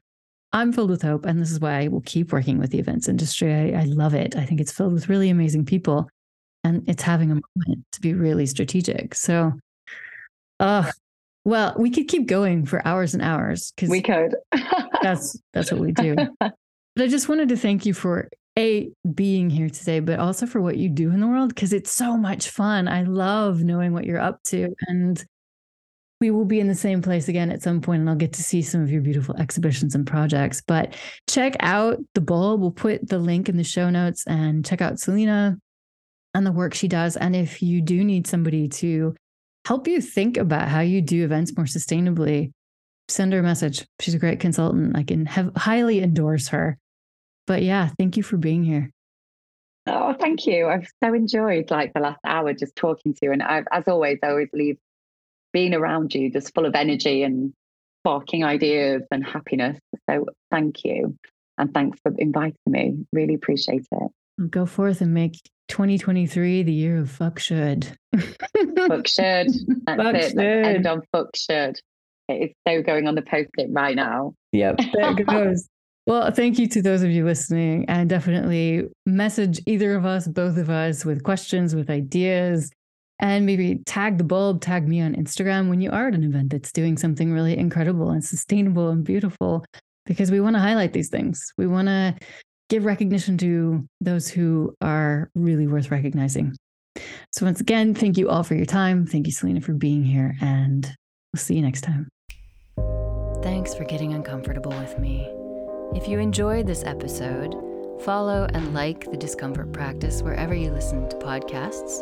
I'm 0.51 0.71
filled 0.71 0.91
with 0.91 1.01
hope. 1.01 1.25
And 1.25 1.41
this 1.41 1.51
is 1.51 1.59
why 1.59 1.81
I 1.81 1.87
will 1.87 2.01
keep 2.01 2.31
working 2.31 2.59
with 2.59 2.69
the 2.69 2.77
events 2.77 3.07
industry. 3.07 3.51
I, 3.51 3.81
I 3.81 3.85
love 3.85 4.13
it. 4.13 4.35
I 4.35 4.45
think 4.45 4.61
it's 4.61 4.71
filled 4.71 4.93
with 4.93 5.09
really 5.09 5.29
amazing 5.29 5.65
people 5.65 6.07
and 6.63 6.87
it's 6.87 7.03
having 7.03 7.31
a 7.31 7.35
moment 7.35 7.85
to 7.93 8.01
be 8.01 8.13
really 8.13 8.45
strategic. 8.45 9.15
So, 9.15 9.51
uh, 10.59 10.91
well, 11.43 11.73
we 11.77 11.89
could 11.89 12.07
keep 12.07 12.27
going 12.27 12.67
for 12.67 12.87
hours 12.87 13.15
and 13.15 13.23
hours 13.23 13.73
because 13.75 13.89
we 13.89 14.01
could. 14.01 14.35
that's 15.01 15.37
that's 15.53 15.71
what 15.71 15.81
we 15.81 15.91
do. 15.91 16.15
But 16.95 17.05
I 17.05 17.07
just 17.07 17.27
wanted 17.27 17.49
to 17.49 17.57
thank 17.57 17.85
you 17.85 17.93
for 17.93 18.29
a 18.57 18.91
being 19.15 19.49
here 19.49 19.69
today, 19.69 19.99
but 19.99 20.19
also 20.19 20.45
for 20.45 20.61
what 20.61 20.77
you 20.77 20.89
do 20.89 21.11
in 21.11 21.19
the 21.19 21.27
world 21.27 21.49
because 21.49 21.73
it's 21.73 21.91
so 21.91 22.15
much 22.17 22.49
fun. 22.49 22.87
I 22.87 23.01
love 23.03 23.63
knowing 23.63 23.93
what 23.93 24.05
you're 24.05 24.19
up 24.19 24.43
to, 24.45 24.73
and 24.87 25.23
we 26.21 26.29
will 26.29 26.45
be 26.45 26.59
in 26.59 26.67
the 26.67 26.75
same 26.75 27.01
place 27.01 27.27
again 27.27 27.51
at 27.51 27.63
some 27.63 27.81
point, 27.81 28.01
and 28.01 28.09
I'll 28.09 28.15
get 28.15 28.33
to 28.33 28.43
see 28.43 28.61
some 28.61 28.81
of 28.81 28.91
your 28.91 29.01
beautiful 29.01 29.35
exhibitions 29.37 29.95
and 29.95 30.05
projects. 30.05 30.61
But 30.61 30.95
check 31.27 31.55
out 31.61 31.97
the 32.13 32.21
Bulb. 32.21 32.61
We'll 32.61 32.71
put 32.71 33.09
the 33.09 33.17
link 33.17 33.49
in 33.49 33.57
the 33.57 33.63
show 33.63 33.89
notes, 33.89 34.23
and 34.27 34.63
check 34.63 34.81
out 34.81 34.99
Selina 34.99 35.57
and 36.35 36.45
the 36.45 36.51
work 36.51 36.73
she 36.73 36.87
does. 36.87 37.17
And 37.17 37.35
if 37.35 37.61
you 37.61 37.81
do 37.81 38.03
need 38.03 38.27
somebody 38.27 38.67
to 38.67 39.15
help 39.65 39.87
you 39.87 39.99
think 39.99 40.37
about 40.37 40.67
how 40.67 40.81
you 40.81 41.01
do 41.01 41.23
events 41.23 41.55
more 41.57 41.65
sustainably, 41.65 42.51
send 43.07 43.33
her 43.33 43.39
a 43.39 43.43
message. 43.43 43.85
She's 43.99 44.13
a 44.13 44.19
great 44.19 44.39
consultant. 44.39 44.95
I 44.95 45.03
can 45.03 45.25
have 45.25 45.51
highly 45.55 46.01
endorse 46.01 46.49
her. 46.49 46.77
But 47.47 47.63
yeah, 47.63 47.89
thank 47.97 48.17
you 48.17 48.23
for 48.23 48.37
being 48.37 48.63
here. 48.63 48.89
Oh, 49.85 50.13
thank 50.17 50.45
you. 50.47 50.67
I've 50.67 50.87
so 51.03 51.13
enjoyed 51.13 51.69
like 51.69 51.93
the 51.93 51.99
last 51.99 52.19
hour 52.25 52.53
just 52.53 52.75
talking 52.75 53.13
to 53.13 53.19
you. 53.23 53.31
And 53.33 53.43
I, 53.43 53.63
as 53.71 53.87
always, 53.87 54.19
I 54.23 54.29
always 54.29 54.49
leave 54.53 54.77
being 55.51 55.73
around 55.73 56.13
you 56.13 56.31
just 56.31 56.53
full 56.53 56.65
of 56.65 56.73
energy 56.73 57.23
and 57.23 57.53
sparking 58.01 58.43
ideas 58.43 59.03
and 59.11 59.25
happiness. 59.25 59.77
So 60.09 60.25
thank 60.51 60.83
you. 60.85 61.17
And 61.57 61.73
thanks 61.73 61.99
for 62.01 62.13
inviting 62.17 62.55
me. 62.65 63.05
Really 63.11 63.35
appreciate 63.35 63.85
it. 63.91 64.49
Go 64.49 64.65
forth 64.65 65.01
and 65.01 65.13
make 65.13 65.33
2023 65.67 66.63
the 66.63 66.73
year 66.73 66.97
of 66.97 67.11
fuck 67.11 67.39
should. 67.39 67.85
fuck 68.15 69.07
should. 69.07 69.47
That's 69.85 70.01
fuck 70.01 70.15
it. 70.15 70.29
Should. 70.31 70.39
End 70.39 70.87
on 70.87 71.01
fuck 71.11 71.35
should. 71.35 71.79
It's 72.29 72.55
so 72.67 72.81
going 72.81 73.07
on 73.07 73.15
the 73.15 73.21
post 73.21 73.49
it 73.57 73.67
right 73.69 73.95
now. 73.95 74.33
Yep. 74.53 74.77
There 74.93 75.11
it 75.19 75.27
goes. 75.27 75.67
Well, 76.05 76.31
thank 76.31 76.59
you 76.59 76.67
to 76.67 76.81
those 76.81 77.01
of 77.01 77.11
you 77.11 77.23
listening, 77.23 77.85
and 77.87 78.09
definitely 78.09 78.89
message 79.05 79.61
either 79.65 79.95
of 79.95 80.05
us, 80.05 80.27
both 80.27 80.57
of 80.57 80.69
us, 80.69 81.05
with 81.05 81.23
questions, 81.23 81.75
with 81.75 81.89
ideas, 81.89 82.69
and 83.19 83.45
maybe 83.45 83.81
tag 83.85 84.17
the 84.17 84.25
Bulb, 84.25 84.59
tag 84.59 84.85
me 84.87 84.99
on 85.01 85.15
Instagram 85.15 85.69
when 85.69 85.79
you 85.79 85.91
are 85.91 86.09
at 86.09 86.13
an 86.13 86.25
event 86.25 86.51
that's 86.51 86.73
doing 86.73 86.97
something 86.97 87.31
really 87.31 87.57
incredible 87.57 88.09
and 88.09 88.23
sustainable 88.23 88.89
and 88.89 89.03
beautiful. 89.03 89.63
because 90.05 90.31
we 90.31 90.41
want 90.41 90.55
to 90.55 90.59
highlight 90.59 90.91
these 90.91 91.09
things. 91.09 91.53
We 91.57 91.67
want 91.67 91.87
to 91.87 92.15
give 92.69 92.85
recognition 92.85 93.37
to 93.37 93.87
those 94.01 94.27
who 94.27 94.75
are 94.81 95.29
really 95.35 95.67
worth 95.67 95.91
recognizing. 95.91 96.55
So, 97.31 97.45
once 97.45 97.61
again, 97.61 97.95
thank 97.95 98.17
you 98.17 98.29
all 98.29 98.43
for 98.43 98.55
your 98.55 98.65
time. 98.65 99.05
Thank 99.05 99.25
you, 99.25 99.33
Selina, 99.33 99.61
for 99.61 99.73
being 99.73 100.03
here, 100.03 100.35
and 100.41 100.85
we'll 101.33 101.39
see 101.39 101.55
you 101.55 101.61
next 101.61 101.81
time. 101.81 102.09
Thanks 103.41 103.73
for 103.73 103.83
getting 103.83 104.13
uncomfortable 104.13 104.71
with 104.71 104.99
me. 104.99 105.42
If 105.95 106.07
you 106.07 106.17
enjoyed 106.17 106.65
this 106.65 106.83
episode, 106.83 107.53
follow 108.01 108.47
and 108.53 108.73
like 108.73 109.09
the 109.11 109.15
Discomfort 109.15 109.71
Practice 109.71 110.23
wherever 110.23 110.55
you 110.55 110.71
listen 110.71 111.07
to 111.07 111.15
podcasts. 111.17 112.01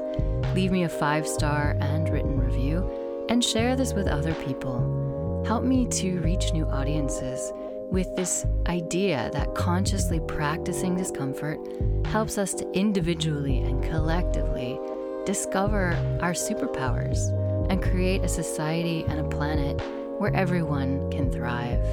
Leave 0.56 0.72
me 0.72 0.84
a 0.84 0.90
five 0.90 1.28
star 1.28 1.76
and 1.82 2.08
written 2.10 2.40
review, 2.40 2.90
and 3.28 3.44
share 3.44 3.76
this 3.76 3.94
with 3.94 4.08
other 4.08 4.34
people. 4.46 5.44
Help 5.46 5.66
me 5.66 5.88
to 5.88 6.20
reach 6.22 6.54
new 6.54 6.66
audiences 6.68 7.52
with 7.92 8.16
this 8.16 8.46
idea 8.68 9.30
that 9.34 9.54
consciously 9.56 10.22
practicing 10.22 10.96
discomfort 10.96 11.60
helps 12.06 12.38
us 12.38 12.54
to 12.54 12.72
individually 12.72 13.60
and 13.60 13.84
collectively 13.84 14.80
discover 15.26 15.90
our 16.22 16.32
superpowers 16.32 17.30
and 17.70 17.84
create 17.84 18.24
a 18.24 18.30
society 18.30 19.04
and 19.10 19.20
a 19.20 19.30
planet 19.30 19.82
where 20.18 20.34
everyone 20.34 21.12
can 21.12 21.30
thrive. 21.30 21.86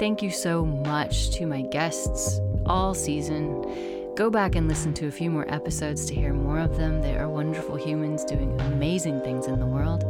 Thank 0.00 0.22
you 0.22 0.30
so 0.30 0.64
much 0.64 1.28
to 1.32 1.44
my 1.44 1.60
guests 1.60 2.40
all 2.64 2.94
season. 2.94 4.14
Go 4.14 4.30
back 4.30 4.56
and 4.56 4.66
listen 4.66 4.94
to 4.94 5.08
a 5.08 5.10
few 5.10 5.30
more 5.30 5.44
episodes 5.52 6.06
to 6.06 6.14
hear 6.14 6.32
more 6.32 6.58
of 6.58 6.78
them. 6.78 7.02
They 7.02 7.18
are 7.18 7.28
wonderful 7.28 7.76
humans 7.76 8.24
doing 8.24 8.58
amazing 8.62 9.20
things 9.20 9.46
in 9.46 9.60
the 9.60 9.66
world. 9.66 10.06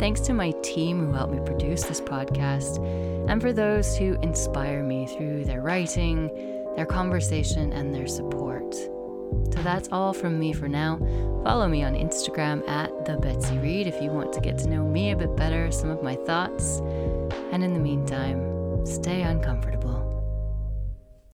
Thanks 0.00 0.20
to 0.20 0.32
my 0.32 0.52
team 0.62 1.00
who 1.00 1.12
helped 1.12 1.34
me 1.34 1.40
produce 1.44 1.84
this 1.84 2.00
podcast, 2.00 2.78
and 3.28 3.42
for 3.42 3.52
those 3.52 3.94
who 3.94 4.14
inspire 4.22 4.82
me 4.82 5.06
through 5.06 5.44
their 5.44 5.60
writing, 5.60 6.28
their 6.74 6.86
conversation, 6.86 7.74
and 7.74 7.94
their 7.94 8.06
support. 8.06 8.74
So 8.74 9.62
that's 9.62 9.90
all 9.92 10.14
from 10.14 10.38
me 10.38 10.54
for 10.54 10.66
now. 10.66 10.96
Follow 11.44 11.68
me 11.68 11.82
on 11.82 11.92
Instagram 11.92 12.66
at 12.66 13.04
the 13.04 13.18
Betsy 13.18 13.58
Reed 13.58 13.86
if 13.86 14.00
you 14.00 14.08
want 14.08 14.32
to 14.32 14.40
get 14.40 14.56
to 14.60 14.68
know 14.70 14.82
me 14.82 15.10
a 15.10 15.16
bit 15.16 15.36
better, 15.36 15.70
some 15.70 15.90
of 15.90 16.02
my 16.02 16.14
thoughts. 16.14 16.78
And 17.52 17.62
in 17.62 17.74
the 17.74 17.80
meantime, 17.80 18.56
stay 18.86 19.22
uncomfortable. 19.22 19.95